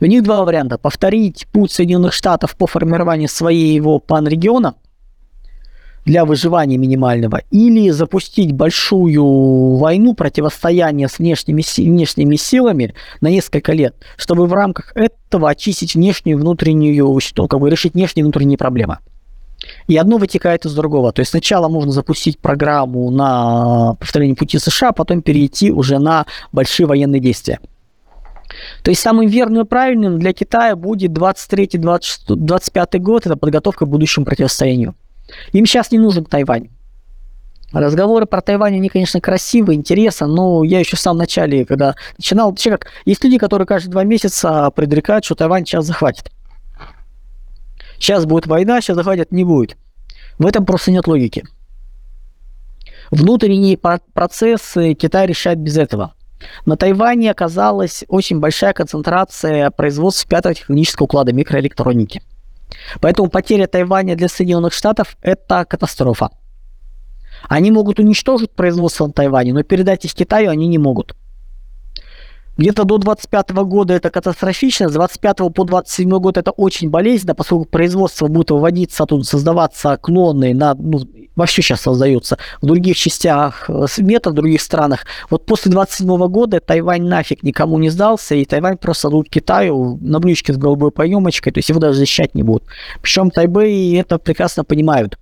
У 0.00 0.06
них 0.06 0.22
два 0.22 0.44
варианта. 0.44 0.78
Повторить 0.78 1.46
путь 1.52 1.72
Соединенных 1.72 2.12
Штатов 2.14 2.56
по 2.56 2.66
формированию 2.66 3.28
своего 3.28 3.98
панрегиона– 3.98 4.76
для 6.04 6.24
выживания 6.24 6.76
минимального, 6.76 7.42
или 7.50 7.90
запустить 7.90 8.52
большую 8.52 9.76
войну, 9.76 10.14
противостояние 10.14 11.08
с 11.08 11.18
внешними, 11.18 11.62
внешними 11.76 12.36
силами 12.36 12.94
на 13.20 13.28
несколько 13.28 13.72
лет, 13.72 13.94
чтобы 14.16 14.46
в 14.46 14.52
рамках 14.52 14.92
этого 14.94 15.48
очистить 15.50 15.94
внешнюю 15.94 16.38
и 16.38 16.40
внутреннюю, 16.40 17.20
что, 17.20 17.48
как 17.48 17.60
бы 17.60 17.70
решить 17.70 17.94
внешние 17.94 18.22
и 18.22 18.24
внутренние 18.24 18.58
проблемы. 18.58 18.98
И 19.86 19.96
одно 19.96 20.18
вытекает 20.18 20.66
из 20.66 20.74
другого. 20.74 21.12
То 21.12 21.20
есть 21.20 21.30
сначала 21.30 21.68
можно 21.68 21.90
запустить 21.90 22.38
программу 22.38 23.10
на 23.10 23.94
повторение 23.98 24.36
пути 24.36 24.58
США, 24.58 24.90
а 24.90 24.92
потом 24.92 25.22
перейти 25.22 25.70
уже 25.70 25.98
на 25.98 26.26
большие 26.52 26.86
военные 26.86 27.20
действия. 27.20 27.60
То 28.82 28.90
есть 28.90 29.00
самым 29.00 29.26
верным 29.26 29.64
и 29.64 29.68
правильным 29.68 30.18
для 30.18 30.34
Китая 30.34 30.76
будет 30.76 31.12
23-25 31.12 32.98
год, 32.98 33.26
это 33.26 33.36
подготовка 33.36 33.86
к 33.86 33.88
будущему 33.88 34.26
противостоянию. 34.26 34.94
Им 35.52 35.66
сейчас 35.66 35.90
не 35.90 35.98
нужен 35.98 36.24
Тайвань. 36.24 36.68
Разговоры 37.72 38.24
про 38.26 38.40
Тайвань, 38.40 38.76
они, 38.76 38.88
конечно, 38.88 39.20
красивые, 39.20 39.76
интересно, 39.76 40.28
но 40.28 40.62
я 40.62 40.78
еще 40.78 40.96
в 40.96 41.00
самом 41.00 41.18
начале, 41.18 41.64
когда 41.64 41.96
начинал, 42.16 42.50
вообще 42.50 42.70
как, 42.70 42.86
есть 43.04 43.24
люди, 43.24 43.36
которые 43.36 43.66
каждые 43.66 43.90
два 43.90 44.04
месяца 44.04 44.70
предрекают, 44.70 45.24
что 45.24 45.34
Тайвань 45.34 45.66
сейчас 45.66 45.84
захватит. 45.84 46.30
Сейчас 47.98 48.26
будет 48.26 48.46
война, 48.46 48.80
сейчас 48.80 48.96
захватит, 48.96 49.32
не 49.32 49.44
будет. 49.44 49.76
В 50.38 50.46
этом 50.46 50.64
просто 50.66 50.92
нет 50.92 51.08
логики. 51.08 51.44
Внутренние 53.10 53.76
процессы 53.76 54.94
Китай 54.94 55.26
решает 55.26 55.58
без 55.58 55.76
этого. 55.76 56.14
На 56.66 56.76
Тайване 56.76 57.30
оказалась 57.30 58.04
очень 58.06 58.38
большая 58.38 58.72
концентрация 58.72 59.70
производства 59.70 60.28
пятого 60.28 60.54
технологического 60.54 61.06
уклада 61.06 61.32
микроэлектроники– 61.32 62.22
Поэтому 63.00 63.28
потеря 63.28 63.66
Тайваня 63.66 64.16
для 64.16 64.28
Соединенных 64.28 64.72
Штатов– 64.72 65.16
это 65.22 65.64
катастрофа. 65.64 66.30
Они 67.48 67.70
могут 67.70 67.98
уничтожить 67.98 68.52
производство 68.52 69.06
на 69.06 69.12
Тайване, 69.12 69.52
но 69.52 69.62
передать 69.62 70.04
их 70.04 70.14
Китаю 70.14 70.50
они 70.50 70.66
не 70.66 70.78
могут. 70.78 71.14
Где-то 72.56 72.84
до 72.84 72.98
25 72.98 73.50
года 73.64 73.94
это 73.94 74.10
катастрофично, 74.10 74.88
с 74.88 74.92
25 74.92 75.52
по 75.52 75.64
27 75.64 76.08
год 76.20 76.36
это 76.36 76.52
очень 76.52 76.88
болезненно, 76.88 77.34
поскольку 77.34 77.64
производство 77.64 78.28
будет 78.28 78.52
выводиться 78.52 79.02
оттуда, 79.02 79.24
создаваться 79.24 79.96
клоны, 79.96 80.54
на, 80.54 80.74
ну, 80.74 81.00
вообще 81.34 81.62
сейчас 81.62 81.80
создаются 81.80 82.38
в 82.62 82.66
других 82.66 82.96
частях 82.96 83.68
света, 83.88 84.30
в 84.30 84.34
других 84.34 84.60
странах. 84.60 85.04
Вот 85.30 85.46
после 85.46 85.72
27 85.72 86.28
года 86.28 86.60
Тайвань 86.60 87.02
нафиг 87.02 87.42
никому 87.42 87.78
не 87.80 87.90
сдался, 87.90 88.36
и 88.36 88.44
Тайвань 88.44 88.76
просто 88.76 89.08
дадут 89.08 89.30
Китаю 89.30 89.98
на 90.00 90.20
блюдечке 90.20 90.52
с 90.52 90.56
голубой 90.56 90.92
поемочкой, 90.92 91.52
то 91.52 91.58
есть 91.58 91.68
его 91.68 91.80
даже 91.80 91.98
защищать 91.98 92.36
не 92.36 92.44
будут. 92.44 92.64
Причем 93.02 93.32
Тайбэй 93.32 93.96
это 93.96 94.18
прекрасно 94.18 94.62
понимают. 94.62 95.18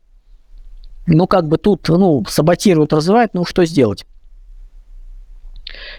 Ну, 1.06 1.26
как 1.26 1.48
бы 1.48 1.56
тут, 1.56 1.88
ну, 1.88 2.22
саботируют, 2.28 2.92
развивают, 2.92 3.32
ну, 3.32 3.46
что 3.46 3.64
сделать? 3.64 4.04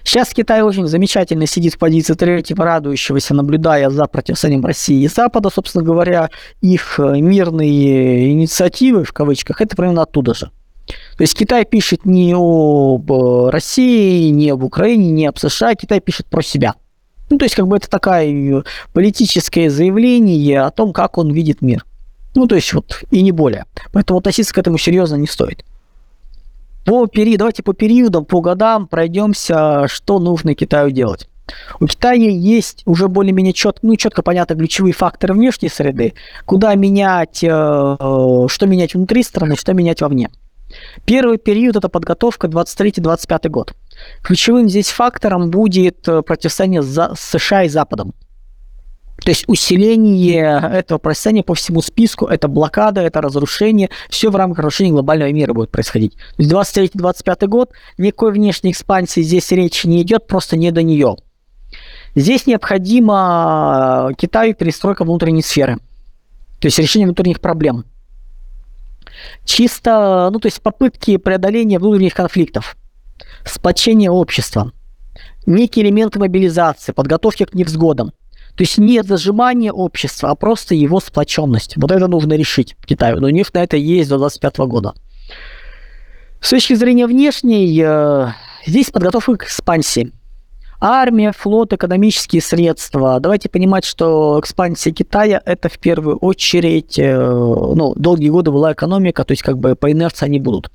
Сейчас 0.03 0.29
Китай 0.33 0.61
очень 0.61 0.87
замечательно 0.87 1.47
сидит 1.47 1.75
в 1.75 1.77
позиции 1.77 2.13
третьего 2.13 2.65
радующегося, 2.65 3.33
наблюдая 3.33 3.89
за 3.89 4.05
противостоянием 4.05 4.65
России 4.65 5.03
и 5.03 5.07
Запада, 5.07 5.49
собственно 5.49 5.83
говоря, 5.83 6.29
их 6.61 6.99
э, 6.99 7.19
мирные 7.19 8.31
инициативы, 8.31 9.03
в 9.03 9.13
кавычках, 9.13 9.61
это 9.61 9.75
примерно 9.75 10.03
оттуда 10.03 10.33
же. 10.33 10.51
То 11.17 11.21
есть 11.21 11.37
Китай 11.37 11.65
пишет 11.65 12.05
не 12.05 12.33
об 12.35 13.11
э, 13.11 13.49
России, 13.49 14.29
не 14.29 14.49
об 14.49 14.63
Украине, 14.63 15.11
не 15.11 15.25
об 15.27 15.37
США, 15.37 15.75
Китай 15.75 16.01
пишет 16.01 16.27
про 16.27 16.41
себя. 16.41 16.75
Ну, 17.29 17.37
то 17.37 17.45
есть, 17.45 17.55
как 17.55 17.67
бы 17.67 17.77
это 17.77 17.89
такое 17.89 18.63
политическое 18.91 19.69
заявление 19.69 20.61
о 20.61 20.71
том, 20.71 20.93
как 20.93 21.17
он 21.17 21.31
видит 21.31 21.61
мир. 21.61 21.85
Ну, 22.35 22.47
то 22.47 22.55
есть, 22.55 22.73
вот, 22.73 23.03
и 23.11 23.21
не 23.21 23.31
более. 23.31 23.65
Поэтому 23.91 24.19
относиться 24.19 24.53
к 24.53 24.57
этому 24.57 24.77
серьезно 24.77 25.15
не 25.15 25.27
стоит. 25.27 25.63
По 26.85 27.07
пери... 27.07 27.37
Давайте 27.37 27.63
по 27.63 27.73
периодам, 27.73 28.25
по 28.25 28.41
годам 28.41 28.87
пройдемся, 28.87 29.87
что 29.87 30.19
нужно 30.19 30.55
Китаю 30.55 30.91
делать. 30.91 31.29
У 31.79 31.87
Китая 31.87 32.29
есть 32.29 32.83
уже 32.85 33.07
более-менее 33.07 33.53
чет, 33.53 33.79
ну, 33.81 33.95
четко 33.95 34.21
понятно 34.21 34.55
ключевые 34.55 34.93
факторы 34.93 35.33
внешней 35.33 35.69
среды, 35.69 36.13
куда 36.45 36.73
менять, 36.75 37.43
э, 37.43 37.47
что 37.49 38.65
менять 38.65 38.95
внутри 38.95 39.23
страны, 39.23 39.55
что 39.57 39.73
менять 39.73 40.01
вовне. 40.01 40.29
Первый 41.05 41.37
период– 41.37 41.75
это 41.77 41.89
подготовка 41.89 42.47
23-25 42.47 43.49
год. 43.49 43.73
Ключевым 44.23 44.69
здесь 44.69 44.89
фактором 44.89 45.51
будет 45.51 46.07
э, 46.07 46.21
противостояние 46.21 46.81
с 46.81 47.15
США 47.15 47.63
и 47.63 47.69
Западом. 47.69 48.13
То 49.21 49.29
есть 49.29 49.45
усиление 49.47 50.59
этого 50.73 50.97
процессания 50.97 51.43
по 51.43 51.53
всему 51.53 51.81
списку, 51.81 52.25
это 52.25 52.47
блокада, 52.47 53.01
это 53.01 53.21
разрушение, 53.21 53.89
все 54.09 54.29
в 54.29 54.35
рамках 54.35 54.59
разрушения 54.59 54.91
глобального 54.91 55.31
мира 55.31 55.53
будет 55.53 55.71
происходить. 55.71 56.15
То 56.35 56.43
есть 56.43 56.51
23-25 56.51 57.47
год, 57.47 57.71
никакой 57.97 58.33
внешней 58.33 58.71
экспансии 58.71 59.21
здесь 59.21 59.49
речи 59.51 59.87
не 59.87 60.01
идет, 60.01 60.27
просто 60.27 60.57
не 60.57 60.71
до 60.71 60.83
нее. 60.83 61.15
Здесь 62.15 62.45
необходима 62.47 64.09
э, 64.11 64.15
Китаю 64.15 64.55
перестройка 64.55 65.03
внутренней 65.03 65.41
сферы, 65.41 65.77
то 66.59 66.67
есть 66.67 66.77
решение 66.77 67.07
внутренних 67.07 67.39
проблем. 67.39 67.85
Чисто, 69.45 70.29
ну 70.31 70.39
то 70.39 70.47
есть 70.47 70.61
попытки 70.61 71.17
преодоления 71.17 71.79
внутренних 71.79 72.13
конфликтов, 72.13 72.75
сплочение 73.45 74.11
общества, 74.11 74.73
некие 75.45 75.85
элементы 75.85 76.19
мобилизации, 76.19 76.91
подготовки 76.91 77.45
к 77.45 77.53
невзгодам– 77.53 78.11
то 78.55 78.61
есть 78.61 78.77
не 78.77 79.01
зажимание 79.03 79.71
общества, 79.71 80.29
а 80.29 80.35
просто 80.35 80.75
его 80.75 80.99
сплоченность. 80.99 81.75
Вот 81.77 81.91
это 81.91 82.07
нужно 82.07 82.33
решить 82.33 82.75
Китаю. 82.85 83.19
Но 83.19 83.27
у 83.27 83.31
них 83.31 83.51
на 83.53 83.63
это 83.63 83.77
есть 83.77 84.09
до 84.09 84.17
25 84.19 84.57
года. 84.59 84.93
С 86.39 86.51
точки 86.51 86.75
зрения 86.75 87.07
внешней, 87.07 87.81
э, 87.83 88.27
здесь 88.65 88.91
подготовка 88.91 89.37
к 89.37 89.43
экспансии. 89.45 90.11
Армия, 90.79 91.31
флот, 91.31 91.73
экономические 91.73 92.41
средства. 92.41 93.19
Давайте 93.19 93.49
понимать, 93.49 93.85
что 93.85 94.39
экспансия 94.39 94.91
Китая 94.91 95.41
это 95.45 95.69
в 95.69 95.79
первую 95.79 96.17
очередь, 96.17 96.99
э, 96.99 97.17
ну, 97.17 97.93
долгие 97.95 98.29
годы 98.29 98.51
была 98.51 98.73
экономика, 98.73 99.23
то 99.23 99.31
есть 99.31 99.41
как 99.41 99.57
бы 99.57 99.75
по 99.75 99.91
инерции 99.91 100.25
они 100.25 100.39
будут. 100.39 100.69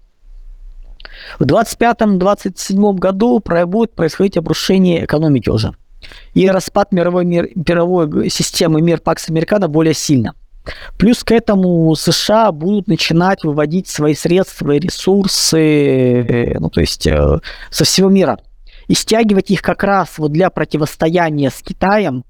В 1.39 1.45
25-27 1.45 2.97
году 2.97 3.41
будет 3.67 3.93
происходить 3.93 4.37
обрушение 4.37 5.05
экономики 5.05 5.49
уже 5.49 5.75
и 6.35 6.49
распад 6.49 6.93
мировой, 6.93 7.25
мир, 7.25 7.49
мировой 7.55 8.31
системы 8.31 8.81
мир 8.81 9.01
Пакс 9.01 9.29
Американо 9.29 9.69
более 9.69 9.95
сильно. 9.95 10.35
Плюс 10.99 11.25
к 11.25 11.33
этому 11.33 11.95
США 11.95 12.53
будут 12.53 12.89
начинать 12.89 13.45
выводить 13.45 13.89
свои 13.89 14.15
средства 14.15 14.73
и 14.73 14.79
ресурсы, 14.79 15.59
э, 15.59 16.59
ну, 16.59 16.69
то 16.71 16.81
есть 16.81 17.07
э, 17.07 17.41
со 17.71 17.85
всего 17.85 18.09
мира, 18.09 18.39
и 18.87 18.95
стягивать 18.95 19.51
их 19.51 19.63
как 19.63 19.83
раз 19.83 20.19
вот 20.19 20.33
для 20.33 20.51
противостояния 20.51 21.51
с 21.51 21.63
Китаем 21.63 22.25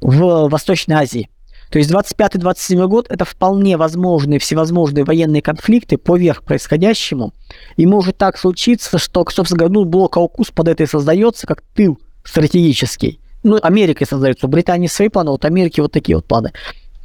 в 0.00 0.48
Восточной 0.48 0.96
Азии. 0.96 1.28
То 1.70 1.78
есть 1.78 1.90
25-27 1.90 2.86
год 2.86 3.06
это 3.08 3.24
вполне 3.24 3.76
возможные 3.76 4.38
всевозможные 4.38 5.04
военные 5.04 5.42
конфликты 5.42 5.96
поверх 5.96 6.44
происходящему. 6.44 7.32
И 7.76 7.86
может 7.86 8.16
так 8.16 8.38
случиться, 8.38 8.98
что, 8.98 9.24
собственно 9.28 9.58
говоря, 9.58 9.74
ну, 9.74 9.84
блок 9.84 10.16
Аукус 10.16 10.50
под 10.50 10.68
это 10.68 10.84
и 10.84 10.86
создается, 10.86 11.46
как 11.46 11.62
тыл 11.74 11.98
стратегический 12.24 13.20
ну, 13.44 13.58
Америкой 13.62 14.06
создаются, 14.06 14.46
у 14.46 14.48
Британии 14.48 14.88
свои 14.88 15.08
планы, 15.08 15.30
вот 15.30 15.44
Америки 15.44 15.80
вот 15.80 15.92
такие 15.92 16.16
вот 16.16 16.24
планы. 16.24 16.52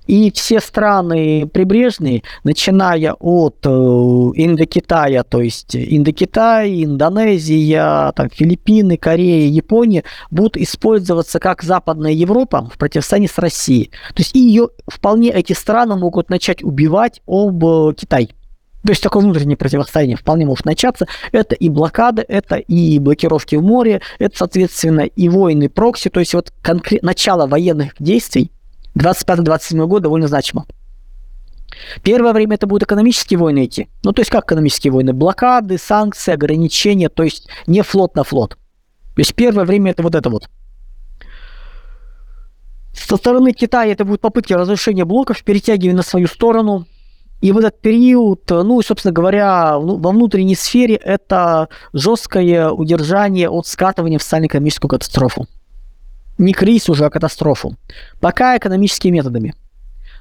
И 0.07 0.31
все 0.31 0.59
страны 0.59 1.45
прибрежные, 1.45 2.23
начиная 2.43 3.13
от 3.13 3.57
э, 3.63 3.69
Индокитая, 3.69 5.23
то 5.23 5.39
есть 5.39 5.75
Индокитай, 5.75 6.83
Индонезия, 6.83 8.11
там, 8.13 8.27
Филиппины, 8.31 8.97
Корея, 8.97 9.47
Япония, 9.47 10.03
будут 10.31 10.57
использоваться 10.57 11.37
как 11.37 11.61
Западная 11.61 12.13
Европа 12.13 12.71
в 12.73 12.79
противостоянии 12.79 13.27
с 13.27 13.37
Россией. 13.37 13.91
То 14.15 14.21
есть 14.23 14.33
ее 14.33 14.69
вполне 14.87 15.29
эти 15.29 15.53
страны 15.53 15.95
могут 15.95 16.31
начать 16.31 16.63
убивать 16.63 17.21
об 17.27 17.63
э, 17.63 17.93
Китай. 17.95 18.31
То 18.83 18.91
есть 18.91 19.03
такое 19.03 19.23
внутреннее 19.23 19.57
противостояние 19.57 20.15
вполне 20.15 20.45
может 20.45 20.65
начаться. 20.65 21.05
Это 21.31 21.55
и 21.55 21.69
блокады, 21.69 22.23
это 22.27 22.55
и 22.55 22.99
блокировки 22.99 23.55
в 23.55 23.61
море, 23.61 24.01
это, 24.19 24.37
соответственно, 24.37 25.01
и 25.01 25.29
войны 25.29 25.69
прокси. 25.69 26.09
То 26.09 26.19
есть 26.21 26.33
вот 26.33 26.53
конкрет... 26.61 27.03
начало 27.03 27.45
военных 27.45 27.93
действий 27.99 28.51
25-27 28.95 29.85
год 29.85 30.03
довольно 30.03 30.27
значимо. 30.27 30.65
Первое 32.03 32.33
время 32.33 32.55
это 32.55 32.67
будут 32.67 32.83
экономические 32.83 33.37
войны 33.37 33.65
идти. 33.65 33.89
Ну, 34.03 34.11
то 34.11 34.21
есть 34.21 34.31
как 34.31 34.45
экономические 34.45 34.91
войны? 34.91 35.13
Блокады, 35.13 35.77
санкции, 35.77 36.33
ограничения, 36.33 37.09
то 37.09 37.23
есть 37.23 37.47
не 37.67 37.81
флот 37.81 38.15
на 38.15 38.23
флот. 38.23 38.57
То 39.15 39.21
есть 39.21 39.35
первое 39.35 39.65
время 39.65 39.91
это 39.91 40.03
вот 40.03 40.15
это 40.15 40.29
вот. 40.29 40.49
Со 42.93 43.17
стороны 43.17 43.53
Китая 43.53 43.91
это 43.91 44.05
будут 44.05 44.21
попытки 44.21 44.53
разрушения 44.53 45.05
блоков, 45.05 45.43
перетягивания 45.43 45.95
на 45.95 46.03
свою 46.03 46.27
сторону. 46.27 46.85
И 47.41 47.51
в 47.51 47.57
этот 47.57 47.79
период, 47.81 48.43
ну, 48.49 48.81
собственно 48.81 49.13
говоря, 49.13 49.77
во 49.77 50.11
внутренней 50.11 50.55
сфере 50.55 50.95
это 50.95 51.69
жесткое 51.93 52.69
удержание 52.69 53.49
от 53.49 53.65
скатывания 53.67 54.19
в 54.19 54.23
социально-экономическую 54.23 54.89
катастрофу 54.89 55.47
не 56.39 56.53
кризис 56.53 56.89
уже, 56.89 57.05
а 57.05 57.09
катастрофу. 57.09 57.75
Пока 58.19 58.57
экономическими 58.57 59.17
методами. 59.17 59.53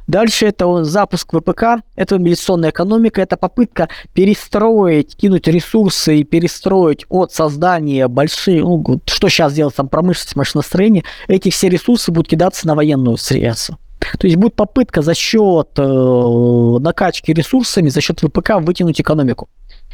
Дальше 0.06 0.46
это 0.46 0.84
запуск 0.84 1.34
ВПК, 1.34 1.82
это 1.94 2.18
милиционная 2.18 2.70
экономика, 2.70 3.20
это 3.20 3.36
попытка 3.36 3.90
перестроить, 4.14 5.14
кинуть 5.16 5.46
ресурсы 5.46 6.20
и 6.20 6.24
перестроить 6.24 7.04
от 7.10 7.32
создания 7.32 8.08
больших, 8.08 8.62
ну, 8.62 9.00
что 9.04 9.28
сейчас 9.28 9.52
делать 9.52 9.74
там 9.74 9.88
промышленность, 9.88 10.34
машиностроение, 10.34 11.04
эти 11.28 11.50
все 11.50 11.68
ресурсы 11.68 12.10
будут 12.10 12.28
кидаться 12.28 12.66
на 12.66 12.74
военную 12.74 13.18
средства. 13.18 13.76
То 14.18 14.26
есть 14.26 14.36
будет 14.36 14.54
попытка 14.54 15.02
за 15.02 15.14
счет 15.14 15.70
э, 15.76 16.76
накачки 16.80 17.32
ресурсами, 17.32 17.88
за 17.88 18.00
счет 18.00 18.20
ВПК 18.20 18.60
вытянуть 18.60 19.00
экономику. 19.00 19.48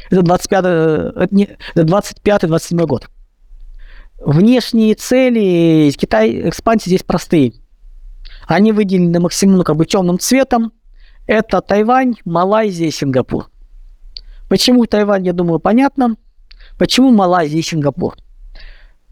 Это 0.09 0.21
25-27 0.21 2.85
год. 2.85 3.09
Внешние 4.19 4.95
цели 4.95 5.91
Китай 5.91 6.49
экспансии 6.49 6.89
здесь 6.89 7.03
простые. 7.03 7.53
Они 8.47 8.71
выделены 8.71 9.19
максимум 9.19 9.63
как 9.63 9.75
бы 9.75 9.85
темным 9.85 10.17
цветом. 10.19 10.71
Это 11.27 11.61
Тайвань, 11.61 12.15
Малайзия 12.25 12.87
и 12.87 12.91
Сингапур. 12.91 13.49
Почему 14.47 14.85
Тайвань, 14.85 15.25
я 15.25 15.33
думаю, 15.33 15.59
понятно. 15.59 16.15
Почему 16.77 17.11
Малайзия 17.11 17.59
и 17.59 17.63
Сингапур? 17.63 18.15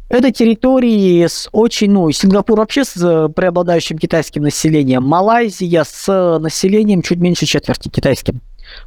Это 0.10 0.32
территории 0.32 1.26
с 1.26 1.49
очень, 1.51 1.91
ну, 1.91 2.12
Сингапур 2.12 2.60
вообще 2.60 2.84
с 2.84 2.95
э, 2.97 3.30
преобладающим 3.30 3.97
китайским 3.97 4.43
населением, 4.43 5.04
Малайзия 5.04 5.84
с 5.84 6.39
населением 6.39 7.01
чуть 7.01 7.20
меньше 7.20 7.45
четверти 7.45 7.89
китайским. 7.89 8.41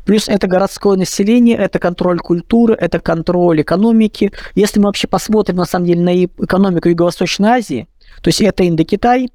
Плюс 0.04 0.28
это 0.28 0.46
городское 0.46 0.96
население, 0.96 1.56
это 1.56 1.78
контроль 1.78 2.18
культуры, 2.18 2.74
это 2.74 3.00
контроль 3.00 3.62
экономики. 3.62 4.32
Если 4.54 4.78
мы 4.78 4.86
вообще 4.86 5.08
посмотрим, 5.08 5.56
на 5.56 5.64
самом 5.64 5.86
деле, 5.86 6.00
на 6.00 6.24
экономику 6.24 6.88
Юго-Восточной 6.88 7.48
Азии, 7.48 7.88
то 8.22 8.28
есть 8.28 8.40
это 8.40 8.66
Индокитай, 8.68 9.30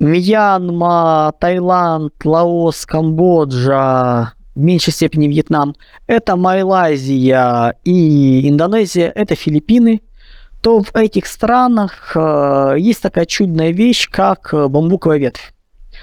Мьянма, 0.00 1.34
Таиланд, 1.40 2.14
Лаос, 2.24 2.86
Камбоджа, 2.86 4.32
в 4.54 4.60
меньшей 4.60 4.92
степени 4.92 5.28
Вьетнам, 5.28 5.74
это 6.06 6.36
Малайзия 6.36 7.76
и 7.84 8.48
Индонезия, 8.48 9.10
это 9.14 9.34
Филиппины, 9.34 10.02
то 10.60 10.82
в 10.82 10.94
этих 10.94 11.26
странах 11.26 12.12
э, 12.14 12.74
есть 12.78 13.02
такая 13.02 13.26
чудная 13.26 13.70
вещь, 13.70 14.08
как 14.10 14.50
бамбуковая 14.52 15.18
ветвь. 15.18 15.52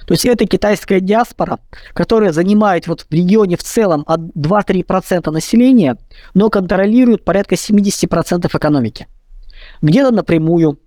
То 0.06 0.14
есть 0.14 0.26
это 0.26 0.46
китайская 0.46 1.00
диаспора, 1.00 1.60
которая 1.94 2.32
занимает 2.32 2.88
вот 2.88 3.02
в 3.10 3.14
регионе 3.14 3.58
в 3.58 3.64
целом 3.64 4.04
от 4.08 4.20
2-3% 4.36 5.30
населения, 5.32 5.98
но 6.34 6.50
контролирует 6.50 7.24
порядка 7.24 7.56
70% 7.56 8.48
экономики. 8.48 9.08
Где-то 9.82 10.12
напрямую, 10.12 10.80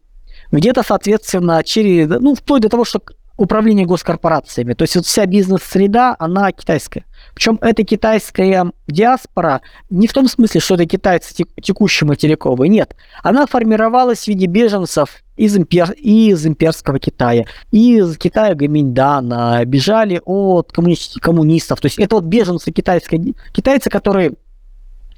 где-то, 0.53 0.83
соответственно, 0.83 1.63
через, 1.65 2.09
ну, 2.09 2.35
вплоть 2.35 2.63
до 2.63 2.69
того, 2.69 2.85
что 2.85 3.03
управление 3.37 3.87
госкорпорациями. 3.87 4.75
То 4.75 4.83
есть 4.83 4.97
вот 4.97 5.07
вся 5.07 5.27
бизнес-среда, 5.27 6.15
она 6.19 6.53
китайская. 6.53 7.05
Причем 7.39 7.57
эта 7.63 7.85
китайская 7.85 8.73
диаспора 8.89 9.61
не 9.91 10.09
в 10.09 10.13
том 10.13 10.27
смысле, 10.27 10.61
что 10.61 10.75
это 10.75 10.87
китайцы 10.87 11.33
текущие 11.63 12.09
материковые, 12.09 12.69
нет. 12.69 12.97
Она 13.23 13.47
формировалась 13.47 14.25
в 14.25 14.27
виде 14.27 14.47
беженцев 14.47 15.23
из, 15.37 15.57
импер... 15.57 15.93
из 15.93 16.45
имперского 16.45 16.99
Китая, 16.99 17.45
из 17.71 18.19
Китая 18.19 18.57
Гаминьдана, 18.57 19.65
бежали 19.67 20.21
от 20.25 20.73
коммуни... 20.73 20.97
коммунистов. 21.21 21.81
То 21.81 21.87
есть 21.87 22.01
это 22.01 22.17
вот 22.17 22.25
беженцы 22.25 22.73
китайской... 22.73 23.37
китайцы, 23.53 23.89
которые 23.89 24.33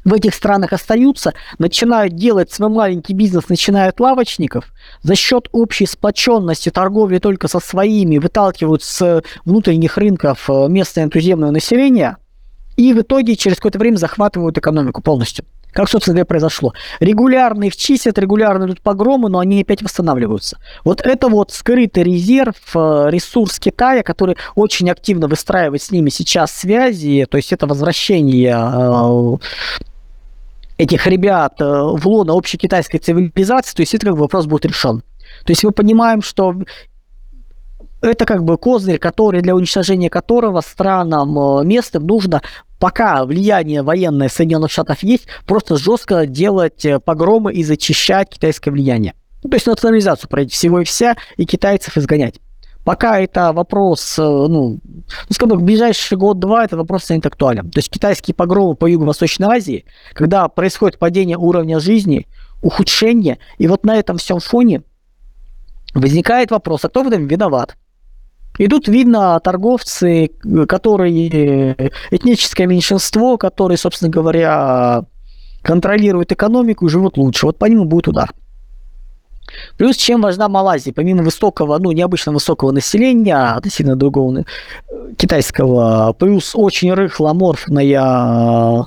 в 0.05 0.15
этих 0.15 0.35
странах 0.35 0.73
остаются, 0.73 1.35
начинают 1.59 2.15
делать 2.15 2.51
свой 2.51 2.69
маленький 2.69 3.15
бизнес, 3.15 3.49
начинают 3.49 4.01
лавочников, 4.01 4.67
за 5.03 5.15
счет 5.15 5.49
общей 5.53 5.87
сплоченности 5.87 6.71
торговли 6.71 7.19
только 7.19 7.49
со 7.49 7.61
своими 7.61 8.19
выталкивают 8.19 8.83
с 8.83 9.23
внутренних 9.45 9.97
рынков 9.99 10.49
э, 10.49 10.69
местное 10.69 11.09
туземное 11.09 11.51
население, 11.51 12.17
и 12.77 12.93
в 12.93 13.01
итоге 13.01 13.37
через 13.37 13.57
какое-то 13.57 13.79
время 13.79 13.97
захватывают 13.97 14.57
экономику 14.57 15.03
полностью. 15.03 15.45
Как, 15.73 15.89
собственно 15.89 16.15
говоря, 16.15 16.27
произошло. 16.27 16.73
Регулярно 16.99 17.65
их 17.65 17.77
чистят, 17.77 18.19
регулярно 18.19 18.65
идут 18.65 18.81
погромы, 18.81 19.29
но 19.29 19.39
они 19.39 19.61
опять 19.61 19.83
восстанавливаются. 19.83 20.59
Вот 20.85 21.01
это 21.01 21.29
вот 21.29 21.53
скрытый 21.53 22.03
резерв, 22.03 22.57
э, 22.75 23.07
ресурс 23.11 23.59
Китая, 23.61 24.03
который 24.03 24.37
очень 24.55 24.91
активно 24.91 25.29
выстраивает 25.29 25.83
с 25.83 25.91
ними 25.91 26.11
сейчас 26.11 26.51
связи, 26.53 27.27
то 27.31 27.37
есть 27.37 27.53
это 27.53 27.67
возвращение 27.67 28.57
э, 28.57 29.37
этих 30.81 31.07
ребят 31.07 31.61
э, 31.61 31.65
в 31.65 32.09
лоно 32.09 32.33
общей 32.33 32.57
китайской 32.57 32.99
цивилизации, 32.99 33.77
то 33.77 33.83
есть 33.83 33.95
это 33.95 34.07
как 34.07 34.15
бы 34.15 34.21
вопрос 34.21 34.47
будет 34.47 34.65
решен. 34.65 35.03
То 35.45 35.51
есть 35.51 35.63
мы 35.63 35.73
понимаем, 35.73 36.23
что 36.23 36.55
это 38.01 38.25
как 38.25 38.45
бы 38.45 38.57
козырь, 38.57 38.99
который 38.99 39.43
для 39.43 39.55
уничтожения 39.55 40.09
которого 40.09 40.63
странам 40.63 41.39
э, 41.39 41.65
местным 41.65 42.07
нужно, 42.07 42.41
пока 42.79 43.27
влияние 43.27 43.83
военное 43.83 44.31
Соединенных 44.31 44.71
Штатов 44.71 45.03
есть, 45.03 45.27
просто 45.47 45.77
жестко 45.77 46.27
делать 46.27 46.85
э, 46.87 46.99
погромы 46.99 47.53
и 47.53 47.63
зачищать 47.63 48.31
китайское 48.31 48.73
влияние. 48.73 49.13
То 49.43 49.51
есть 49.53 49.67
национализацию 49.67 50.31
пройти 50.31 50.53
всего 50.53 50.81
и 50.81 50.85
вся, 50.85 51.17
и 51.37 51.45
китайцев 51.45 51.99
изгонять. 51.99 52.41
Пока 52.85 53.21
это 53.21 53.53
вопрос, 53.53 54.19
э, 54.19 54.23
ну, 54.23 54.79
ну 54.83 55.03
скажем 55.31 55.57
так, 55.57 55.63
ближайший 55.63 56.17
год-два 56.17 56.65
это 56.65 56.77
вопрос 56.77 57.05
станет 57.05 57.27
актуален. 57.27 57.71
То 57.71 57.79
есть 57.79 57.91
китайские 57.91 58.35
погромы 58.35 58.75
по 58.75 58.87
Юго-Восточной 58.87 59.49
Азии, 59.49 59.85
когда 60.15 60.49
происходит 60.49 60.99
падение 60.99 61.37
уровня 61.37 61.79
жизни, 61.79 62.27
ухудшение, 62.63 63.39
и 63.59 63.69
вот 63.69 63.85
на 63.85 63.97
этом 63.97 64.17
всем 64.17 64.41
фоне 64.41 64.83
возникает 65.95 66.51
вопрос, 66.51 66.85
а 66.85 66.89
кто 66.89 67.03
в 67.03 67.09
этом 67.09 67.27
виноват? 67.27 67.77
И 68.59 68.67
тут 68.67 68.89
видно 68.89 69.39
торговцы, 69.41 70.31
которые 70.69 71.93
этническое 72.11 72.67
меньшинство, 72.67 73.39
которые, 73.39 73.79
собственно 73.79 74.11
говоря, 74.11 75.05
контролируют 75.63 76.33
экономику 76.33 76.87
и 76.87 76.91
живут 76.91 77.17
лучше. 77.17 77.47
Вот 77.47 77.59
по 77.59 77.67
ним 77.67 77.87
будет 77.87 78.09
удар. 78.09 78.33
Плюс, 79.77 79.97
чем 79.97 80.23
важна 80.23 80.49
Малайзия, 80.49 80.93
помимо 80.93 81.23
высокого, 81.23 81.79
ну, 81.79 81.93
необычно 81.93 82.33
высокого 82.33 82.71
населения, 82.73 83.35
а 83.35 83.57
относительно 83.57 83.97
другого 83.97 84.41
э, 84.41 84.45
китайского, 85.17 86.13
плюс 86.19 86.53
очень 86.55 86.93
рыхломорфная 86.93 88.87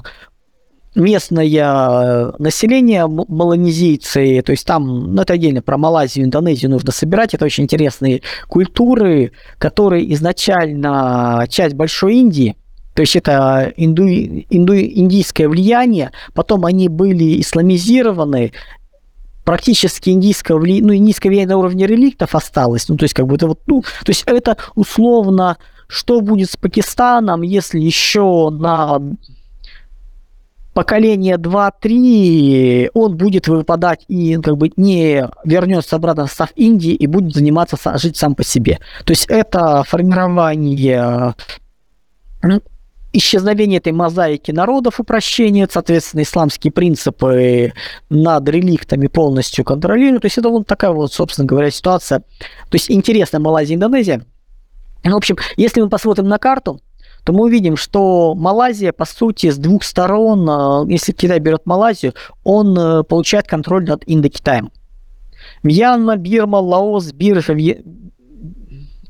местное 0.95 2.33
население 2.37 3.07
малонезийцы, 3.07 4.41
то 4.45 4.51
есть 4.51 4.65
там, 4.65 5.15
ну 5.15 5.21
это 5.21 5.33
отдельно 5.33 5.61
про 5.61 5.77
Малайзию, 5.77 6.25
Индонезию 6.25 6.69
нужно 6.71 6.91
собирать, 6.91 7.33
это 7.33 7.45
очень 7.45 7.63
интересные 7.63 8.21
культуры, 8.47 9.31
которые 9.57 10.13
изначально 10.13 11.45
часть 11.49 11.75
Большой 11.75 12.17
Индии, 12.17 12.55
то 12.93 13.01
есть 13.01 13.15
это 13.15 13.73
инду, 13.75 14.07
инду, 14.07 14.77
индийское 14.77 15.49
влияние, 15.49 16.11
потом 16.33 16.65
они 16.65 16.89
были 16.89 17.41
исламизированы, 17.41 18.51
практически 19.43 20.09
индийского 20.09 20.59
вли... 20.59 20.81
ну, 20.81 20.93
индийское 20.95 21.29
влияние 21.29 21.55
на 21.55 21.57
уровне 21.57 21.87
реликтов 21.87 22.35
осталось. 22.35 22.87
Ну, 22.89 22.97
то 22.97 23.03
есть, 23.03 23.13
как 23.13 23.27
бы 23.27 23.35
это 23.35 23.47
вот, 23.47 23.59
ну, 23.67 23.81
то 23.81 24.09
есть 24.09 24.23
это 24.25 24.57
условно, 24.75 25.57
что 25.87 26.21
будет 26.21 26.51
с 26.51 26.57
Пакистаном, 26.57 27.41
если 27.41 27.79
еще 27.79 28.49
на 28.49 28.99
поколение 30.73 31.35
2-3 31.35 32.89
он 32.93 33.15
будет 33.15 33.47
выпадать 33.47 34.05
и 34.07 34.37
как 34.37 34.57
бы 34.57 34.71
не 34.75 35.29
вернется 35.45 35.95
обратно 35.95 36.25
в 36.25 36.29
состав 36.29 36.49
Индии 36.55 36.93
и 36.93 37.05
будет 37.05 37.33
заниматься 37.33 37.77
жить 37.99 38.17
сам 38.17 38.33
по 38.33 38.43
себе. 38.43 38.79
То 39.05 39.11
есть 39.11 39.25
это 39.27 39.83
формирование 39.83 41.35
исчезновение 43.13 43.77
этой 43.77 43.93
мозаики 43.93 44.51
народов, 44.51 44.99
упрощение, 44.99 45.67
соответственно, 45.71 46.23
исламские 46.23 46.73
принципы 46.73 47.73
над 48.09 48.49
реликтами 48.49 49.07
полностью 49.07 49.63
контролируют. 49.63 50.23
То 50.23 50.25
есть 50.25 50.37
это 50.39 50.49
вот 50.49 50.67
такая 50.67 50.91
вот, 50.91 51.13
собственно 51.13 51.45
говоря, 51.45 51.69
ситуация. 51.71 52.19
То 52.19 52.73
есть 52.73 52.89
интересная 52.91 53.39
Малайзия, 53.39 53.75
Индонезия. 53.75 54.25
В 55.03 55.15
общем, 55.15 55.37
если 55.57 55.81
мы 55.81 55.89
посмотрим 55.89 56.27
на 56.27 56.39
карту, 56.39 56.81
то 57.23 57.31
мы 57.31 57.43
увидим, 57.43 57.77
что 57.77 58.35
Малайзия, 58.35 58.91
по 58.91 59.05
сути, 59.05 59.49
с 59.49 59.57
двух 59.57 59.83
сторон, 59.83 60.49
э, 60.49 60.91
если 60.91 61.13
Китай 61.13 61.39
берет 61.39 61.65
Малайзию, 61.65 62.13
он 62.43 62.77
э, 62.77 63.03
получает 63.03 63.47
контроль 63.47 63.85
над 63.85 64.03
Индокитаем. 64.05 64.71
Мьянма, 65.61 66.17
Бирма, 66.17 66.57
Лаос, 66.57 67.11
Биржа, 67.13 67.55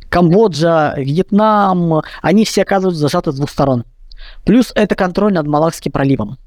Камбоджа, 0.10 0.94
Вьетнам, 0.98 2.02
они 2.22 2.46
все 2.46 2.62
оказываются 2.62 3.02
зажаты 3.02 3.32
с 3.32 3.36
двух 3.36 3.50
сторон. 3.50 3.84
Плюс 4.46 4.72
это 4.76 4.96
контроль 4.96 5.34
над 5.34 5.48
Малакским 5.48 5.92
проливом. 5.92 6.38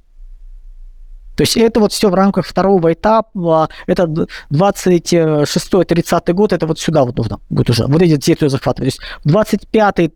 То 1.37 1.43
есть 1.43 1.57
это 1.59 1.81
вот 1.81 1.93
все 1.93 2.09
в 2.09 2.15
рамках 2.15 2.47
второго 2.47 2.95
этапа, 2.95 3.69
это 3.87 4.05
26-30 4.51 6.33
год, 6.33 6.53
это 6.55 6.67
вот 6.67 6.79
сюда 6.79 7.05
вот 7.05 7.19
нужно 7.19 7.41
будет 7.51 7.69
уже, 7.69 7.87
вот 7.87 8.01
эти 8.01 8.17
территории 8.17 8.49
захватывать. 8.49 8.97
То 8.97 9.29
есть 9.29 9.51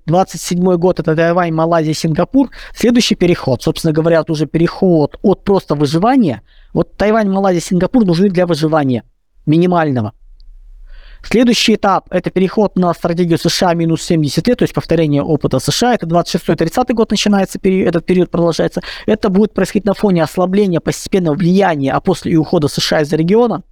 25-27 0.09 0.77
год 0.79 0.99
это 0.99 1.15
Тайвань, 1.15 1.53
Малайзия, 1.53 1.93
Сингапур, 1.93 2.49
следующий 2.75 3.17
переход, 3.17 3.63
собственно 3.63 3.93
говоря, 3.93 4.21
вот 4.21 4.31
уже 4.31 4.47
переход 4.47 5.19
от 5.23 5.45
просто 5.45 5.75
выживания, 5.75 6.41
вот 6.73 6.97
Тайвань, 6.97 7.29
Малайзия, 7.29 7.61
Сингапур 7.61 8.07
нужны 8.07 8.31
для 8.31 8.47
выживания 8.47 9.05
минимального. 9.45 10.15
Следующий 11.23 11.75
этап– 11.75 12.07
это 12.11 12.31
переход 12.31 12.77
на 12.77 12.93
стратегию 12.95 13.39
США 13.39 13.75
минус 13.75 14.03
70 14.03 14.47
лет, 14.49 14.59
то 14.59 14.65
есть 14.65 14.75
повторение 14.75 15.23
опыта 15.23 15.59
США. 15.59 15.95
Это 15.95 16.07
26-30 16.07 16.93
год 16.95 17.11
начинается, 17.11 17.59
этот 17.63 18.07
период 18.07 18.31
продолжается. 18.31 18.81
Это 19.07 19.29
будет 19.29 19.53
происходить 19.53 19.85
на 19.85 19.95
фоне 19.95 20.23
ослабления 20.23 20.81
постепенного 20.81 21.35
влияния, 21.35 21.93
а 21.93 22.01
после 22.01 22.33
и 22.33 22.37
ухода 22.37 22.69
США 22.69 23.03
из 23.03 23.13
региона. 23.13 23.63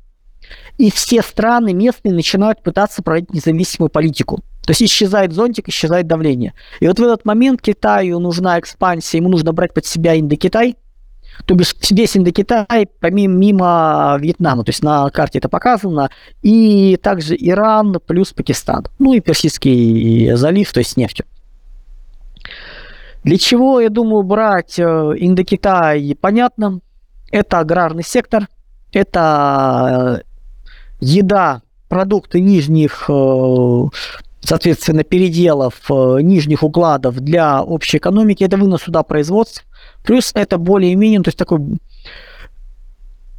И 0.77 0.91
все 0.91 1.23
страны 1.23 1.73
местные 1.73 2.15
начинают 2.15 2.63
пытаться 2.63 3.03
проводить 3.03 3.35
независимую 3.35 3.91
политику. 3.91 4.41
То 4.63 4.71
есть 4.71 4.83
исчезает 4.83 5.33
зонтик, 5.33 5.69
исчезает 5.69 6.07
давление. 6.07 6.55
И 6.81 6.87
вот 6.87 6.99
в 6.99 7.03
этот 7.03 7.25
момент 7.25 7.63
Китаю 7.63 8.19
нужна 8.19 8.59
экспансия, 8.59 9.19
ему 9.19 9.29
нужно 9.29 9.53
брать 9.53 9.75
под 9.75 9.87
себя 9.87 10.19
Индокитай– 10.19 10.77
то 11.47 11.55
бишь 11.55 11.75
весь 11.91 12.17
Индокитай, 12.17 12.89
помимо 13.01 13.35
мимо 13.35 14.17
Вьетнама, 14.21 14.65
то 14.65 14.71
есть 14.71 14.83
на 14.83 15.09
карте 15.11 15.39
это 15.39 15.49
показано, 15.49 16.11
и 16.43 16.99
также 17.03 17.37
Иран 17.39 17.99
плюс 18.07 18.33
Пакистан, 18.33 18.87
ну 18.99 19.13
и 19.13 19.21
Персидский 19.21 20.35
залив, 20.35 20.73
то 20.73 20.81
есть 20.81 20.93
с 20.93 20.97
нефтью. 20.97 21.27
Для 23.25 23.37
чего, 23.37 23.81
я 23.81 23.91
думаю, 23.91 24.23
брать 24.23 24.79
э, 24.79 24.83
Индокитай, 24.83 26.17
понятно. 26.21 26.81
Это 27.31 27.59
аграрный 27.59 28.03
сектор, 28.03 28.49
это 28.93 30.23
э, 30.23 31.05
еда, 31.05 31.63
продукты 31.89 32.41
нижних, 32.41 33.05
э, 33.09 33.85
соответственно, 34.41 35.05
переделов, 35.05 35.75
нижних 35.91 36.63
укладов 36.63 37.21
для 37.21 37.63
общей 37.63 37.99
экономики, 37.99 38.45
это 38.45 38.57
вынос 38.57 38.85
сюда 38.85 39.03
производств, 39.03 39.67
Плюс 40.09 40.31
это 40.33 40.57
более-менее, 40.57 41.21
то 41.21 41.29
есть 41.29 41.37
такой 41.37 41.61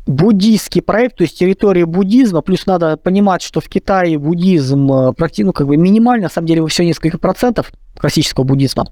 буддийский 0.06 0.84
проект, 0.84 1.18
то 1.18 1.24
есть 1.24 1.40
территория 1.40 1.88
буддизма, 1.88 2.42
плюс 2.42 2.68
надо 2.68 2.96
понимать, 2.96 3.42
что 3.42 3.60
в 3.60 3.68
Китае 3.68 4.20
буддизм 4.20 4.92
э, 4.94 5.14
практически, 5.14 5.46
ну, 5.48 5.52
как 5.52 5.66
бы 5.66 5.78
минимально, 5.78 6.26
на 6.26 6.30
самом 6.30 6.46
деле, 6.46 6.64
всего 6.68 6.86
несколько 6.86 7.18
процентов 7.18 7.72
классического 7.98 8.44
буддизма. 8.44 8.86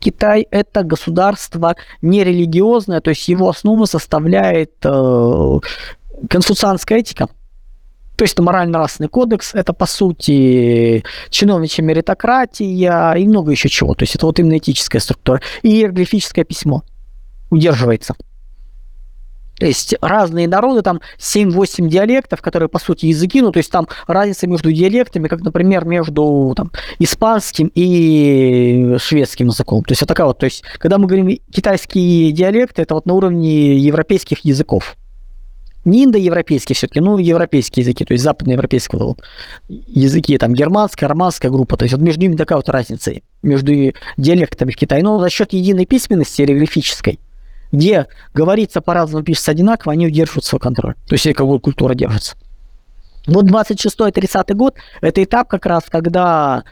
Китай– 0.00 0.48
это 0.50 0.82
государство 0.82 1.76
нерелигиозное, 2.02 3.00
то 3.00 3.10
есть 3.10 3.28
его 3.28 3.48
основу 3.48 3.86
составляет 3.86 4.72
э, 4.82 5.58
конфуцианская 6.28 6.98
этика. 6.98 7.28
То 8.20 8.24
есть 8.24 8.34
это 8.34 8.42
морально-нравственный 8.42 9.08
кодекс, 9.08 9.54
это, 9.54 9.72
по 9.72 9.86
сути, 9.86 11.02
чиновничья 11.30 11.82
меритократия 11.82 13.14
и 13.14 13.26
много 13.26 13.50
еще 13.50 13.70
чего. 13.70 13.94
То 13.94 14.02
есть 14.02 14.14
это 14.14 14.26
вот 14.26 14.38
именно 14.38 14.58
этическая 14.58 15.00
структура. 15.00 15.40
И 15.62 15.70
иероглифическое 15.70 16.44
письмо 16.44 16.82
удерживается. 17.48 18.14
То 19.58 19.64
есть 19.64 19.94
разные 20.02 20.46
народы, 20.48 20.82
там 20.82 21.00
7-8 21.18 21.88
диалектов, 21.88 22.42
которые, 22.42 22.68
по 22.68 22.78
сути, 22.78 23.06
языки, 23.06 23.40
ну, 23.40 23.52
то 23.52 23.56
есть 23.56 23.70
там 23.70 23.88
разница 24.06 24.46
между 24.46 24.70
диалектами, 24.70 25.26
как, 25.26 25.40
например, 25.40 25.86
между 25.86 26.52
там, 26.54 26.72
испанским 26.98 27.72
и 27.74 28.96
шведским 28.98 29.46
языком. 29.46 29.82
То 29.82 29.92
есть 29.92 30.02
вот 30.02 30.08
такая 30.08 30.26
вот, 30.26 30.36
то 30.36 30.44
есть 30.44 30.62
когда 30.74 30.98
мы 30.98 31.06
говорим 31.06 31.38
китайские 31.50 32.32
диалекты, 32.32 32.82
это 32.82 32.92
вот 32.92 33.06
на 33.06 33.14
уровне 33.14 33.78
европейских 33.78 34.44
языков 34.44 34.98
не 35.84 36.04
индоевропейские 36.04 36.76
все-таки, 36.76 37.00
ну, 37.00 37.18
европейские 37.18 37.82
языки, 37.82 38.04
то 38.04 38.12
есть 38.12 38.22
западноевропейского 38.24 39.16
языки, 39.68 40.36
там, 40.38 40.54
германская, 40.54 41.08
арманская 41.08 41.50
группа, 41.50 41.76
то 41.76 41.84
есть 41.84 41.94
вот 41.94 42.02
между 42.02 42.22
ними 42.22 42.36
такая 42.36 42.56
вот 42.56 42.68
разница, 42.68 43.12
между 43.42 43.72
диалектами 44.16 44.72
в 44.72 44.76
Китае. 44.76 45.02
Но 45.02 45.18
за 45.20 45.30
счет 45.30 45.52
единой 45.52 45.86
письменности 45.86 46.42
иероглифической, 46.42 47.18
где 47.72 48.06
говорится 48.34 48.80
по-разному, 48.80 49.24
пишется 49.24 49.52
одинаково, 49.52 49.92
они 49.92 50.06
удерживают 50.06 50.44
свой 50.44 50.60
контроль. 50.60 50.94
То 51.06 51.14
есть 51.14 51.32
как 51.34 51.46
бы 51.46 51.58
культура 51.60 51.94
держится. 51.94 52.36
Вот 53.26 53.46
26-30 53.46 54.54
год– 54.54 54.76
это 55.00 55.22
этап 55.22 55.48
как 55.48 55.66
раз, 55.66 55.84
когда 55.88 56.64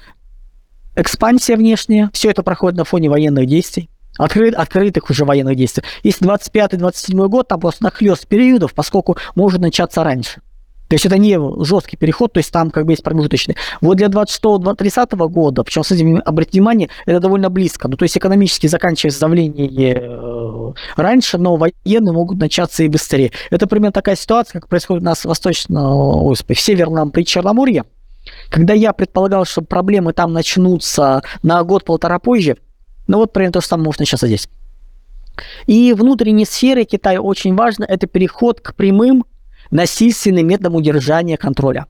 экспансия 0.96 1.56
внешняя, 1.56 2.10
все 2.12 2.30
это 2.30 2.42
проходит 2.42 2.76
на 2.76 2.84
фоне 2.84 3.08
военных 3.08 3.46
действий, 3.46 3.90
открыт, 4.18 4.54
открытых 4.54 5.08
уже 5.08 5.24
военных 5.24 5.56
действий. 5.56 5.84
Если 6.02 6.28
25-27 6.28 7.28
год, 7.28 7.48
там 7.48 7.60
просто 7.60 7.84
нахлест 7.84 8.26
периодов, 8.26 8.74
поскольку 8.74 9.16
может 9.34 9.60
начаться 9.60 10.04
раньше. 10.04 10.42
То 10.88 10.94
есть 10.94 11.04
это 11.04 11.18
не 11.18 11.38
жесткий 11.64 11.96
переход, 11.96 12.32
то 12.32 12.38
есть 12.38 12.50
там 12.50 12.70
как 12.70 12.86
бы 12.86 12.92
есть 12.92 13.02
промежуточный. 13.02 13.56
Вот 13.82 13.98
для 13.98 14.06
26-30 14.06 15.28
года, 15.28 15.62
причем, 15.62 15.84
с 15.84 15.92
этим 15.92 16.22
обратите 16.24 16.58
внимание, 16.58 16.88
это 17.04 17.20
довольно 17.20 17.50
близко. 17.50 17.88
Ну, 17.88 17.96
то 17.96 18.04
есть 18.04 18.16
экономически 18.16 18.66
заканчивается 18.68 19.20
давление 19.20 20.00
э, 20.00 20.72
раньше, 20.96 21.36
но 21.36 21.56
военные 21.56 22.12
могут 22.12 22.38
начаться 22.38 22.82
и 22.84 22.88
быстрее. 22.88 23.32
Это 23.50 23.66
примерно 23.66 23.92
такая 23.92 24.16
ситуация, 24.16 24.60
как 24.60 24.68
происходит 24.70 25.02
у 25.02 25.06
нас 25.06 25.20
в 25.20 25.24
восточном, 25.26 26.24
ой, 26.24 26.34
в 26.34 26.60
северном 26.60 27.10
Причерноморье. 27.10 27.84
Когда 28.48 28.72
я 28.72 28.94
предполагал, 28.94 29.44
что 29.44 29.60
проблемы 29.62 30.14
там 30.14 30.32
начнутся 30.32 31.22
на 31.42 31.62
год-полтора 31.64 32.18
позже, 32.18 32.56
ну 33.08 33.18
вот 33.18 33.32
примерно 33.32 33.54
то 33.54 33.60
же 33.60 33.66
самое 33.66 33.86
можно 33.86 34.04
сейчас 34.04 34.20
здесь. 34.20 34.48
И 35.66 35.92
внутренней 35.92 36.44
сферы 36.44 36.84
Китая 36.84 37.20
очень 37.20 37.54
важно 37.54 37.84
это 37.84 38.06
переход 38.06 38.60
к 38.60 38.74
прямым 38.74 39.24
насильственным 39.70 40.46
методам 40.46 40.76
удержания 40.76 41.36
контроля. 41.36 41.86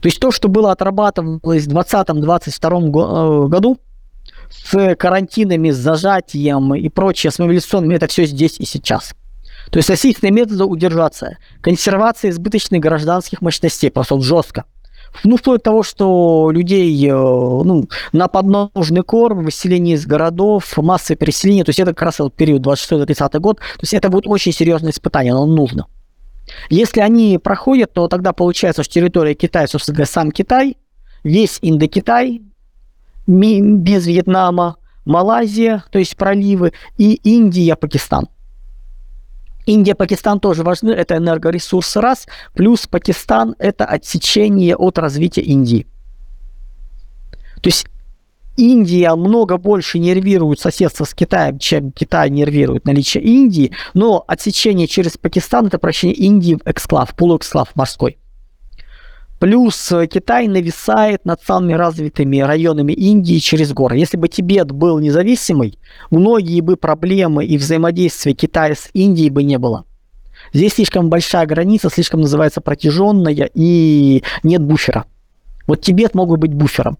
То 0.00 0.06
есть 0.06 0.20
то, 0.20 0.30
что 0.30 0.48
было 0.48 0.72
отрабатывалось 0.72 1.66
в 1.66 1.68
2020-2022 1.68 3.46
э, 3.46 3.48
году 3.48 3.78
с 4.50 4.94
карантинами, 4.96 5.70
с 5.70 5.76
зажатием 5.76 6.74
и 6.74 6.88
прочее, 6.88 7.30
с 7.30 7.38
мобилизационными, 7.38 7.94
это 7.94 8.06
все 8.06 8.26
здесь 8.26 8.58
и 8.58 8.64
сейчас. 8.64 9.14
То 9.70 9.78
есть 9.78 9.88
насильственные 9.88 10.32
методы 10.32 10.64
удержаться, 10.64 11.38
консервация 11.60 12.30
избыточных 12.30 12.80
гражданских 12.80 13.40
мощностей, 13.40 13.90
просто 13.90 14.14
вот 14.14 14.24
жестко– 14.24 14.64
ну, 15.24 15.36
вплоть 15.36 15.58
до 15.58 15.64
того, 15.64 15.82
что 15.82 16.50
людей 16.52 17.06
э, 17.06 17.12
ну, 17.12 17.88
на 18.12 18.28
подножный 18.28 19.02
корм, 19.02 19.44
выселение 19.44 19.96
из 19.96 20.06
городов, 20.06 20.76
массовое 20.76 21.16
переселение, 21.16 21.64
то 21.64 21.70
есть 21.70 21.80
это 21.80 21.92
как 21.92 22.02
раз 22.02 22.18
вот 22.18 22.34
период 22.34 22.62
26-30 22.66 23.38
год, 23.40 23.58
то 23.58 23.82
есть 23.82 23.94
это 23.94 24.08
будет 24.08 24.26
очень 24.26 24.52
серьезное 24.52 24.92
испытание, 24.92 25.32
оно 25.32 25.46
нужно. 25.46 25.86
Если 26.70 27.00
они 27.00 27.38
проходят, 27.38 27.92
то 27.92 28.08
тогда 28.08 28.32
получается, 28.32 28.82
что 28.82 28.94
территория 28.94 29.34
Китая, 29.34 29.66
собственно 29.66 29.96
говоря, 29.96 30.10
сам 30.10 30.30
Китай, 30.30 30.76
весь 31.22 31.58
Индокитай, 31.60 32.42
без 33.26 34.06
Вьетнама, 34.06 34.76
Малайзия, 35.04 35.84
то 35.90 35.98
есть 35.98 36.16
проливы, 36.16 36.72
и 36.96 37.14
Индия, 37.22 37.76
Пакистан– 37.76 38.28
Индия, 39.68 39.94
Пакистан 39.94 40.40
тоже 40.40 40.62
важны, 40.62 40.92
это 40.92 41.18
энергоресурсы 41.18 42.00
раз, 42.00 42.26
плюс 42.54 42.86
Пакистан– 42.86 43.54
это 43.58 43.84
отсечение 43.84 44.74
от 44.74 44.96
развития 44.96 45.42
Индии. 45.42 45.86
То 47.60 47.68
есть 47.68 47.86
Индия 48.56 49.14
много 49.14 49.58
больше 49.58 49.98
нервирует 49.98 50.58
соседство 50.58 51.04
с 51.04 51.12
Китаем, 51.12 51.58
чем 51.58 51.92
Китай 51.92 52.30
нервирует 52.30 52.86
наличие 52.86 53.22
Индии, 53.22 53.72
но 53.92 54.24
отсечение 54.26 54.86
через 54.86 55.18
Пакистан– 55.18 55.66
это 55.68 55.78
прощение 55.78 56.16
Индии 56.16 56.54
в 56.54 56.62
эксклав, 56.64 57.14
полуэксклав 57.14 57.76
морской. 57.76 58.16
Плюс 59.38 59.92
э, 59.92 60.06
Китай 60.08 60.48
нависает 60.48 61.24
над 61.24 61.40
самыми 61.42 61.74
развитыми 61.74 62.38
районами 62.40 62.92
Индии 62.92 63.38
через 63.38 63.72
горы. 63.72 63.96
Если 63.96 64.16
бы 64.16 64.28
Тибет 64.28 64.72
был 64.72 64.98
независимый, 64.98 65.78
многие 66.10 66.60
бы 66.60 66.76
проблемы 66.76 67.44
и 67.44 67.56
взаимодействия 67.56 68.34
Китая 68.34 68.74
с 68.74 68.90
Индией 68.94 69.30
бы 69.30 69.44
не 69.44 69.58
было. 69.58 69.84
Здесь 70.52 70.74
слишком 70.74 71.08
большая 71.08 71.46
граница, 71.46 71.88
слишком 71.90 72.20
называется 72.20 72.60
протяженная, 72.60 73.50
и 73.54 74.22
нет 74.42 74.62
буфера. 74.62 75.04
Вот 75.66 75.82
Тибет 75.82 76.14
мог 76.14 76.28
бы 76.30 76.36
быть 76.36 76.54
буфером. 76.54 76.98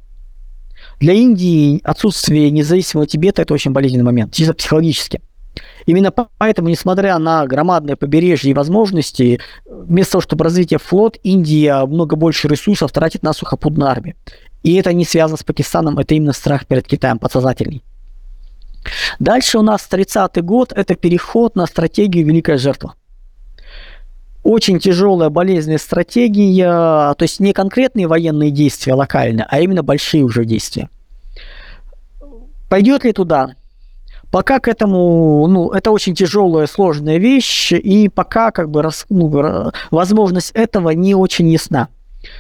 Для 1.01 1.15
Индии 1.15 1.81
отсутствие 1.83 2.51
независимого 2.51 3.07
Тибета– 3.07 3.43
это 3.43 3.55
очень 3.55 3.73
болезненный 3.73 4.05
момент, 4.05 4.33
чисто 4.33 4.55
психологически. 4.55 5.21
Именно 5.87 6.13
поэтому, 6.13 6.69
несмотря 6.69 7.19
на 7.19 7.47
громадное 7.47 7.97
побережье 7.97 8.51
и 8.51 8.55
возможности, 8.55 9.41
вместо 9.65 10.13
того, 10.13 10.23
чтобы 10.23 10.45
развить 10.45 10.75
флот, 10.83 11.17
Индия 11.23 11.85
много 11.87 12.17
больше 12.17 12.49
ресурсов 12.49 12.93
тратит 12.93 13.23
на 13.23 13.33
сухопутную 13.33 13.91
армию. 13.91 14.15
И 14.63 14.75
это 14.75 14.93
не 14.93 15.05
связано 15.05 15.37
с 15.37 15.45
Пакистаном, 15.45 15.99
это 15.99 16.15
именно 16.15 16.33
страх 16.33 16.67
перед 16.67 16.87
Китаем 16.87 17.19
подсознательный. 17.19 17.83
Дальше 19.19 19.59
у 19.59 19.63
нас 19.63 19.89
30-й 19.91 20.43
год– 20.43 20.73
это 20.77 20.95
переход 20.95 21.57
на 21.57 21.67
стратегию 21.67 22.27
«Великая 22.27 22.59
жертва». 22.59 22.95
Очень 24.45 24.79
тяжелая 24.79 25.29
болезненная 25.31 25.79
стратегия, 25.79 27.15
то 27.15 27.23
есть 27.23 27.41
не 27.41 27.53
конкретные 27.53 28.07
военные 28.07 28.51
действия 28.51 28.95
локальные, 28.95 29.47
а 29.49 29.61
именно 29.61 29.83
большие 29.83 30.25
уже 30.25 30.45
действия. 30.45 30.89
Пойдет 32.71 33.05
ли 33.05 33.13
туда? 33.13 33.55
Пока 34.31 34.61
к 34.61 34.69
этому, 34.69 35.47
ну, 35.49 35.71
это 35.71 35.91
очень 35.91 36.15
тяжелая, 36.15 36.67
сложная 36.67 37.17
вещь, 37.17 37.73
и 37.73 38.09
пока 38.09 38.51
как 38.51 38.71
бы 38.71 38.83
рас, 38.83 39.07
ну, 39.09 39.73
возможность 39.91 40.51
этого 40.53 40.91
не 40.91 41.15
очень 41.15 41.49
ясна. 41.49 41.89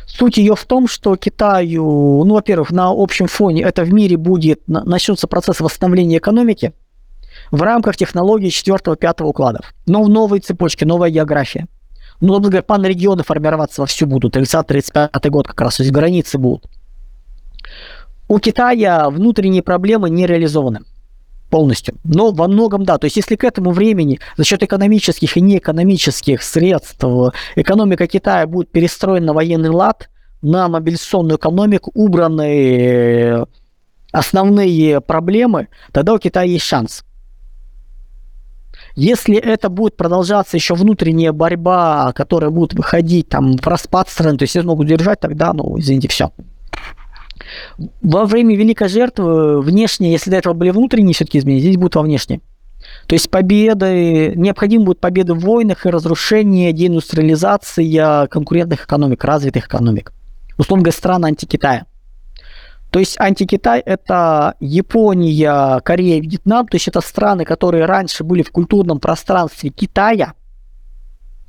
Суть 0.07 0.37
ее 0.37 0.55
в 0.55 0.65
том, 0.67 0.87
что 0.87 1.17
Китаю, 1.17 2.25
ну, 2.25 2.35
во-первых, 2.35 2.73
на 2.73 2.91
общем 2.91 3.27
фоне 3.27 3.63
это 3.63 3.85
в 3.85 3.93
мире 3.93 4.19
будет, 4.19 4.61
начнется 4.67 5.27
процесс 5.29 5.61
восстановления 5.61 6.19
экономики 6.19 6.75
в 7.51 7.63
рамках 7.63 7.97
технологии 7.97 8.51
4-5 8.51 9.23
укладов. 9.23 9.73
Но 9.87 10.03
в 10.03 10.11
новой 10.11 10.41
цепочке, 10.41 10.85
новая 10.85 11.09
география. 11.09 11.69
Ну, 12.21 12.29
собственно 12.29 12.51
говоря, 12.51 12.63
пан-регионы 12.65 13.23
формироваться 13.23 13.81
вовсю 13.81 14.07
будут. 14.07 14.37
30-35 14.37 15.31
год 15.31 15.47
как 15.47 15.61
раз, 15.61 15.77
то 15.77 15.85
есть 15.85 15.93
границы 15.93 16.37
будут. 16.37 16.67
У 18.27 18.39
Китая 18.41 19.09
внутренние 19.09 19.63
проблемы 19.63 20.11
не 20.11 20.27
реализованы 20.27 20.81
полностью. 21.49 21.97
Но 22.05 22.33
во 22.33 22.49
многом 22.49 22.85
да. 22.85 22.99
То 22.99 23.07
есть 23.07 23.17
если 23.17 23.37
к 23.37 23.45
этому 23.45 23.73
времени 23.73 24.21
за 24.37 24.45
счет 24.45 24.63
экономических 24.63 25.37
и 25.37 25.41
неэкономических 25.41 26.43
средств 26.43 27.05
экономика 27.57 28.07
Китая 28.07 28.47
будет 28.47 28.71
перестроена 28.71 29.27
на 29.27 29.33
военный 29.33 29.71
лад, 29.71 30.09
на 30.43 30.69
мобилизационную 30.69 31.39
экономику, 31.39 31.91
убраны 31.95 33.45
основные 34.13 35.01
проблемы, 35.01 35.69
тогда 35.93 36.15
у 36.15 36.19
Китая 36.19 36.47
есть 36.47 36.65
шанс. 36.65 37.05
Если 38.95 39.37
это 39.37 39.69
будет 39.69 39.97
продолжаться 39.97 40.57
еще 40.57 40.75
внутренняя 40.75 41.33
борьба, 41.33 42.13
которая 42.15 42.51
будет 42.51 42.75
выходить 42.75 43.29
там 43.29 43.57
в 43.57 43.67
распад 43.67 44.09
страны, 44.09 44.39
то 44.39 44.43
есть 44.43 44.55
если 44.55 44.67
могут 44.67 44.89
держать, 44.89 45.21
тогда, 45.21 45.53
ну, 45.53 45.79
извините, 45.79 46.09
все. 46.09 46.33
Во 48.03 48.25
время 48.25 48.57
великой 48.57 48.89
жертвы 48.89 49.61
внешне, 49.61 50.13
если 50.13 50.31
до 50.31 50.37
этого 50.37 50.55
были 50.55 50.71
внутренние 50.71 51.15
все-таки 51.15 51.39
изменения, 51.39 51.63
здесь 51.63 51.77
будут 51.77 51.97
во 51.97 52.03
внешнем. 52.03 52.43
То 53.07 53.15
есть 53.15 53.31
победы, 53.31 54.33
необходимы 54.37 54.85
будут 54.85 55.01
победы 55.01 55.35
в 55.35 55.41
войнах 55.41 55.85
и 55.85 55.91
разрушение, 55.91 56.73
деиндустриализация 56.73 58.27
конкурентных 58.29 58.85
экономик, 58.85 59.25
развитых 59.25 59.67
экономик. 59.67 60.13
Условно 60.57 60.85
говоря, 60.85 60.97
страны 60.97 61.27
антикитая. 61.27 61.87
То 62.91 62.99
есть 62.99 63.21
антикитай– 63.21 63.81
это 63.85 64.55
Япония, 64.61 65.81
Корея, 65.81 66.21
Вьетнам, 66.23 66.67
то 66.67 66.77
есть 66.77 66.89
это 66.89 67.01
страны, 67.03 67.45
которые 67.45 67.85
раньше 67.85 68.25
были 68.25 68.43
в 68.43 68.51
культурном 68.51 68.99
пространстве 68.99 69.71
Китая, 69.71 70.33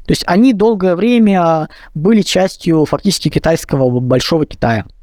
то 0.06 0.12
есть 0.12 0.24
они 0.26 0.54
долгое 0.54 0.95
время 0.95 1.70
были 1.93 2.24
частью 2.24 2.84
фактически 2.86 3.30
китайского 3.30 4.00
Большого 4.00 4.45
Китая– 4.45 4.86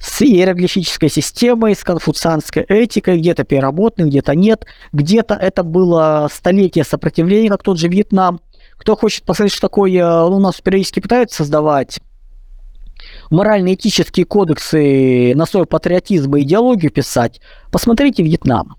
с 0.00 0.22
иероглифической 0.22 1.10
системой, 1.10 1.74
с 1.74 1.84
конфуцианской 1.84 2.62
этикой, 2.62 3.18
где-то 3.18 3.44
переработанной, 3.44 4.08
где-то 4.08 4.34
нет, 4.34 4.64
где-то 4.92 5.34
это 5.34 5.62
было 5.62 6.28
столетие 6.32 6.84
сопротивления, 6.84 7.50
как 7.50 7.62
тот 7.62 7.78
же 7.78 7.88
Вьетнам. 7.88 8.40
Кто 8.76 8.96
хочет 8.96 9.24
посмотреть, 9.24 9.52
что 9.52 9.68
такое, 9.68 10.02
ну, 10.02 10.36
у 10.36 10.40
нас 10.40 10.60
периодически 10.60 11.00
пытаются 11.00 11.38
создавать 11.38 12.00
морально-этические 13.30 14.26
кодексы 14.26 15.32
на 15.34 15.46
свой 15.46 15.66
патриотизм 15.66 16.34
и 16.36 16.42
идеологию 16.42 16.90
писать, 16.90 17.40
посмотрите 17.70 18.22
Вьетнам. 18.22 18.76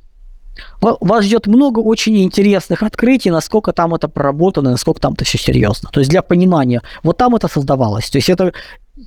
Вас 0.82 1.26
ждет 1.26 1.48
много 1.48 1.80
очень 1.80 2.24
интересных 2.24 2.84
открытий, 2.84 3.32
насколько 3.32 3.74
там 3.74 3.96
это 3.96 4.08
проработано, 4.10 4.72
насколько 4.72 5.00
там 5.00 5.14
это 5.14 5.24
все 5.24 5.38
серьезно. 5.38 5.90
То 5.92 6.02
есть 6.02 6.12
для 6.12 6.22
понимания, 6.22 6.82
вот 7.04 7.18
там 7.18 7.36
это 7.36 7.48
создавалось. 7.48 8.10
То 8.10 8.18
есть 8.18 8.30
это 8.30 8.54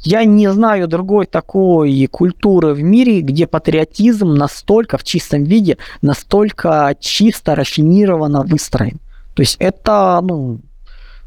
я 0.02 0.24
не 0.24 0.50
знаю 0.52 0.88
другой 0.88 1.26
такой 1.26 2.08
культуры 2.10 2.74
в 2.74 2.82
мире, 2.82 3.20
где 3.20 3.46
патриотизм 3.46 4.34
настолько 4.34 4.98
в 4.98 5.04
чистом 5.04 5.44
виде, 5.44 5.78
настолько 6.02 6.96
чисто, 6.98 7.54
рафинированно 7.54 8.42
выстроен. 8.42 8.98
То 9.34 9.42
есть 9.42 9.56
это, 9.58 10.20
ну, 10.22 10.60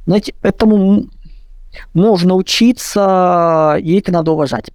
знаете, 0.05 0.33
этому 0.41 1.05
можно 1.93 2.35
учиться, 2.35 3.77
и 3.81 3.99
это 3.99 4.11
надо 4.11 4.31
уважать. 4.31 4.71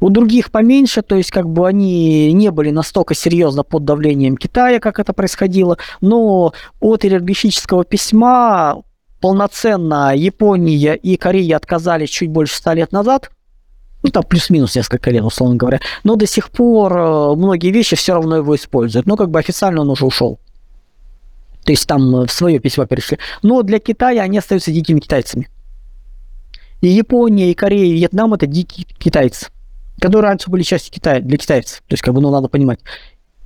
У 0.00 0.10
других 0.10 0.50
поменьше, 0.50 1.02
то 1.02 1.16
есть 1.16 1.30
как 1.30 1.48
бы 1.48 1.66
они 1.66 2.32
не 2.32 2.50
были 2.50 2.70
настолько 2.70 3.14
серьезно 3.14 3.62
под 3.62 3.84
давлением 3.84 4.36
Китая, 4.36 4.80
как 4.80 4.98
это 4.98 5.12
происходило, 5.12 5.78
но 6.00 6.52
от 6.80 7.04
иероглифического 7.04 7.84
письма 7.84 8.82
полноценно 9.24 10.14
Япония 10.14 10.96
и 10.96 11.16
Корея 11.16 11.56
отказались 11.56 12.10
чуть 12.10 12.28
больше 12.28 12.56
ста 12.56 12.74
лет 12.74 12.92
назад, 12.92 13.30
ну, 14.02 14.10
там 14.10 14.22
плюс-минус 14.22 14.76
несколько 14.76 15.10
лет, 15.10 15.24
условно 15.24 15.56
говоря, 15.56 15.80
но 16.02 16.16
до 16.16 16.26
сих 16.26 16.50
пор 16.50 16.94
э, 16.94 17.34
многие 17.34 17.70
вещи 17.70 17.96
все 17.96 18.12
равно 18.12 18.36
его 18.36 18.54
используют, 18.54 19.06
но 19.06 19.16
как 19.16 19.30
бы 19.30 19.38
официально 19.38 19.80
он 19.80 19.88
уже 19.88 20.04
ушел. 20.04 20.40
То 21.64 21.72
есть 21.72 21.86
там 21.86 22.14
э, 22.16 22.26
в 22.26 22.32
свое 22.32 22.58
письмо 22.58 22.84
перешли. 22.84 23.18
Но 23.42 23.62
для 23.62 23.78
Китая 23.78 24.24
они 24.24 24.36
остаются 24.36 24.70
дикими 24.70 25.00
китайцами. 25.00 25.48
И 26.82 26.88
Япония, 26.88 27.50
и 27.50 27.54
Корея, 27.54 27.86
и 27.86 27.94
Вьетнам 27.94 28.34
это 28.34 28.46
дикие 28.46 28.86
китайцы, 28.98 29.46
которые 30.02 30.28
раньше 30.28 30.50
были 30.50 30.64
частью 30.64 30.92
Китая, 30.92 31.20
для 31.20 31.38
китайцев. 31.38 31.78
То 31.88 31.94
есть, 31.94 32.02
как 32.02 32.12
бы, 32.12 32.20
ну, 32.20 32.30
надо 32.30 32.48
понимать. 32.48 32.80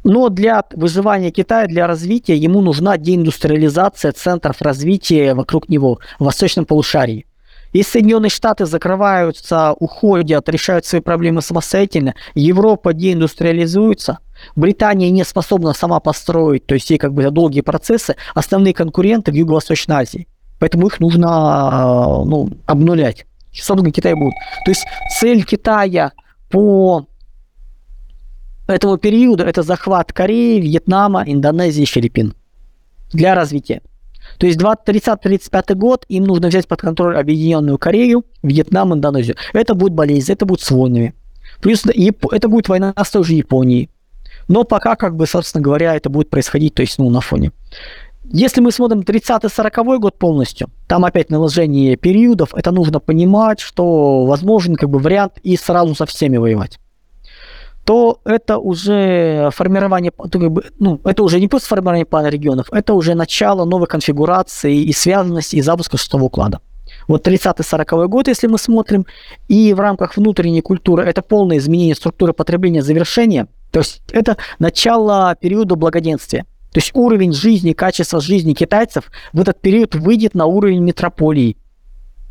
Но 0.04 0.28
для 0.28 0.64
выживания 0.72 1.30
Китая, 1.30 1.66
для 1.66 1.86
развития, 1.86 2.36
ему 2.36 2.60
нужна 2.60 2.96
деиндустриализация 2.96 4.12
центров 4.12 4.62
развития 4.62 5.34
вокруг 5.34 5.68
него 5.68 5.98
в 6.18 6.24
восточном 6.24 6.64
полушарии. 6.64 7.26
И 7.72 7.82
Соединенные 7.82 8.30
Штаты 8.30 8.64
закрываются, 8.64 9.74
уходят, 9.78 10.48
решают 10.48 10.86
свои 10.86 11.02
проблемы 11.02 11.42
самостоятельно, 11.42 12.14
Европа 12.34 12.94
деиндустриализуется, 12.94 14.18
Британия 14.56 15.10
не 15.10 15.24
способна 15.24 15.74
сама 15.74 16.00
построить, 16.00 16.64
то 16.64 16.74
есть 16.74 16.88
ей 16.90 16.98
как 16.98 17.12
бы 17.12 17.30
долгие 17.30 17.60
процессы, 17.60 18.16
основные 18.34 18.72
конкуренты 18.72 19.32
в 19.32 19.34
Юго-Восточной 19.34 19.96
Азии. 19.96 20.28
Поэтому 20.58 20.86
их 20.86 20.98
нужно 21.00 22.24
ну, 22.24 22.50
обнулять. 22.66 23.26
Собственно, 23.52 23.92
Китай 23.92 24.14
будет. 24.14 24.34
То 24.64 24.70
есть 24.70 24.84
цель 25.20 25.44
Китая 25.44 26.12
по 26.48 27.06
этого 28.68 28.98
периода 28.98 29.44
это 29.44 29.62
захват 29.62 30.12
Кореи, 30.12 30.60
Вьетнама, 30.60 31.24
Индонезии 31.26 31.84
Филиппин 31.84 32.34
для 33.12 33.34
развития. 33.34 33.82
То 34.38 34.46
есть 34.46 34.58
30-35 34.60 35.74
год 35.74 36.04
им 36.08 36.24
нужно 36.24 36.48
взять 36.48 36.68
под 36.68 36.80
контроль 36.80 37.16
Объединенную 37.16 37.78
Корею, 37.78 38.24
Вьетнам, 38.42 38.92
Индонезию. 38.92 39.36
Это 39.52 39.74
будет 39.74 39.94
болезнь, 39.94 40.30
это 40.30 40.44
будет 40.44 40.60
с 40.60 40.70
войнами. 40.70 41.14
Плюс 41.60 41.84
это 41.86 42.48
будет 42.48 42.68
война 42.68 42.94
с 43.02 43.10
той 43.10 43.24
же 43.24 43.34
Японией. 43.34 43.90
Но 44.46 44.64
пока, 44.64 44.96
как 44.96 45.16
бы, 45.16 45.26
собственно 45.26 45.62
говоря, 45.62 45.94
это 45.94 46.10
будет 46.10 46.30
происходить, 46.30 46.74
то 46.74 46.82
есть, 46.82 46.98
ну, 46.98 47.10
на 47.10 47.20
фоне. 47.20 47.52
Если 48.30 48.60
мы 48.60 48.70
смотрим 48.70 49.00
30-40 49.00 49.98
год 49.98 50.18
полностью, 50.18 50.68
там 50.86 51.04
опять 51.04 51.30
наложение 51.30 51.96
периодов, 51.96 52.54
это 52.54 52.70
нужно 52.70 53.00
понимать, 53.00 53.60
что 53.60 54.26
возможен 54.26 54.76
как 54.76 54.90
бы 54.90 54.98
вариант 54.98 55.38
и 55.42 55.56
сразу 55.56 55.94
со 55.94 56.04
всеми 56.04 56.36
воевать 56.36 56.78
то 57.88 58.20
это 58.26 58.58
уже 58.58 59.48
формирование, 59.50 60.12
ну, 60.78 61.00
это 61.04 61.22
уже 61.22 61.40
не 61.40 61.48
просто 61.48 61.68
формирование 61.68 62.04
плана 62.04 62.26
регионов, 62.26 62.66
это 62.70 62.92
уже 62.92 63.14
начало 63.14 63.64
новой 63.64 63.86
конфигурации 63.86 64.82
и 64.82 64.92
связанности 64.92 65.56
и 65.56 65.62
запуска 65.62 65.96
шестого 65.96 66.24
уклада. 66.24 66.60
Вот 67.06 67.26
30-40 67.26 68.08
год, 68.08 68.28
если 68.28 68.46
мы 68.46 68.58
смотрим, 68.58 69.06
и 69.48 69.72
в 69.72 69.80
рамках 69.80 70.18
внутренней 70.18 70.60
культуры 70.60 71.02
это 71.04 71.22
полное 71.22 71.56
изменение 71.56 71.94
структуры 71.94 72.34
потребления 72.34 72.82
завершения, 72.82 73.46
то 73.70 73.78
есть 73.78 74.02
это 74.12 74.36
начало 74.58 75.34
периода 75.40 75.74
благоденствия. 75.74 76.44
То 76.72 76.80
есть 76.80 76.90
уровень 76.92 77.32
жизни, 77.32 77.72
качество 77.72 78.20
жизни 78.20 78.52
китайцев 78.52 79.04
в 79.32 79.40
этот 79.40 79.62
период 79.62 79.94
выйдет 79.94 80.34
на 80.34 80.44
уровень 80.44 80.82
метрополии. 80.82 81.56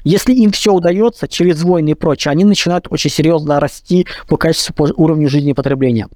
Если 0.07 0.33
им 0.33 0.51
все 0.51 0.71
удается 0.71 1.27
через 1.27 1.61
войны 1.63 1.89
и 1.89 1.93
прочее, 1.93 2.31
они 2.31 2.45
начинают 2.45 2.87
очень 2.89 3.09
серьезно 3.09 3.59
расти 3.59 4.07
по 4.29 4.37
качеству, 4.37 4.73
по 4.73 4.83
уровню 4.95 5.27
жизни 5.27 5.51
и 5.51 5.53
потребления. 5.53 6.07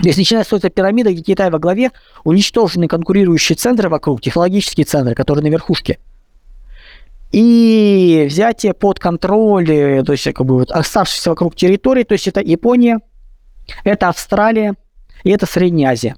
Если 0.00 0.22
начинает 0.22 0.46
строиться 0.48 0.70
пирамида, 0.70 1.12
где 1.12 1.22
Китай 1.22 1.48
во 1.48 1.60
главе, 1.60 1.92
уничтожены 2.24 2.88
конкурирующие 2.88 3.54
центры 3.54 3.88
вокруг, 3.88 4.22
технологические 4.22 4.86
центры, 4.86 5.14
которые 5.14 5.44
на 5.44 5.52
верхушке. 5.52 6.00
И 7.30 8.26
взятие 8.28 8.74
под 8.74 8.98
контроль, 8.98 9.70
э, 9.70 10.02
то 10.02 10.10
есть 10.10 10.24
как 10.24 10.44
бы 10.44 10.56
вот 10.56 10.72
оставшихся 10.72 11.30
вокруг 11.30 11.54
территорий, 11.54 12.02
то 12.02 12.14
есть 12.14 12.26
это 12.26 12.40
Япония, 12.40 12.98
это 13.84 14.08
Австралия 14.08 14.74
и 15.22 15.30
это 15.30 15.46
Средняя 15.46 15.92
Азия. 15.92 16.16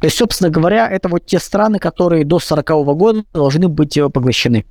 То 0.00 0.06
есть, 0.06 0.16
собственно 0.16 0.48
говоря, 0.48 0.88
это 0.88 1.10
вот 1.10 1.26
те 1.26 1.38
страны, 1.38 1.78
которые 1.78 2.24
до 2.24 2.38
40 2.38 2.66
года 2.96 3.24
должны 3.34 3.68
быть 3.68 3.98
э, 3.98 4.08
поглощены. 4.08 4.64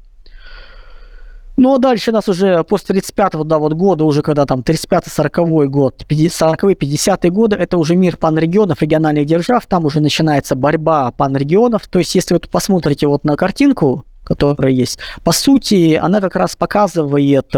Ну, 1.57 1.73
а 1.73 1.77
дальше 1.77 2.11
нас 2.11 2.27
уже 2.27 2.63
после 2.65 2.99
35-го 2.99 3.43
да, 3.45 3.59
вот 3.59 3.73
года, 3.73 4.03
уже 4.03 4.21
когда 4.21 4.45
там 4.45 4.59
35-40 4.59 5.65
год, 5.67 6.05
40-50-е 6.09 7.31
годы, 7.31 7.55
это 7.55 7.77
уже 7.77 7.95
мир 7.95 8.17
панрегионов, 8.17 8.81
региональных 8.81 9.25
держав, 9.25 9.65
там 9.65 9.85
уже 9.85 10.01
начинается 10.01 10.55
борьба 10.55 11.11
панрегионов. 11.11 11.87
То 11.87 11.99
есть, 11.99 12.13
если 12.15 12.33
вы 12.33 12.41
посмотрите 12.41 13.07
вот 13.07 13.23
на 13.23 13.37
картинку, 13.37 14.03
которая 14.25 14.71
есть, 14.71 14.99
по 15.23 15.31
сути, 15.31 15.93
она 15.93 16.19
как 16.19 16.35
раз 16.35 16.55
показывает 16.55 17.47
э, 17.53 17.57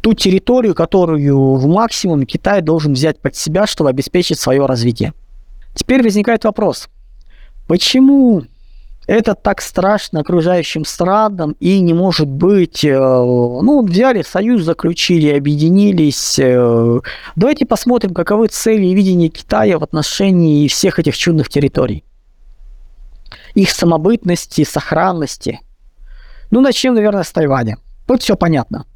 ту 0.00 0.14
территорию, 0.14 0.74
которую 0.74 1.54
в 1.54 1.66
максимум 1.66 2.26
Китай 2.26 2.60
должен 2.60 2.92
взять 2.92 3.18
под 3.18 3.34
себя, 3.36 3.66
чтобы 3.66 3.90
обеспечить 3.90 4.38
свое 4.38 4.66
развитие. 4.66 5.14
Теперь 5.74 6.02
возникает 6.02 6.44
вопрос, 6.44 6.88
почему 7.66 8.42
это 9.06 9.34
так 9.34 9.60
страшно 9.60 10.20
окружающим 10.20 10.84
странам 10.84 11.56
и 11.60 11.80
не 11.80 11.94
может 11.94 12.28
быть, 12.28 12.84
э, 12.84 12.96
ну, 12.96 13.84
взяли 13.84 14.22
союз, 14.22 14.62
заключили, 14.62 15.28
объединились. 15.28 16.38
Э, 16.38 17.00
давайте 17.36 17.66
посмотрим, 17.66 18.14
каковы 18.14 18.48
цели 18.48 18.86
и 18.86 18.94
видения 18.94 19.28
Китая 19.28 19.78
в 19.78 19.84
отношении 19.84 20.68
всех 20.68 20.98
этих 20.98 21.16
чудных 21.16 21.48
территорий. 21.48 22.04
Их 23.54 23.70
самобытности, 23.70 24.64
сохранности. 24.64 25.60
Ну, 26.50 26.60
начнем, 26.60 26.94
наверное, 26.94 27.22
с 27.22 27.30
Тайваня. 27.30 27.78
Тут 28.06 28.22
все 28.22 28.36
понятно. 28.36 28.86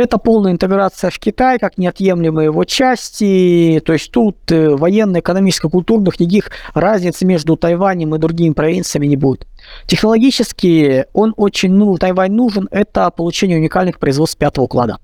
Это 0.00 0.16
полная 0.16 0.52
интеграция 0.52 1.10
в 1.10 1.18
Китай 1.18 1.58
как 1.58 1.76
неотъемлемые 1.76 2.46
его 2.46 2.64
части. 2.64 3.82
То 3.84 3.92
есть 3.92 4.10
тут 4.10 4.50
э, 4.50 4.70
военно-экономическо-культурных 4.70 6.18
никаких 6.18 6.50
разниц 6.72 7.20
между 7.20 7.56
Тайванем 7.56 8.14
и 8.14 8.18
другими 8.18 8.54
провинциями 8.54 9.06
не 9.06 9.16
будет. 9.16 9.46
Технологически 9.86 11.04
он 11.12 11.34
очень, 11.36 11.72
ну, 11.72 11.98
Тайвань 11.98 12.32
нужен, 12.32 12.66
это 12.70 13.10
получение 13.10 13.58
уникальных 13.58 13.98
производств 13.98 14.38
пятого 14.38 14.64
уклада. 14.64 14.98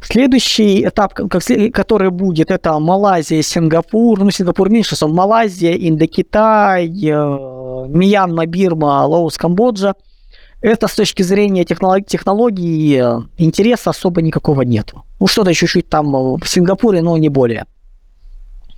Следующий 0.00 0.86
этап, 0.86 1.12
который 1.14 2.10
будет, 2.10 2.52
это 2.52 2.78
Малайзия, 2.78 3.42
Сингапур, 3.42 4.20
ну, 4.20 4.30
Сингапур 4.30 4.70
меньше, 4.70 4.94
сон 4.94 5.12
Малайзия, 5.12 5.72
Индокитай, 5.72 6.86
э, 6.86 7.86
Мьянма, 7.88 8.46
Бирма, 8.46 9.04
Лаос, 9.06 9.36
Камбоджа– 9.36 9.94
это 10.60 10.88
с 10.88 10.94
точки 10.94 11.22
зрения 11.22 11.64
технологий, 11.64 12.06
технологии 12.06 13.02
интереса 13.36 13.90
особо 13.90 14.22
никакого 14.22 14.62
нет. 14.62 14.92
Ну, 15.20 15.26
что-то 15.26 15.54
чуть-чуть 15.54 15.88
там 15.88 16.36
в 16.36 16.44
Сингапуре, 16.46 17.02
но 17.02 17.16
не 17.16 17.28
более. 17.28 17.66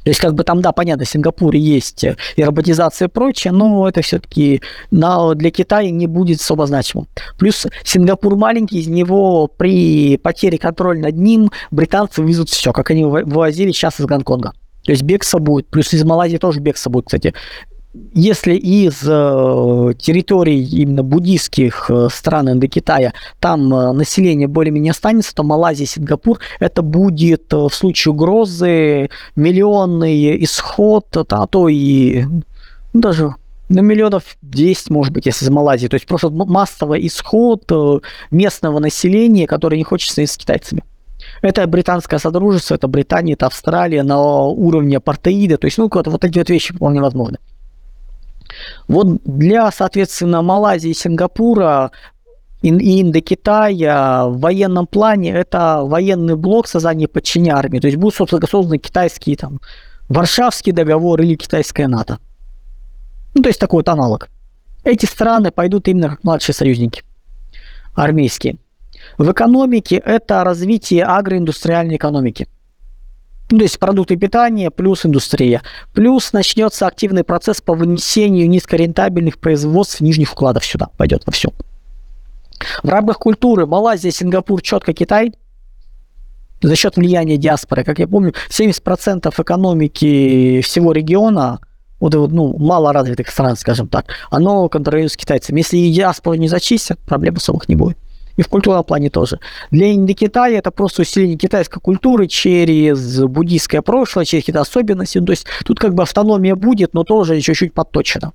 То 0.03 0.09
есть, 0.09 0.21
как 0.21 0.35
бы 0.35 0.45
там, 0.45 0.63
да, 0.63 0.73
понятно, 0.73 1.05
в 1.05 1.09
Сингапуре 1.11 1.61
есть 1.61 2.05
и 2.05 2.43
роботизация 2.43 3.09
и 3.09 3.11
прочее, 3.11 3.53
но 3.53 3.87
это 3.87 4.01
все-таки 4.01 4.63
для 4.91 5.51
Китая 5.51 5.91
не 5.91 6.07
будет 6.07 6.41
особо 6.41 6.67
значимым. 6.67 7.07
Плюс 7.39 7.67
Сингапур 7.85 8.37
маленький, 8.37 8.81
из 8.81 8.89
него 8.89 9.47
при 9.47 10.17
потере 10.17 10.57
контроля 10.57 11.03
над 11.03 11.17
ним 11.17 11.51
британцы 11.71 12.23
везут 12.23 12.49
все, 12.49 12.73
как 12.73 12.91
они 12.91 13.05
вывозили 13.05 13.73
сейчас 13.73 14.01
из 14.01 14.07
Гонконга. 14.07 14.53
То 14.85 14.93
есть 14.93 15.03
бегство 15.03 15.39
будет, 15.39 15.67
плюс 15.69 15.93
из 15.93 16.03
Малайзии 16.03 16.39
тоже 16.39 16.61
бегство 16.61 16.89
будет, 16.89 17.05
кстати 17.07 17.35
если 17.93 18.55
из 18.55 19.03
э, 19.05 19.95
территорий 19.99 20.63
именно 20.63 21.03
буддийских 21.03 21.91
э, 21.91 22.09
стран 22.13 22.51
Индокитая 22.51 23.15
там 23.41 23.75
э, 23.75 23.93
население 23.93 24.47
более-менее 24.47 24.93
останется, 24.93 25.35
то 25.35 25.43
Малайзия, 25.43 25.87
Сингапур 25.87 26.39
это 26.61 26.83
будет 26.83 27.53
в 27.53 27.71
случае 27.71 28.13
угрозы 28.13 29.11
миллионный 29.35 30.43
исход, 30.45 31.07
а 31.17 31.47
то 31.49 31.69
и 31.69 32.23
ну, 32.93 33.01
даже 33.01 33.35
на 33.69 33.81
миллионов 33.81 34.37
10, 34.43 34.91
может 34.91 35.13
быть, 35.13 35.27
если 35.27 35.45
из 35.45 35.51
Малайзии. 35.51 35.89
То 35.89 35.95
есть 35.95 36.07
просто 36.07 36.31
массовый 36.31 37.05
исход 37.07 37.71
местного 38.31 38.79
населения, 38.79 39.47
которое 39.47 39.77
не 39.77 39.85
хочет 39.85 40.17
с 40.17 40.37
китайцами. 40.37 40.83
Это 41.43 41.67
британское 41.67 42.19
содружество, 42.19 42.75
это 42.75 42.89
Британия, 42.89 43.35
это 43.35 43.47
Австралия 43.47 44.03
на 44.03 44.21
уровне 44.21 44.97
апартеида. 44.97 45.59
То 45.59 45.67
есть, 45.67 45.79
ну, 45.79 45.89
вот, 45.93 46.07
вот 46.07 46.25
эти 46.25 46.39
вот 46.39 46.51
вещи 46.51 46.75
вполне 46.75 47.01
возможны. 47.01 47.39
Вот 48.89 49.23
для, 49.25 49.71
соответственно, 49.71 50.43
Малайзии 50.43 50.93
Сингапура 50.93 51.91
и 52.63 53.01
Индокитая 53.01 54.25
в 54.25 54.39
военном 54.39 54.87
плане 54.87 55.33
это 55.33 55.81
военный 55.83 56.37
блок 56.37 56.69
создания 56.69 57.09
подчинения 57.09 57.55
армии. 57.55 57.81
То 57.81 57.87
есть 57.87 57.99
будут, 57.99 58.15
собственно, 58.15 58.47
созданы 58.47 58.79
китайские 58.79 59.37
там 59.37 59.61
Варшавский 60.09 60.73
договор 60.73 61.21
или 61.23 61.37
китайская 61.37 61.89
НАТО. 61.89 62.19
Ну, 63.35 63.43
то 63.43 63.49
есть 63.49 63.61
такой 63.61 63.79
вот 63.79 63.89
аналог. 63.89 64.29
Эти 64.85 65.07
страны 65.07 65.51
пойдут 65.51 65.89
именно 65.89 66.11
как 66.11 66.25
младшие 66.25 66.55
союзники, 66.55 67.03
армейские. 67.95 68.59
В 69.19 69.31
экономике 69.31 69.97
это 69.97 70.45
развитие 70.45 71.05
агроиндустриальной 71.05 71.97
экономики– 71.97 72.49
ну, 73.51 73.59
то 73.59 73.65
есть 73.65 73.79
продукты 73.79 74.17
питания 74.17 74.71
плюс 74.71 75.05
индустрия. 75.05 75.63
Плюс 75.93 76.33
начнется 76.33 76.87
активный 76.87 77.25
процесс 77.25 77.61
по 77.61 77.75
вынесению 77.75 78.49
низкорентабельных 78.49 79.39
производств 79.39 80.01
нижних 80.01 80.29
вкладов 80.31 80.65
сюда, 80.65 80.89
пойдет 80.97 81.23
во 81.27 81.33
все. 81.33 81.51
В 82.83 82.89
рамках 82.89 83.19
культуры 83.19 83.67
Малайзия, 83.67 84.11
Сингапур, 84.11 84.63
четко 84.63 84.93
Китай. 84.93 85.33
За 86.63 86.77
счет 86.77 86.97
влияния 86.97 87.39
диаспоры, 87.39 87.85
как 87.85 87.99
я 87.99 88.07
помню, 88.07 88.35
70% 88.51 89.33
экономики 89.43 90.61
всего 90.61 90.93
региона, 90.93 91.59
вот, 92.01 92.13
ну, 92.13 92.57
малоразвитых 92.59 93.31
стран, 93.31 93.57
скажем 93.57 93.89
так, 93.89 94.07
оно 94.31 94.69
контролируется 94.69 95.19
китайцами. 95.19 95.61
Если 95.61 95.91
диаспору 95.91 96.37
не 96.37 96.49
зачистят, 96.49 96.99
проблем 97.01 97.37
особых 97.37 97.69
не 97.69 97.77
будет 97.77 97.97
и 98.41 98.43
в 98.43 98.49
культурном 98.49 98.85
плане 98.85 99.11
тоже. 99.11 99.39
Для 99.71 99.95
Индокитая 99.95 100.57
это 100.57 100.71
просто 100.71 101.03
усиление 101.03 101.37
китайской 101.37 101.79
культуры 101.79 102.27
через 102.27 103.21
буддийское 103.23 103.83
прошлое, 103.83 104.25
через 104.25 104.45
какие-то 104.45 104.63
особенности. 104.63 105.21
То 105.21 105.33
есть 105.33 105.47
тут 105.67 105.79
как 105.79 105.93
бы 105.93 106.03
автономия 106.05 106.57
будет, 106.57 106.95
но 106.95 107.05
тоже 107.05 107.39
чуть-чуть 107.43 107.75
подточена. 107.75 108.33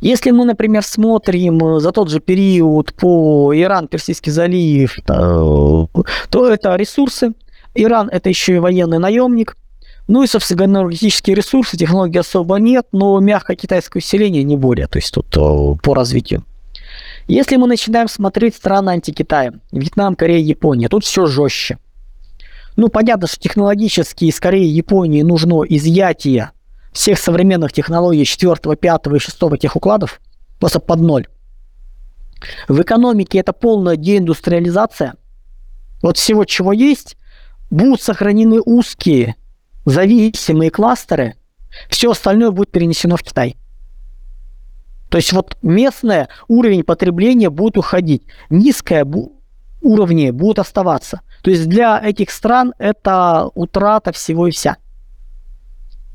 Если 0.00 0.32
мы, 0.32 0.44
например, 0.44 0.82
смотрим 0.82 1.78
за 1.78 1.92
тот 1.92 2.10
же 2.10 2.18
период 2.18 2.92
по 2.94 3.52
Иран, 3.54 3.86
Персидский 3.86 4.32
залив, 4.32 4.98
то, 5.06 5.88
то 6.28 6.50
это 6.50 6.74
ресурсы. 6.74 7.34
Иран 7.76 8.08
это 8.08 8.28
еще 8.28 8.56
и 8.56 8.58
военный 8.58 8.98
наемник. 8.98 9.56
Ну 10.08 10.24
и, 10.24 10.26
собственно, 10.26 10.64
энергетические 10.64 11.36
ресурсы, 11.36 11.76
технологий 11.76 12.18
особо 12.18 12.56
нет, 12.56 12.86
но 12.90 13.20
мягкое 13.20 13.56
китайское 13.56 14.00
усиление 14.00 14.42
не 14.42 14.56
более, 14.56 14.88
то 14.88 14.98
есть 14.98 15.14
тут 15.14 15.36
э, 15.36 15.76
по 15.80 15.94
развитию. 15.94 16.42
Если 17.28 17.56
мы 17.56 17.66
начинаем 17.66 18.08
смотреть 18.08 18.56
страны 18.56 18.90
антикитая, 18.90 19.60
Вьетнам, 19.70 20.16
Корея, 20.16 20.40
Япония, 20.40 20.88
тут 20.88 21.04
все 21.04 21.26
жестче. 21.26 21.78
Ну, 22.76 22.88
понятно, 22.88 23.26
что 23.26 23.38
технологически 23.38 24.30
скорее 24.30 24.66
Японии 24.66 25.20
нужно 25.20 25.62
изъятие 25.68 26.52
всех 26.92 27.18
современных 27.18 27.72
технологий 27.72 28.24
4, 28.24 28.76
5 28.76 29.06
и 29.14 29.18
6 29.18 29.38
тех 29.60 29.76
укладов 29.76 30.20
просто 30.58 30.80
под 30.80 31.00
ноль. 31.00 31.26
В 32.66 32.80
экономике 32.80 33.40
это 33.40 33.52
полная 33.52 33.96
деиндустриализация. 33.96 35.14
Вот 36.02 36.16
всего, 36.16 36.46
чего 36.46 36.72
есть, 36.72 37.18
будут 37.68 38.00
сохранены 38.00 38.60
узкие 38.64 39.36
зависимые 39.84 40.70
кластеры, 40.70 41.34
все 41.90 42.10
остальное 42.10 42.52
будет 42.52 42.70
перенесено 42.70 43.16
в 43.16 43.22
Китай. 43.22 43.56
То 45.08 45.16
есть 45.18 45.32
вот 45.32 45.56
местный 45.62 46.26
уровень 46.48 46.84
потребления 46.84 47.50
будет 47.50 47.78
уходить, 47.78 48.24
низкое 48.50 49.04
бу- 49.04 49.32
уровни 49.80 50.30
будут 50.30 50.58
оставаться. 50.58 51.20
То 51.42 51.50
есть 51.50 51.68
для 51.68 52.00
этих 52.02 52.30
стран 52.30 52.74
это 52.78 53.50
утрата 53.54 54.12
всего 54.12 54.46
и 54.46 54.50
вся. 54.50 54.76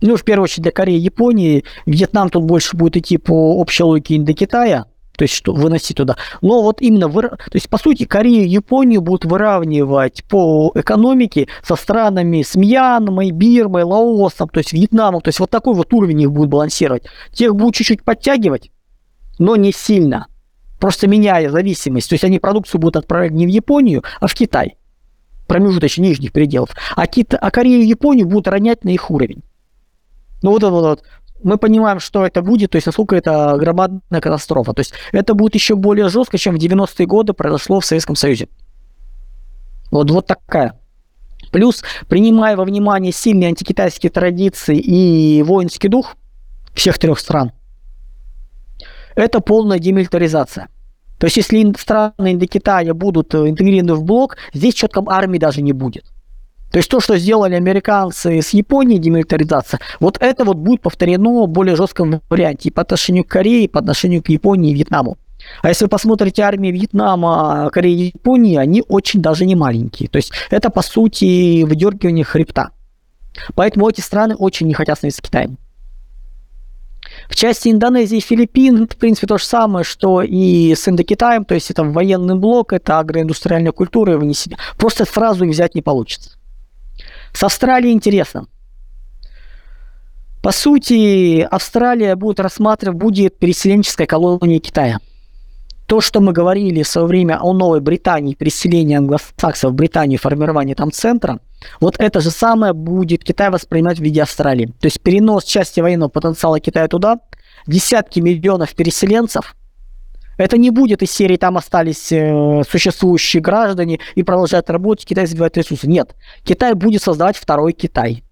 Ну, 0.02 0.18
в 0.18 0.24
первую 0.24 0.44
очередь 0.44 0.64
для 0.64 0.72
Кореи 0.72 0.98
и 0.98 1.00
Японии. 1.00 1.64
Вьетнам 1.86 2.30
тут 2.30 2.44
больше 2.44 2.76
будет 2.76 2.98
идти 2.98 3.18
по 3.18 3.58
общей 3.58 3.84
логике 3.84 4.18
Индокитая, 4.18 4.86
то 5.16 5.24
есть 5.24 5.34
что 5.34 5.54
выносить 5.54 5.96
туда. 5.96 6.18
Но 6.42 6.62
вот 6.62 6.82
именно, 6.82 7.08
выра... 7.08 7.30
то 7.30 7.54
есть 7.54 7.70
по 7.70 7.78
сути 7.78 8.04
Корею 8.04 8.44
и 8.44 8.50
Японию 8.50 9.00
будут 9.02 9.24
выравнивать 9.24 10.26
по 10.26 10.74
экономике 10.76 11.48
со 11.66 11.78
странами 11.78 12.42
с 12.42 12.56
Мьянмой, 12.56 13.32
Бирмой, 13.32 13.84
Лаосом, 13.84 14.50
то 14.50 14.58
есть 14.58 14.74
Вьетнамом. 14.74 15.22
То 15.22 15.30
есть 15.30 15.40
вот 15.40 15.50
такой 15.50 15.74
вот 15.74 15.94
уровень 15.94 16.24
их 16.24 16.34
будет 16.34 16.50
балансировать. 16.50 17.04
Тех 17.32 17.56
будут 17.56 17.76
чуть-чуть 17.76 18.04
подтягивать, 18.04 18.72
но 19.40 19.56
не 19.56 19.72
сильно. 19.72 20.28
просто 20.80 21.08
меняя 21.08 21.50
зависимость. 21.50 22.10
То 22.10 22.14
есть 22.14 22.26
они 22.26 22.40
продукцию 22.40 22.82
будут 22.82 22.98
отправлять 22.98 23.32
не 23.32 23.46
в 23.46 23.50
Японию, 23.50 24.04
а 24.20 24.28
в 24.28 24.34
Китай. 24.34 24.78
Промежуточных 25.48 26.08
нижних 26.10 26.34
пределов. 26.34 26.72
А, 26.96 27.08
Кита, 27.08 27.38
а 27.38 27.52
Корею 27.52 27.84
и 27.84 27.88
Японию 27.88 28.28
будут 28.28 28.48
ронять 28.48 28.84
на 28.84 28.90
их 28.90 29.10
уровень. 29.10 29.44
Ну 30.42 30.52
вот 30.52 30.58
это 30.58 30.72
вот 30.72 31.04
мы 31.44 31.58
понимаем, 31.58 32.00
что 32.00 32.26
это 32.26 32.42
будет, 32.42 32.72
то 32.72 32.78
есть 32.78 32.86
насколько 32.86 33.16
это 33.16 33.56
громадная 33.58 34.22
катастрофа. 34.22 34.74
То 34.74 34.80
есть 34.80 34.94
это 35.12 35.34
будет 35.34 35.56
еще 35.56 35.76
более 35.76 36.10
жестко, 36.10 36.38
чем 36.38 36.56
в 36.56 36.60
90-е 36.60 37.06
годы 37.06 37.34
произошло 37.34 37.80
в 37.80 37.86
Советском 37.86 38.16
Союзе. 38.16 38.48
Вот, 39.92 40.10
вот 40.10 40.26
такая. 40.26 40.80
Плюс, 41.52 41.84
принимая 42.08 42.56
во 42.56 42.64
внимание 42.64 43.12
сильные 43.12 43.50
антикитайские 43.50 44.10
традиции 44.10 44.78
и 44.78 45.44
воинский 45.44 45.88
дух 45.88 46.16
всех 46.74 46.98
трех 46.98 47.20
стран, 47.20 47.52
это 49.16 49.40
полная 49.40 49.80
демилитаризация. 49.80 50.70
То 51.20 51.28
есть, 51.28 51.38
если 51.38 51.74
страны 51.80 52.34
Индокитая 52.34 52.94
будут 52.94 53.34
интегрированы 53.34 53.96
в 53.96 54.04
блок, 54.04 54.38
здесь 54.54 54.74
четко 54.74 55.04
армии 55.08 55.38
даже 55.38 55.62
не 55.62 55.74
будет. 55.74 56.06
То 56.74 56.78
есть 56.78 56.90
то, 56.90 57.00
что 57.00 57.18
сделали 57.18 57.54
американцы 57.54 58.42
с 58.42 58.50
Японией, 58.50 59.00
демилитаризация, 59.00 59.80
вот 60.00 60.18
это 60.20 60.44
вот 60.44 60.58
будет 60.58 60.82
повторено 60.82 61.44
в 61.44 61.48
более 61.48 61.76
жестком 61.76 62.22
варианте 62.30 62.70
и 62.70 62.72
по 62.72 62.82
отношению 62.82 63.24
к 63.24 63.28
Корее, 63.28 63.66
и 63.66 63.68
по 63.68 63.80
отношению 63.80 64.24
к 64.24 64.30
Японии 64.30 64.72
и 64.72 64.74
Вьетнаму. 64.74 65.18
А 65.62 65.70
если 65.70 65.86
вы 65.86 65.90
посмотрите 65.90 66.42
армии 66.42 66.72
Вьетнама, 66.72 67.70
Кореи 67.72 67.94
и 67.94 68.06
Японии, 68.16 68.58
они 68.58 68.84
очень 68.88 69.22
даже 69.22 69.46
не 69.46 69.56
маленькие. 69.56 70.10
То 70.10 70.18
есть 70.18 70.32
это, 70.50 70.72
по 70.72 70.82
сути, 70.82 71.62
выдергивание 71.64 72.26
хребта. 72.26 72.72
Поэтому 73.54 73.88
эти 73.88 74.02
страны 74.02 74.36
очень 74.36 74.68
не 74.68 74.74
хотят 74.74 74.98
становиться 74.98 75.22
Китаем. 75.22 75.58
В 77.30 77.36
части 77.36 77.70
Индонезии 77.70 78.18
и 78.18 78.22
Филиппин, 78.22 78.88
в 78.88 78.98
принципе, 78.98 79.28
то 79.28 79.38
же 79.38 79.46
самое, 79.46 79.84
что 79.84 80.22
и 80.22 80.76
с 80.76 80.88
Индокитаем, 80.88 81.46
то 81.46 81.56
есть 81.56 81.72
это 81.72 81.84
военный 81.84 82.36
блок, 82.36 82.74
это 82.74 83.00
агроиндустриальная 83.00 83.72
культура, 83.72 84.22
и 84.24 84.34
себе 84.34 84.58
просто 84.78 85.06
сразу 85.06 85.46
их 85.46 85.52
взять 85.52 85.76
не 85.76 85.82
получится. 85.82 86.32
С 87.34 87.44
Австралией 87.44 87.94
интересно. 87.94 88.48
По 90.42 90.52
сути, 90.52 91.40
Австралия 91.40 92.16
будет 92.16 92.40
рассматривать, 92.42 92.98
будет 92.98 93.40
переселенческой 93.40 94.06
колонией 94.06 94.60
Китая. 94.60 95.00
То, 95.88 96.02
что 96.02 96.20
мы 96.20 96.34
говорили 96.34 96.84
в 96.84 96.88
свое 96.88 97.08
время 97.08 97.40
о 97.42 97.54
Новой 97.54 97.80
Британии, 97.80 98.36
переселении 98.36 98.96
англосаксов 98.96 99.72
в 99.72 99.76
Британию, 99.76 100.20
формировании 100.20 100.74
там 100.74 100.92
центра, 100.92 101.40
вот 101.80 101.96
это 102.00 102.22
же 102.22 102.32
самое 102.32 102.74
будет 102.74 103.24
Китай 103.24 103.50
воспринимать 103.50 104.00
в 104.00 104.02
виде 104.02 104.22
Австралии. 104.22 104.68
То 104.80 104.86
есть 104.88 105.02
перенос 105.02 105.44
части 105.44 105.80
военного 105.80 106.10
потенциала 106.10 106.60
Китая 106.60 106.88
туда, 106.88 107.20
десятки 107.68 108.20
миллионов 108.20 108.76
переселенцев– 108.76 109.56
это 110.38 110.58
не 110.58 110.72
будет 110.72 111.04
из 111.04 111.12
серии 111.12 111.38
«там 111.38 111.58
остались 111.58 112.12
э, 112.12 112.64
существующие 112.68 113.42
граждане 113.42 114.00
и 114.16 114.24
продолжают 114.24 114.70
работать, 114.70 115.06
Китай 115.06 115.28
забивает 115.28 115.58
ресурсы». 115.58 115.88
Нет. 115.88 116.16
Китай 116.44 116.74
будет 116.74 117.04
создавать 117.04 117.38
второй 117.38 117.74
Китай. 117.74 118.24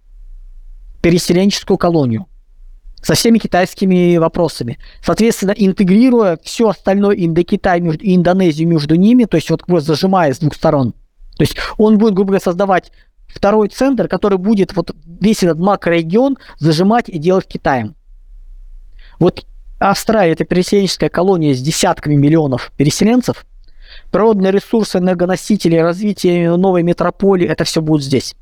Переселенческую 1.02 1.78
колонию 1.78 2.28
со 3.02 3.16
всеми 3.16 3.40
китайскими 3.40 4.18
вопросами. 4.18 4.78
Соответственно, 5.04 5.56
интегрируя 5.58 6.38
все 6.44 6.70
остальное 6.70 7.16
Индокитай 7.16 7.80
между, 7.80 8.04
и 8.04 8.16
Индонезию 8.16 8.68
между 8.68 8.94
ними, 8.94 9.26
то 9.26 9.38
есть 9.38 9.50
вот 9.50 9.64
зажимая 9.82 10.34
с 10.34 10.40
двух 10.40 10.54
сторон. 10.54 10.94
То 11.36 11.44
есть 11.44 11.56
он 11.78 11.98
будет, 11.98 12.14
грубо 12.14 12.30
говоря, 12.30 12.44
создавать 12.44 12.92
второй 13.34 13.70
центр, 13.70 14.08
который 14.08 14.38
будет 14.38 14.76
вот 14.76 14.96
весь 15.06 15.44
этот 15.44 15.60
макрорегион 15.60 16.38
зажимать 16.58 17.10
и 17.10 17.18
делать 17.18 17.48
Китаем. 17.48 17.96
Вот 19.20 19.46
Австралия– 19.80 20.32
это 20.34 20.46
переселенческая 20.46 21.10
колония 21.10 21.54
с 21.54 21.62
десятками 21.62 22.16
миллионов 22.16 22.72
переселенцев. 22.78 23.46
Природные 24.12 24.52
ресурсы, 24.52 25.00
энергоносители, 25.00 25.76
развитие 25.76 26.56
новой 26.56 26.84
метрополии– 26.84 27.48
это 27.50 27.64
все 27.64 27.82
будет 27.82 28.04
здесь. 28.04 28.36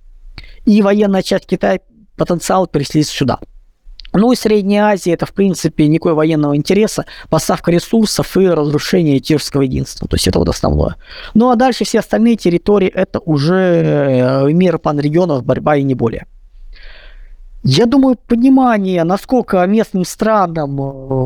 И 0.66 0.82
военная 0.82 1.24
часть 1.24 1.46
Китая, 1.46 1.80
потенциал 2.18 2.68
переселиться 2.68 3.16
сюда. 3.16 3.40
Ну 4.14 4.32
и 4.32 4.36
Средняя 4.36 4.86
Азия– 4.86 5.14
это, 5.14 5.26
в 5.26 5.34
принципе, 5.34 5.88
никакой 5.88 6.14
военного 6.14 6.56
интереса, 6.56 7.06
поставка 7.30 7.72
ресурсов 7.72 8.36
и 8.38 8.48
разрушение 8.48 9.20
тирского 9.20 9.62
единства. 9.62 10.08
То 10.08 10.16
есть 10.16 10.28
это 10.28 10.40
вот 10.40 10.50
основное. 10.50 10.96
Ну 11.34 11.50
а 11.50 11.56
дальше 11.56 11.86
все 11.86 12.00
остальные 12.00 12.38
территории– 12.38 12.88
это 12.94 13.20
уже 13.20 13.56
э, 13.56 14.52
мир 14.52 14.80
панрегионов, 14.80 15.44
борьба 15.46 15.76
и 15.76 15.84
не 15.84 15.96
более. 15.96 16.26
Я 17.64 17.86
думаю, 17.86 18.16
понимание, 18.16 19.04
насколько 19.04 19.66
местным 19.68 20.06
странам 20.06 20.80
э, 20.80 20.84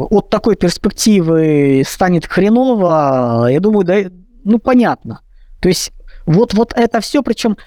от 0.09 0.29
такой 0.29 0.55
перспективы 0.55 1.83
станет 1.87 2.25
хреново, 2.25 3.47
я 3.49 3.59
думаю, 3.59 3.85
да, 3.85 3.97
ну, 4.43 4.59
понятно. 4.59 5.21
То 5.61 5.69
есть 5.69 5.93
вот, 6.25 6.53
вот 6.53 6.73
это 6.75 6.99
все, 7.01 7.21
причем 7.21 7.57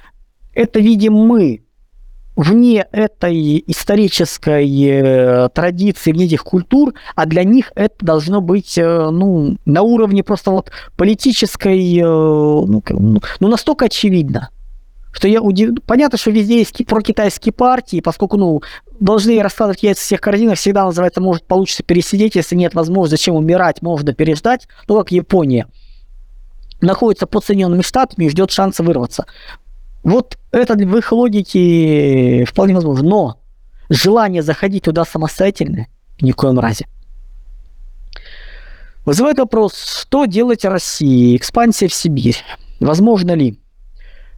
это 0.54 0.80
видим 0.80 1.14
мы, 1.14 1.65
вне 2.36 2.86
этой 2.92 3.64
исторической 3.66 4.68
э, 4.68 5.48
традиции, 5.48 6.12
вне 6.12 6.26
этих 6.26 6.44
культур, 6.44 6.94
а 7.14 7.26
для 7.26 7.44
них 7.44 7.72
это 7.74 7.96
должно 8.00 8.40
быть, 8.40 8.76
э, 8.76 9.10
ну, 9.10 9.56
на 9.64 9.82
уровне 9.82 10.22
просто 10.22 10.50
вот 10.50 10.70
политической, 10.96 11.98
э, 11.98 12.04
ну, 12.04 12.82
ну, 13.40 13.48
настолько 13.48 13.86
очевидно 13.86 14.50
что 15.12 15.28
я 15.28 15.40
удив... 15.40 15.70
Понятно, 15.86 16.18
что 16.18 16.30
везде 16.30 16.58
есть 16.58 16.84
прокитайские 16.86 17.54
партии, 17.54 18.02
поскольку, 18.02 18.36
ну, 18.36 18.60
должны 19.00 19.40
раскладывать 19.40 19.82
яйца 19.82 20.02
всех 20.02 20.20
корзинах, 20.20 20.58
всегда 20.58 20.84
называется, 20.84 21.22
может, 21.22 21.46
получится 21.46 21.82
пересидеть, 21.82 22.34
если 22.34 22.54
нет 22.54 22.74
возможности, 22.74 23.22
зачем 23.22 23.34
умирать, 23.34 23.80
можно 23.80 24.12
переждать, 24.12 24.68
ну, 24.88 24.98
как 24.98 25.12
Япония 25.12 25.68
находится 26.82 27.26
под 27.26 27.46
Соединенными 27.46 27.80
Штатами 27.80 28.26
и 28.26 28.28
ждет 28.28 28.50
шанса 28.50 28.82
вырваться. 28.82 29.24
Вот 30.06 30.38
это 30.52 30.74
в 30.74 30.96
их 30.96 31.10
логике 31.10 32.44
вполне 32.44 32.74
возможно. 32.74 33.08
Но 33.08 33.40
желание 33.88 34.40
заходить 34.40 34.84
туда 34.84 35.04
самостоятельно 35.04 35.88
ни 36.20 36.30
в 36.30 36.36
коем 36.36 36.60
разе. 36.60 36.86
Вызывает 39.04 39.38
вопрос, 39.38 39.74
что 39.74 40.26
делать 40.26 40.64
России? 40.64 41.36
Экспансия 41.36 41.88
в 41.88 41.92
Сибирь. 41.94 42.36
Возможно 42.78 43.32
ли? 43.32 43.58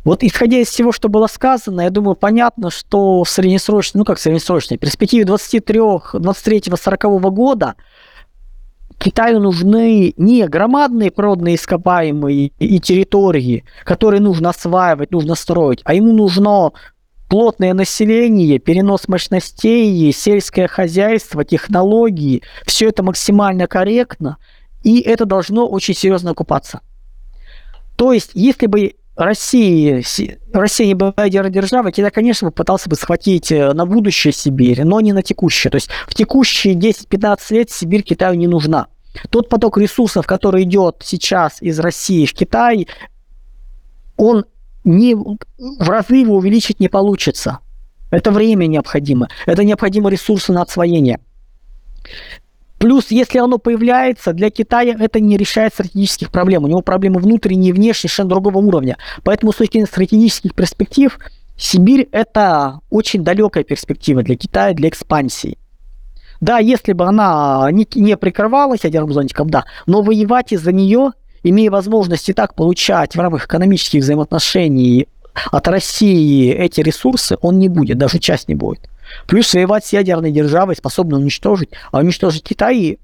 Вот 0.04 0.22
исходя 0.22 0.56
из 0.56 0.68
всего, 0.68 0.90
что 0.90 1.10
было 1.10 1.26
сказано, 1.26 1.82
я 1.82 1.90
думаю, 1.90 2.16
понятно, 2.16 2.70
что 2.70 3.22
в 3.24 3.28
среднесрочной, 3.28 3.98
ну 3.98 4.04
как 4.06 4.18
среднесрочной, 4.18 4.78
перспективе 4.78 5.26
23, 5.26 5.80
23 6.14 6.62
40 6.80 7.02
года 7.30 7.74
Китаю 8.98 9.38
нужны 9.38 10.12
не 10.16 10.46
громадные 10.48 11.12
природные 11.12 11.54
ископаемые 11.54 12.52
и 12.58 12.80
территории, 12.80 13.64
которые 13.84 14.20
нужно 14.20 14.50
осваивать, 14.50 15.12
нужно 15.12 15.36
строить, 15.36 15.80
а 15.84 15.94
ему 15.94 16.12
нужно 16.12 16.72
плотное 17.28 17.74
население, 17.74 18.58
перенос 18.58 19.06
мощностей, 19.06 20.12
сельское 20.12 20.66
хозяйство, 20.66 21.44
технологии, 21.44 22.42
все 22.66 22.88
это 22.88 23.02
максимально 23.02 23.68
корректно, 23.68 24.38
и 24.82 25.00
это 25.00 25.26
должно 25.26 25.68
очень 25.68 25.94
серьезно 25.94 26.32
окупаться. 26.32 26.80
То 27.96 28.12
есть, 28.12 28.30
если 28.34 28.66
бы 28.66 28.94
России, 29.18 30.04
Россия 30.52 30.86
не 30.86 30.94
была 30.94 31.12
державой, 31.28 31.90
Китай, 31.90 32.10
конечно, 32.12 32.52
пытался 32.52 32.88
бы 32.88 32.94
схватить 32.94 33.50
э, 33.50 33.72
на 33.72 33.84
будущее 33.84 34.32
Сибирь, 34.32 34.84
но 34.84 35.00
не 35.00 35.12
на 35.12 35.24
текущее. 35.24 35.72
То 35.72 35.74
есть 35.74 35.90
в 36.06 36.14
текущие 36.14 36.74
10-15 36.74 37.38
лет 37.50 37.70
Сибирь 37.70 38.02
Китаю 38.02 38.34
не 38.36 38.46
нужна. 38.46 38.86
Тот 39.30 39.48
поток 39.48 39.76
ресурсов, 39.76 40.24
который 40.24 40.62
идет 40.62 41.02
сейчас 41.02 41.60
из 41.60 41.80
России 41.80 42.26
в 42.26 42.32
Китай, 42.32 42.86
он 44.16 44.44
не, 44.84 45.16
в 45.16 45.88
разы 45.88 46.14
его 46.14 46.36
увеличить 46.36 46.78
не 46.78 46.88
получится. 46.88 47.58
Это 48.12 48.30
время 48.30 48.66
необходимо. 48.66 49.28
Это 49.46 49.64
необходимы 49.64 50.12
ресурсы 50.12 50.52
на 50.52 50.62
освоение. 50.62 51.18
Плюс, 52.78 53.10
если 53.10 53.38
оно 53.38 53.58
появляется, 53.58 54.32
для 54.32 54.50
Китая 54.50 54.96
это 54.98 55.20
не 55.20 55.36
решает 55.36 55.74
стратегических 55.74 56.30
проблем. 56.30 56.64
У 56.64 56.68
него 56.68 56.80
проблемы 56.80 57.20
внутренние 57.20 57.70
и 57.70 57.72
внешние 57.72 58.08
совершенно 58.08 58.30
другого 58.30 58.58
уровня. 58.58 58.96
Поэтому 59.24 59.52
с 59.52 59.56
точки 59.56 59.84
стратегических 59.84 60.54
перспектив, 60.54 61.18
Сибирь 61.56 62.08
это 62.12 62.80
очень 62.88 63.24
далекая 63.24 63.64
перспектива 63.64 64.22
для 64.22 64.36
Китая, 64.36 64.74
для 64.74 64.88
экспансии. 64.88 65.58
Да, 66.40 66.58
если 66.58 66.92
бы 66.92 67.04
она 67.04 67.68
не, 67.72 67.86
не 67.96 68.16
прикрывалась 68.16 68.84
ядерным 68.84 69.12
зонтиком, 69.12 69.50
да, 69.50 69.64
но 69.86 70.02
воевать 70.02 70.52
из-за 70.52 70.70
нее, 70.70 71.10
имея 71.42 71.72
возможность 71.72 72.28
и 72.28 72.32
так 72.32 72.54
получать 72.54 73.16
в 73.16 73.20
рамках 73.20 73.46
экономических 73.46 74.02
взаимоотношений 74.02 75.08
от 75.50 75.66
России 75.66 76.52
эти 76.52 76.80
ресурсы, 76.80 77.36
он 77.42 77.58
не 77.58 77.68
будет, 77.68 77.98
даже 77.98 78.20
часть 78.20 78.48
не 78.48 78.54
будет. 78.54 78.88
Плюс 79.26 79.52
воевать 79.54 79.84
с 79.84 79.92
ядерной 79.92 80.30
державой 80.30 80.76
способны 80.76 81.16
уничтожить, 81.16 81.70
а 81.92 81.98
уничтожить 81.98 82.42
Китай 82.42 82.98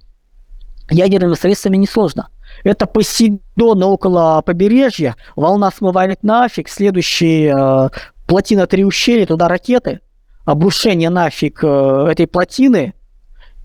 ядерными 0.91 1.35
средствами 1.35 1.77
несложно. 1.77 2.29
Это 2.63 2.87
Посейдон 2.87 3.83
около 3.83 4.43
побережья, 4.43 5.17
волна 5.35 5.71
смывает 5.71 6.23
нафиг, 6.23 6.69
следующая 6.69 7.55
э, 7.57 7.89
плотина 8.27 8.67
три 8.67 8.85
ущелья, 8.85 9.27
туда 9.27 9.49
ракеты, 9.49 10.01
обрушение 10.45 11.11
нафиг 11.11 11.61
э, 11.63 12.09
этой 12.11 12.27
плотины 12.27 12.95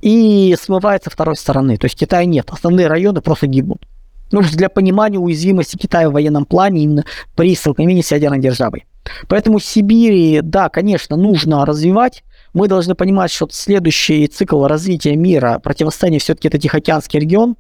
и 0.02 0.56
смывается 0.60 1.10
второй 1.10 1.36
стороны. 1.36 1.78
То 1.78 1.86
есть 1.86 1.98
Китая 1.98 2.26
нет, 2.26 2.50
основные 2.50 2.88
районы 2.88 3.22
просто 3.22 3.48
гибнут. 3.48 3.86
Ну, 4.32 4.42
для 4.42 4.70
понимания 4.70 5.18
уязвимости 5.18 5.76
Китая 5.76 6.10
в 6.10 6.14
военном 6.14 6.46
плане 6.46 6.84
именно 6.84 7.06
при 7.36 7.56
столкновении 7.56 8.02
с 8.02 8.12
ядерной 8.12 8.40
державой. 8.40 8.86
Поэтому 9.28 9.60
Сибири, 9.60 10.42
да, 10.44 10.70
конечно, 10.70 11.16
нужно 11.16 11.66
развивать. 11.66 12.24
Мы 12.54 12.68
должны 12.68 12.96
понимать, 12.96 13.32
что 13.32 13.48
следующий 13.52 14.28
цикл 14.28 14.66
развития 14.66 15.16
мира, 15.16 15.60
противостояние 15.64 16.20
все-таки 16.20 16.48
это 16.48 16.58
Тихоокеанский 16.58 17.20
регион, 17.20 17.56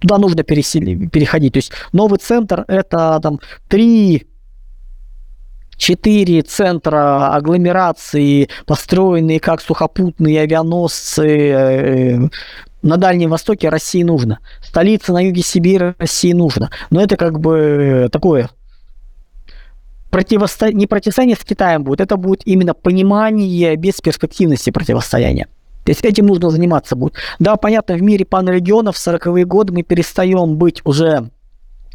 туда 0.00 0.18
нужно 0.18 0.42
пересели, 0.42 1.06
переходить. 1.08 1.54
То 1.54 1.58
есть 1.58 1.72
новый 1.92 2.18
центр 2.18 2.64
это 2.68 3.18
там 3.22 3.40
три 3.68 4.26
четыре 5.76 6.42
центра 6.42 7.34
агломерации, 7.34 8.48
построенные 8.66 9.40
как 9.40 9.60
сухопутные 9.60 10.40
авианосцы, 10.40 11.26
э, 11.26 12.28
на 12.82 12.98
Дальнем 12.98 13.30
Востоке 13.30 13.70
России 13.70 14.02
нужно. 14.02 14.40
Столица 14.62 15.12
на 15.12 15.24
юге 15.24 15.42
Сибири 15.42 15.94
России 15.98 16.32
нужно. 16.32 16.70
Но 16.90 17.02
это 17.02 17.16
как 17.16 17.40
бы 17.40 18.08
такое 18.12 18.50
противосто... 20.14 20.72
не 20.72 20.86
противостояние 20.86 21.36
с 21.36 21.44
Китаем 21.44 21.82
будет, 21.82 22.00
это 22.00 22.16
будет 22.16 22.42
именно 22.46 22.72
понимание 22.72 23.74
бесперспективности 23.76 24.70
противостояния. 24.70 25.48
То 25.84 25.90
есть 25.90 26.04
этим 26.04 26.26
нужно 26.26 26.50
заниматься 26.50 26.94
будет. 26.94 27.14
Да, 27.40 27.56
понятно, 27.56 27.96
в 27.96 28.02
мире 28.02 28.24
панрегионов 28.24 28.96
в 28.96 29.06
40-е 29.06 29.44
годы 29.44 29.72
мы 29.72 29.82
перестаем 29.82 30.56
быть 30.56 30.82
уже 30.84 31.30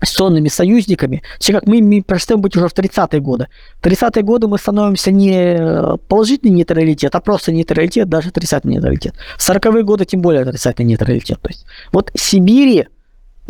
сонными 0.04 0.50
союзниками, 0.50 1.24
все 1.40 1.54
как 1.54 1.66
мы, 1.66 1.82
мы 1.82 2.02
перестаем 2.02 2.42
быть 2.42 2.56
уже 2.58 2.68
в 2.68 2.74
30-е 2.74 3.22
годы. 3.22 3.48
В 3.82 3.86
30-е 3.86 4.24
годы 4.24 4.48
мы 4.48 4.58
становимся 4.58 5.12
не 5.12 5.98
положительный 6.10 6.54
нейтралитет, 6.54 7.16
а 7.16 7.22
просто 7.22 7.54
нейтралитет, 7.54 8.10
даже 8.10 8.30
отрицательный 8.30 8.76
нейтралитет. 8.76 9.14
В 9.38 9.50
40-е 9.50 9.84
годы 9.84 10.06
тем 10.06 10.22
более 10.22 10.42
отрицательный 10.42 10.90
нейтралитет. 10.90 11.40
То 11.42 11.50
есть 11.50 11.66
вот 11.94 12.12
Сибири, 12.16 12.88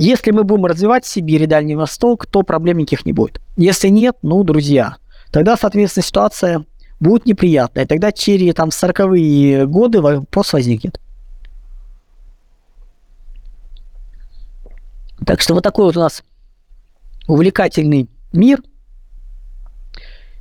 если 0.02 0.32
мы 0.32 0.46
будем 0.46 0.66
развивать 0.66 1.06
Сибирь 1.06 1.44
и 1.44 1.46
Дальний 1.46 1.76
Восток, 1.76 2.26
то 2.26 2.42
проблем 2.42 2.78
никаких 2.78 3.06
не 3.06 3.12
будет. 3.12 3.42
Если 3.58 3.90
нет, 3.90 4.16
ну, 4.22 4.42
друзья, 4.46 4.96
тогда, 5.30 5.58
соответственно, 5.58 6.06
ситуация 6.06 6.66
будет 7.02 7.26
неприятная. 7.26 7.86
Тогда 7.86 8.14
через 8.14 8.54
там 8.54 8.70
40-е 8.70 9.68
годы 9.68 10.02
вопрос 10.02 10.54
возникнет. 10.54 11.02
Так 15.26 15.42
что 15.42 15.54
вот 15.54 15.64
такой 15.64 15.84
вот 15.84 15.98
у 15.98 16.00
нас 16.00 16.24
увлекательный 17.28 18.10
мир. 18.32 18.64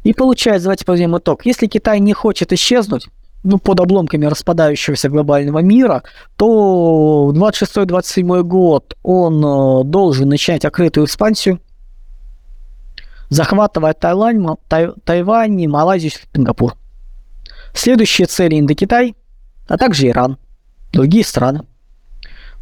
И 0.04 0.12
получается, 0.12 0.66
давайте 0.66 0.84
подведем 0.84 1.18
итог. 1.18 1.44
Если 1.44 1.66
Китай 1.66 1.98
не 1.98 2.12
хочет 2.12 2.52
исчезнуть, 2.52 3.08
ну, 3.42 3.58
под 3.58 3.80
обломками 3.80 4.26
распадающегося 4.26 5.08
глобального 5.08 5.60
мира, 5.60 6.02
то 6.36 7.32
26-27 7.34 8.42
год 8.42 8.96
он 9.02 9.44
э, 9.44 9.84
должен 9.84 10.28
начать 10.28 10.64
открытую 10.64 11.06
экспансию, 11.06 11.60
захватывая 13.30 13.94
Таилань, 13.94 14.44
Тай, 14.68 14.88
Тайвань, 15.04 15.66
Малайзию, 15.68 16.12
Сингапур. 16.34 16.74
Следующие 17.74 18.26
цели 18.26 18.58
Индокитай, 18.58 19.14
а 19.68 19.76
также 19.76 20.08
Иран, 20.08 20.38
другие 20.92 21.24
страны. 21.24 21.62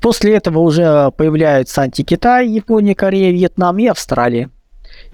После 0.01 0.37
этого 0.37 0.59
уже 0.59 1.11
появляются 1.13 1.83
антикитай, 1.83 2.49
Япония, 2.49 2.95
Корея, 2.95 3.33
Вьетнам 3.33 3.79
и 3.79 3.87
Австралия. 3.87 4.51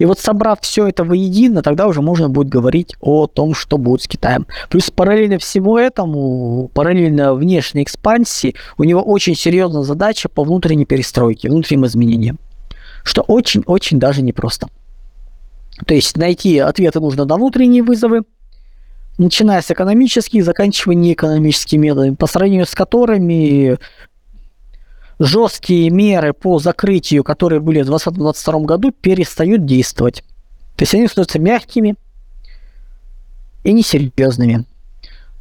И 0.03 0.05
вот 0.05 0.19
собрав 0.19 0.59
все 0.59 0.87
это 0.87 1.05
воедино, 1.05 1.61
тогда 1.61 1.87
уже 1.87 2.01
можно 2.01 2.27
будет 2.27 2.49
говорить 2.49 2.93
о 2.99 3.25
том, 3.27 3.53
что 3.53 3.77
будет 3.77 4.01
с 4.01 4.07
Китаем. 4.09 4.47
Плюс 4.69 4.91
параллельно 4.91 5.37
всему 5.37 5.77
этому, 5.77 6.69
параллельно 6.73 7.33
внешней 7.33 7.83
экспансии, 7.83 8.53
у 8.77 8.83
него 8.83 9.01
очень 9.01 9.33
серьезная 9.33 9.83
задача 9.83 10.27
по 10.27 10.43
внутренней 10.43 10.83
перестройке, 10.83 11.47
внутренним 11.47 11.85
изменениям. 11.85 12.37
Что 13.05 13.21
очень-очень 13.21 13.97
даже 13.97 14.21
непросто. 14.21 14.67
То 15.87 15.93
есть 15.93 16.17
найти 16.17 16.57
ответы 16.59 16.99
нужно 16.99 17.23
на 17.23 17.35
внутренние 17.37 17.81
вызовы, 17.81 18.23
начиная 19.17 19.61
с 19.61 19.71
экономических, 19.71 20.43
заканчивая 20.43 20.97
неэкономическими 20.97 21.87
методами, 21.87 22.15
по 22.15 22.27
сравнению 22.27 22.65
с 22.65 22.75
которыми 22.75 23.77
жесткие 25.19 25.89
меры 25.89 26.33
по 26.33 26.59
закрытию, 26.59 27.23
которые 27.23 27.59
были 27.59 27.81
в 27.81 27.85
2022 27.85 28.59
году, 28.61 28.91
перестают 28.91 29.65
действовать. 29.65 30.23
То 30.75 30.83
есть 30.83 30.95
они 30.95 31.07
становятся 31.07 31.39
мягкими 31.39 31.95
и 33.63 33.73
несерьезными. 33.73 34.65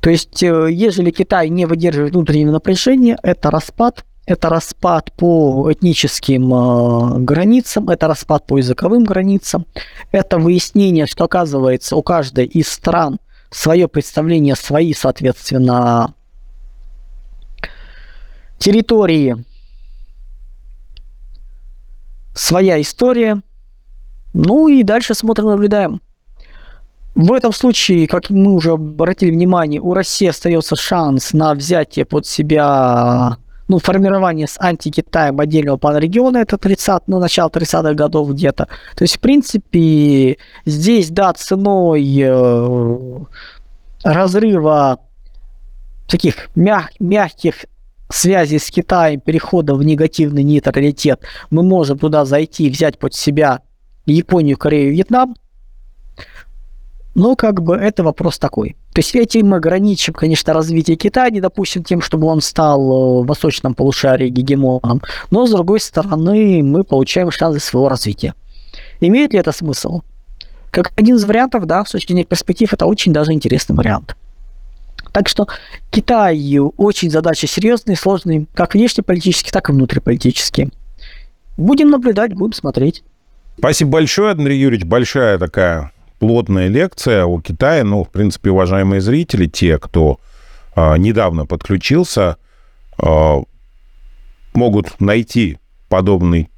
То 0.00 0.10
есть, 0.10 0.42
э, 0.42 0.68
ежели 0.70 1.10
Китай 1.10 1.48
не 1.48 1.64
выдерживает 1.64 2.12
внутреннего 2.12 2.52
напряжения, 2.52 3.16
это 3.22 3.50
распад, 3.50 4.04
это 4.26 4.48
распад 4.48 5.12
по 5.12 5.70
этническим 5.72 6.52
э, 6.52 7.18
границам, 7.20 7.88
это 7.88 8.08
распад 8.08 8.46
по 8.46 8.58
языковым 8.58 9.04
границам, 9.04 9.64
это 10.10 10.38
выяснение, 10.38 11.06
что 11.06 11.24
оказывается 11.24 11.96
у 11.96 12.02
каждой 12.02 12.46
из 12.46 12.68
стран 12.68 13.20
свое 13.50 13.86
представление, 13.86 14.56
свои, 14.56 14.92
соответственно, 14.92 16.14
территории, 18.58 19.44
своя 22.34 22.80
история. 22.80 23.42
Ну 24.32 24.68
и 24.68 24.82
дальше 24.82 25.14
смотрим, 25.14 25.46
наблюдаем. 25.46 26.00
В 27.14 27.32
этом 27.32 27.52
случае, 27.52 28.08
как 28.08 28.30
мы 28.30 28.54
уже 28.54 28.72
обратили 28.72 29.30
внимание, 29.30 29.80
у 29.80 29.92
России 29.92 30.28
остается 30.28 30.76
шанс 30.76 31.34
на 31.34 31.54
взятие 31.54 32.06
под 32.06 32.26
себя, 32.26 33.36
ну, 33.68 33.78
формирование 33.78 34.46
с 34.46 34.58
антикитаем 34.58 35.38
отдельного 35.38 35.76
панрегиона, 35.76 36.38
это 36.38 36.56
30, 36.56 37.08
ну, 37.08 37.18
начало 37.18 37.50
30-х 37.50 37.92
годов 37.92 38.30
где-то. 38.30 38.66
То 38.96 39.02
есть, 39.04 39.16
в 39.16 39.20
принципе, 39.20 40.38
здесь, 40.64 41.10
да, 41.10 41.34
ценой 41.34 42.02
э, 42.18 43.18
разрыва 44.04 44.98
таких 46.08 46.48
мяг, 46.54 46.92
мягких 46.98 47.66
связи 48.14 48.58
с 48.58 48.70
Китаем, 48.70 49.20
перехода 49.20 49.74
в 49.74 49.82
негативный 49.82 50.42
нейтралитет, 50.42 51.20
мы 51.50 51.62
можем 51.62 51.98
туда 51.98 52.24
зайти, 52.24 52.70
взять 52.70 52.98
под 52.98 53.14
себя 53.14 53.60
Японию, 54.06 54.56
Корею, 54.56 54.92
Вьетнам. 54.92 55.34
Но 57.14 57.36
как 57.36 57.62
бы 57.62 57.76
это 57.76 58.02
вопрос 58.02 58.38
такой. 58.38 58.76
То 58.94 59.00
есть 59.00 59.14
этим 59.14 59.48
мы 59.48 59.56
ограничим, 59.56 60.14
конечно, 60.14 60.52
развитие 60.52 60.96
Китая, 60.96 61.30
не 61.30 61.40
допустим 61.40 61.84
тем, 61.84 62.00
чтобы 62.00 62.26
он 62.26 62.40
стал 62.40 62.80
э, 62.80 63.22
в 63.22 63.26
восточном 63.26 63.74
полушарии 63.74 64.28
гегемоном. 64.28 65.02
Но, 65.30 65.46
с 65.46 65.50
другой 65.50 65.80
стороны, 65.80 66.62
мы 66.62 66.84
получаем 66.84 67.30
шансы 67.30 67.60
своего 67.60 67.88
развития. 67.88 68.34
Имеет 69.00 69.32
ли 69.32 69.38
это 69.38 69.52
смысл? 69.52 70.02
Как 70.70 70.92
один 70.96 71.16
из 71.16 71.24
вариантов, 71.24 71.66
да, 71.66 71.84
с 71.84 71.90
точки 71.90 72.12
зрения 72.12 72.24
перспектив, 72.24 72.72
это 72.72 72.86
очень 72.86 73.12
даже 73.12 73.32
интересный 73.32 73.76
вариант. 73.76 74.16
Так 75.12 75.28
что 75.28 75.46
Китай 75.90 76.58
очень 76.76 77.10
задача 77.10 77.46
серьезная, 77.46 77.96
сложная, 77.96 78.46
как 78.54 78.74
внешнеполитически, 78.74 79.50
так 79.50 79.68
и 79.68 79.72
внутриполитически. 79.72 80.70
Будем 81.56 81.90
наблюдать, 81.90 82.32
будем 82.32 82.54
смотреть. 82.54 83.04
Спасибо 83.58 83.92
большое, 83.92 84.32
Андрей 84.32 84.58
Юрьевич. 84.58 84.86
Большая 84.86 85.38
такая 85.38 85.92
плотная 86.18 86.68
лекция 86.68 87.26
о 87.26 87.40
Китае. 87.40 87.84
Ну, 87.84 88.04
в 88.04 88.10
принципе, 88.10 88.50
уважаемые 88.50 89.00
зрители, 89.00 89.46
те, 89.46 89.78
кто 89.78 90.18
э, 90.74 90.96
недавно 90.96 91.44
подключился, 91.44 92.36
э, 92.98 93.42
могут 94.54 95.00
найти 95.00 95.58
подобную 95.88 96.48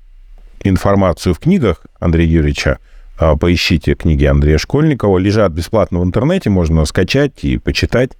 информацию 0.62 1.34
в 1.34 1.40
книгах 1.40 1.84
Андрея 1.98 2.28
Юрьевича. 2.28 2.78
Э, 3.18 3.36
поищите 3.36 3.94
книги 3.94 4.24
Андрея 4.24 4.58
Школьникова. 4.58 5.18
Лежат 5.18 5.50
бесплатно 5.50 6.00
в 6.00 6.04
интернете, 6.04 6.50
можно 6.50 6.84
скачать 6.84 7.42
и 7.42 7.58
почитать. 7.58 8.12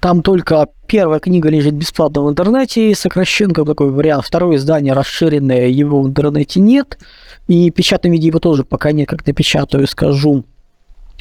Там 0.00 0.22
только 0.22 0.68
первая 0.86 1.20
книга 1.20 1.48
лежит 1.48 1.74
бесплатно 1.74 2.22
в 2.22 2.30
интернете, 2.30 2.94
сокращенка 2.94 3.64
такой 3.64 3.90
вариант. 3.90 4.24
Второе 4.24 4.56
издание 4.56 4.92
расширенное, 4.92 5.66
его 5.68 6.02
в 6.02 6.06
интернете 6.08 6.60
нет. 6.60 6.98
И 7.48 7.70
печатном 7.70 8.12
виде 8.12 8.28
его 8.28 8.38
тоже 8.38 8.64
пока 8.64 8.92
нет, 8.92 9.08
как 9.08 9.26
напечатаю, 9.26 9.86
скажу. 9.86 10.44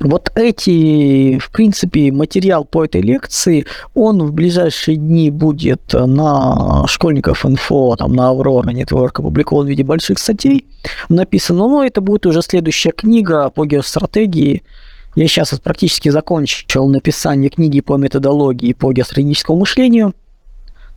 Вот 0.02 0.30
эти, 0.36 1.40
в 1.40 1.52
принципе, 1.52 2.12
материал 2.12 2.66
по 2.66 2.84
этой 2.84 3.02
лекции, 3.02 3.66
он 3.94 4.22
в 4.24 4.34
ближайшие 4.34 4.98
дни 4.98 5.32
будет 5.32 5.94
на 5.94 6.86
школьников 6.88 7.46
инфо, 7.46 7.96
там, 7.96 8.12
на 8.14 8.30
Аврора 8.30 8.72
Network 8.72 9.20
опубликован 9.20 9.66
в 9.66 9.70
виде 9.70 9.84
больших 9.84 10.20
статей 10.20 10.66
написано, 11.08 11.68
но 11.70 11.84
это 11.84 12.02
будет 12.02 12.26
уже 12.26 12.42
следующая 12.42 12.92
книга 12.92 13.50
по 13.50 13.66
геостратегии, 13.66 14.64
я 15.16 15.28
сейчас 15.28 15.58
практически 15.60 16.10
закончил 16.10 16.88
написание 16.88 17.50
книги 17.50 17.80
по 17.80 17.96
методологии 17.96 18.74
по 18.74 18.92
геостратегическому 18.92 19.60
мышлению. 19.60 20.14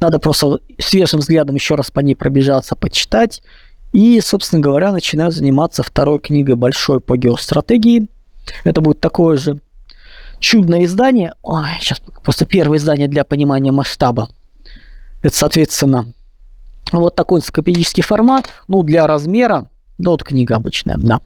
Надо 0.00 0.18
просто 0.18 0.60
свежим 0.78 1.20
взглядом 1.20 1.54
еще 1.54 1.74
раз 1.74 1.90
по 1.90 2.00
ней 2.00 2.14
пробежаться, 2.14 2.76
почитать. 2.76 3.42
И, 3.92 4.20
собственно 4.20 4.60
говоря, 4.60 4.92
начинаю 4.92 5.30
заниматься 5.30 5.82
второй 5.82 6.18
книгой 6.18 6.56
большой 6.56 7.00
по 7.00 7.16
геостратегии. 7.16 8.08
Это 8.64 8.80
будет 8.80 9.00
такое 9.00 9.36
же 9.36 9.60
чудное 10.40 10.84
издание. 10.84 11.34
Ой, 11.42 11.68
сейчас 11.80 12.00
просто 12.22 12.44
первое 12.44 12.78
издание 12.78 13.08
для 13.08 13.24
понимания 13.24 13.72
масштаба. 13.72 14.28
Это, 15.22 15.36
соответственно, 15.36 16.12
Вот 16.92 17.14
такой 17.14 17.40
энциклопедический 17.40 18.02
формат. 18.02 18.48
Ну, 18.66 18.82
для 18.82 19.06
размера, 19.06 19.68
ну, 19.98 20.12
вот 20.12 20.24
книга 20.24 20.56
обычная, 20.56 20.96
да. 20.96 21.20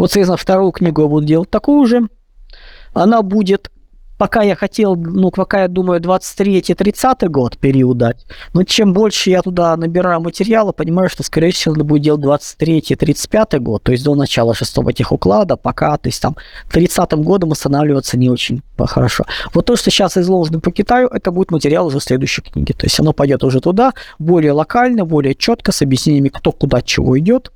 Вот, 0.00 0.12
соответственно, 0.12 0.38
вторую 0.38 0.72
книгу 0.72 1.02
я 1.02 1.08
буду 1.08 1.26
делать 1.26 1.50
такую 1.50 1.86
же. 1.86 2.08
Она 2.94 3.20
будет 3.20 3.70
пока 4.16 4.40
я 4.42 4.56
хотел, 4.56 4.96
ну, 4.96 5.30
пока 5.30 5.62
я 5.62 5.68
думаю, 5.68 6.00
23-30 6.00 7.28
год 7.28 7.58
период 7.58 7.98
дать, 7.98 8.24
но 8.54 8.64
чем 8.64 8.94
больше 8.94 9.28
я 9.30 9.42
туда 9.42 9.76
набираю 9.76 10.20
материала, 10.20 10.72
понимаю, 10.72 11.10
что, 11.10 11.22
скорее 11.22 11.52
всего, 11.52 11.74
надо 11.74 11.84
будет 11.84 12.02
делать 12.02 12.22
23-35 12.60 13.58
год, 13.58 13.82
то 13.82 13.92
есть 13.92 14.04
до 14.04 14.14
начала 14.14 14.54
шестого 14.54 14.92
техуклада, 14.94 15.56
пока, 15.56 15.96
то 15.98 16.08
есть 16.08 16.20
там 16.22 16.36
30-м 16.70 17.22
годом 17.22 17.52
останавливаться 17.52 18.18
не 18.18 18.30
очень 18.30 18.62
хорошо. 18.78 19.24
Вот 19.54 19.66
то, 19.66 19.76
что 19.76 19.90
сейчас 19.90 20.16
изложено 20.16 20.60
по 20.60 20.70
Китаю, 20.70 21.08
это 21.08 21.30
будет 21.30 21.50
материал 21.50 21.86
уже 21.86 22.00
следующей 22.00 22.42
книги, 22.42 22.72
то 22.72 22.86
есть 22.86 23.00
оно 23.00 23.12
пойдет 23.12 23.44
уже 23.44 23.60
туда, 23.60 23.92
более 24.18 24.52
локально, 24.52 25.04
более 25.04 25.34
четко, 25.34 25.72
с 25.72 25.82
объяснениями, 25.82 26.28
кто 26.28 26.52
куда 26.52 26.80
чего 26.82 27.18
идет. 27.18 27.52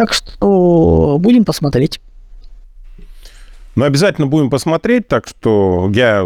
Так 0.00 0.14
что 0.14 1.18
будем 1.20 1.44
посмотреть. 1.44 2.00
Ну, 3.74 3.84
обязательно 3.84 4.26
будем 4.26 4.48
посмотреть, 4.48 5.06
так 5.08 5.28
что 5.28 5.90
я 5.92 6.24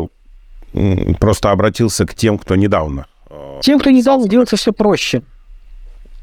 просто 1.18 1.50
обратился 1.50 2.06
к 2.06 2.14
тем, 2.14 2.38
кто 2.38 2.54
недавно. 2.54 3.06
Э, 3.28 3.58
тем, 3.62 3.80
кто 3.80 3.90
недавно, 3.90 4.28
делается 4.28 4.54
все 4.56 4.72
проще. 4.72 5.22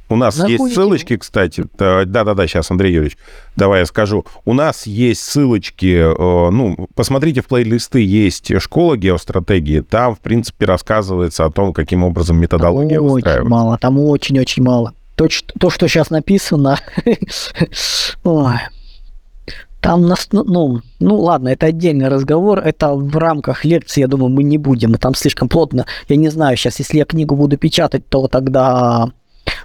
У 0.08 0.16
нас 0.16 0.36
Заходите. 0.36 0.64
есть 0.64 0.76
ссылочки, 0.76 1.18
кстати. 1.18 1.66
Да-да-да, 1.78 2.48
сейчас, 2.48 2.72
Андрей 2.72 2.94
Юрьевич, 2.94 3.18
давай 3.58 3.82
я 3.82 3.86
скажу. 3.86 4.26
У 4.46 4.54
нас 4.54 4.88
есть 4.88 5.22
ссылочки, 5.22 5.94
э, 5.94 6.50
ну, 6.52 6.88
посмотрите 6.96 7.42
в 7.42 7.48
плейлисты, 7.48 8.00
есть 8.00 8.62
школа 8.62 8.96
геостратегии. 8.96 9.82
Там, 9.82 10.16
в 10.16 10.20
принципе, 10.20 10.68
рассказывается 10.68 11.44
о 11.44 11.52
том, 11.52 11.74
каким 11.74 12.06
образом 12.06 12.40
методология 12.40 13.00
там 13.00 13.08
очень 13.08 13.44
мало, 13.44 13.78
там 13.78 14.00
очень-очень 14.00 14.64
мало. 14.64 14.94
То, 15.22 15.28
то, 15.60 15.70
что 15.70 15.88
сейчас 15.88 16.10
написано... 16.10 16.80
Там 19.82 20.06
нас, 20.06 20.28
ну, 20.32 20.44
ну, 20.44 20.82
ну 21.00 21.20
ладно, 21.20 21.50
это 21.50 21.66
отдельный 21.66 22.08
разговор, 22.08 22.60
это 22.60 22.94
в 22.94 23.18
рамках 23.18 23.66
лекции, 23.66 24.02
я 24.02 24.08
думаю, 24.08 24.30
мы 24.30 24.44
не 24.44 24.60
будем, 24.60 24.94
там 24.94 25.16
слишком 25.16 25.50
плотно, 25.50 25.88
я 26.08 26.18
не 26.18 26.30
знаю, 26.30 26.56
сейчас, 26.56 26.78
если 26.78 27.00
я 27.00 27.06
книгу 27.06 27.36
буду 27.36 27.58
печатать, 27.58 28.08
то 28.08 28.28
тогда 28.28 29.12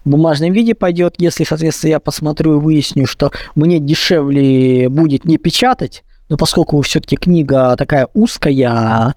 в 0.06 0.08
бумажном 0.08 0.52
виде 0.52 0.74
пойдет, 0.74 1.16
если, 1.18 1.44
соответственно, 1.44 1.90
я 1.90 2.00
посмотрю 2.00 2.56
и 2.56 2.60
выясню, 2.62 3.06
что 3.06 3.30
мне 3.54 3.78
дешевле 3.78 4.88
будет 4.88 5.26
не 5.26 5.36
печатать, 5.36 6.02
но 6.30 6.38
поскольку 6.38 6.80
все-таки 6.80 7.16
книга 7.16 7.76
такая 7.76 8.08
узкая, 8.14 9.14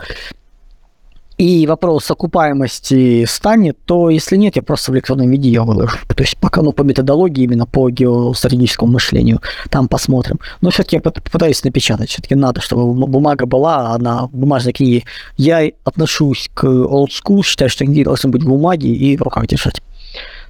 и 1.40 1.66
вопрос 1.68 2.11
окупаемости 2.11 3.24
станет, 3.24 3.78
то 3.86 4.10
если 4.10 4.36
нет, 4.36 4.57
я 4.57 4.61
просто 4.61 4.91
в 4.91 4.95
электронном 4.95 5.32
виде 5.32 5.48
ее 5.48 5.61
выложу. 5.61 5.98
То 6.07 6.22
есть 6.22 6.38
пока, 6.38 6.61
ну, 6.61 6.74
по 6.74 6.82
методологии, 6.82 7.45
именно 7.45 7.66
по 7.66 7.90
геостратегическому 7.90 8.91
мышлению, 8.91 9.40
там 9.70 9.88
посмотрим. 9.88 10.41
Но 10.60 10.70
все-таки 10.70 10.98
я 10.98 11.02
попытаюсь 11.02 11.64
напечатать. 11.64 12.10
Все-таки 12.10 12.36
надо, 12.36 12.60
чтобы 12.60 12.94
бумага 13.07 13.45
была, 13.45 13.94
а 13.94 13.98
на 13.98 14.28
бумажной 14.28 14.74
книге. 14.74 15.06
Я 15.38 15.72
отношусь 15.86 16.52
к 16.53 16.66
old 16.66 17.07
school, 17.07 17.41
считаю, 17.41 17.70
что 17.70 17.86
книги 17.86 18.03
должны 18.03 18.30
быть 18.30 18.44
в 18.44 18.48
бумаге 18.48 18.90
и 18.90 19.16
в 19.16 19.22
руках 19.22 19.48
держать. 19.48 19.82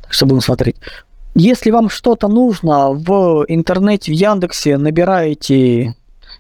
Так 0.02 0.14
что 0.14 0.26
будем 0.26 0.42
смотреть. 0.42 0.78
Если 1.36 1.70
вам 1.70 1.90
что-то 1.90 2.28
нужно 2.28 2.90
в 2.90 3.46
интернете, 3.48 4.12
в 4.12 4.16
Яндексе, 4.16 4.78
набираете 4.78 5.94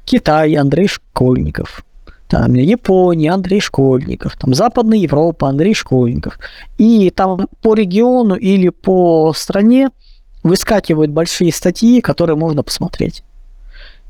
Китай, 0.05 0.55
Андрей 0.55 0.87
Школьников– 0.87 1.83
там 2.29 2.53
Япония, 2.53 3.31
Андрей 3.31 3.59
Школьников, 3.59 4.37
там 4.37 4.53
Западная 4.53 4.99
Европа, 4.99 5.49
Андрей 5.49 5.73
Школьников. 5.73 6.39
И 6.77 7.09
там 7.09 7.47
по 7.61 7.73
региону 7.73 8.35
или 8.35 8.69
по 8.69 9.33
стране 9.35 9.89
выскакивают 10.43 11.11
большие 11.11 11.51
статьи, 11.51 12.01
которые 12.01 12.37
можно 12.37 12.61
посмотреть. 12.61 13.23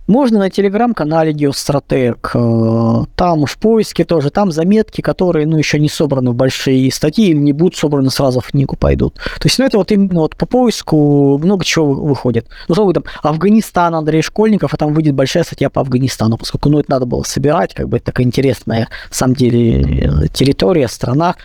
Можно 0.09 0.39
на 0.39 0.49
телеграм-канале 0.49 1.33
Геостратег, 1.33 2.31
э, 2.33 3.03
там 3.15 3.45
в 3.45 3.57
поиске 3.59 4.05
тоже, 4.05 4.31
там 4.31 4.51
заметки, 4.51 5.01
которые, 5.01 5.45
ну, 5.45 5.55
еще 5.55 5.77
не 5.77 5.87
собраны 5.87 6.31
в 6.31 6.33
большие 6.33 6.91
статьи 6.91 7.27
или 7.27 7.37
не 7.37 7.53
будут 7.53 7.75
собраны 7.75 8.09
сразу 8.09 8.39
в 8.39 8.47
книгу 8.47 8.75
пойдут. 8.75 9.13
То 9.13 9.43
есть, 9.43 9.59
ну, 9.59 9.65
это 9.65 9.77
вот 9.77 9.91
именно 9.91 10.21
вот 10.21 10.35
по 10.35 10.47
поиску 10.47 11.37
много 11.37 11.63
чего 11.63 11.93
выходит. 11.93 12.47
Ну, 12.67 12.73
что 12.73 12.91
там, 12.91 13.03
Афганистан, 13.21 13.93
Андрей 13.93 14.23
Школьников, 14.23 14.73
а 14.73 14.77
там 14.77 14.95
выйдет 14.95 15.13
большая 15.13 15.43
статья 15.43 15.69
по 15.69 15.81
Афганистану, 15.81 16.37
поскольку, 16.37 16.69
ну, 16.69 16.79
это 16.79 16.89
надо 16.89 17.05
было 17.05 17.21
собирать, 17.21 17.75
как 17.75 17.87
бы, 17.87 17.97
это 17.97 18.07
такая 18.07 18.25
интересная, 18.25 18.87
на 19.09 19.15
самом 19.15 19.35
деле, 19.35 20.27
территория, 20.33 20.87
страна, 20.87 21.35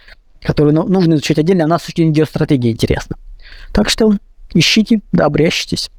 которую 0.40 0.74
ну, 0.74 0.88
нужно 0.88 1.16
изучать 1.16 1.38
отдельно, 1.38 1.64
а 1.64 1.68
нас 1.68 1.86
очень 1.86 2.14
геостратегия 2.14 2.70
интересна. 2.70 3.16
Так 3.74 3.90
что 3.90 4.14
ищите, 4.54 5.02
да, 5.12 5.26
обрящитесь. 5.26 5.90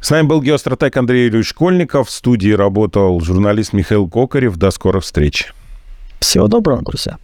С 0.00 0.10
нами 0.10 0.26
был 0.26 0.40
геостратег 0.40 0.96
Андрей 0.96 1.24
Юрьевич 1.24 1.48
Школьников. 1.48 2.08
В 2.08 2.10
студии 2.10 2.50
работал 2.50 3.20
журналист 3.20 3.72
Михаил 3.72 4.08
Кокарев. 4.08 4.56
До 4.56 4.70
скорых 4.70 5.04
встреч. 5.04 5.52
Всего 6.20 6.48
доброго, 6.48 6.82
друзья. 6.82 7.18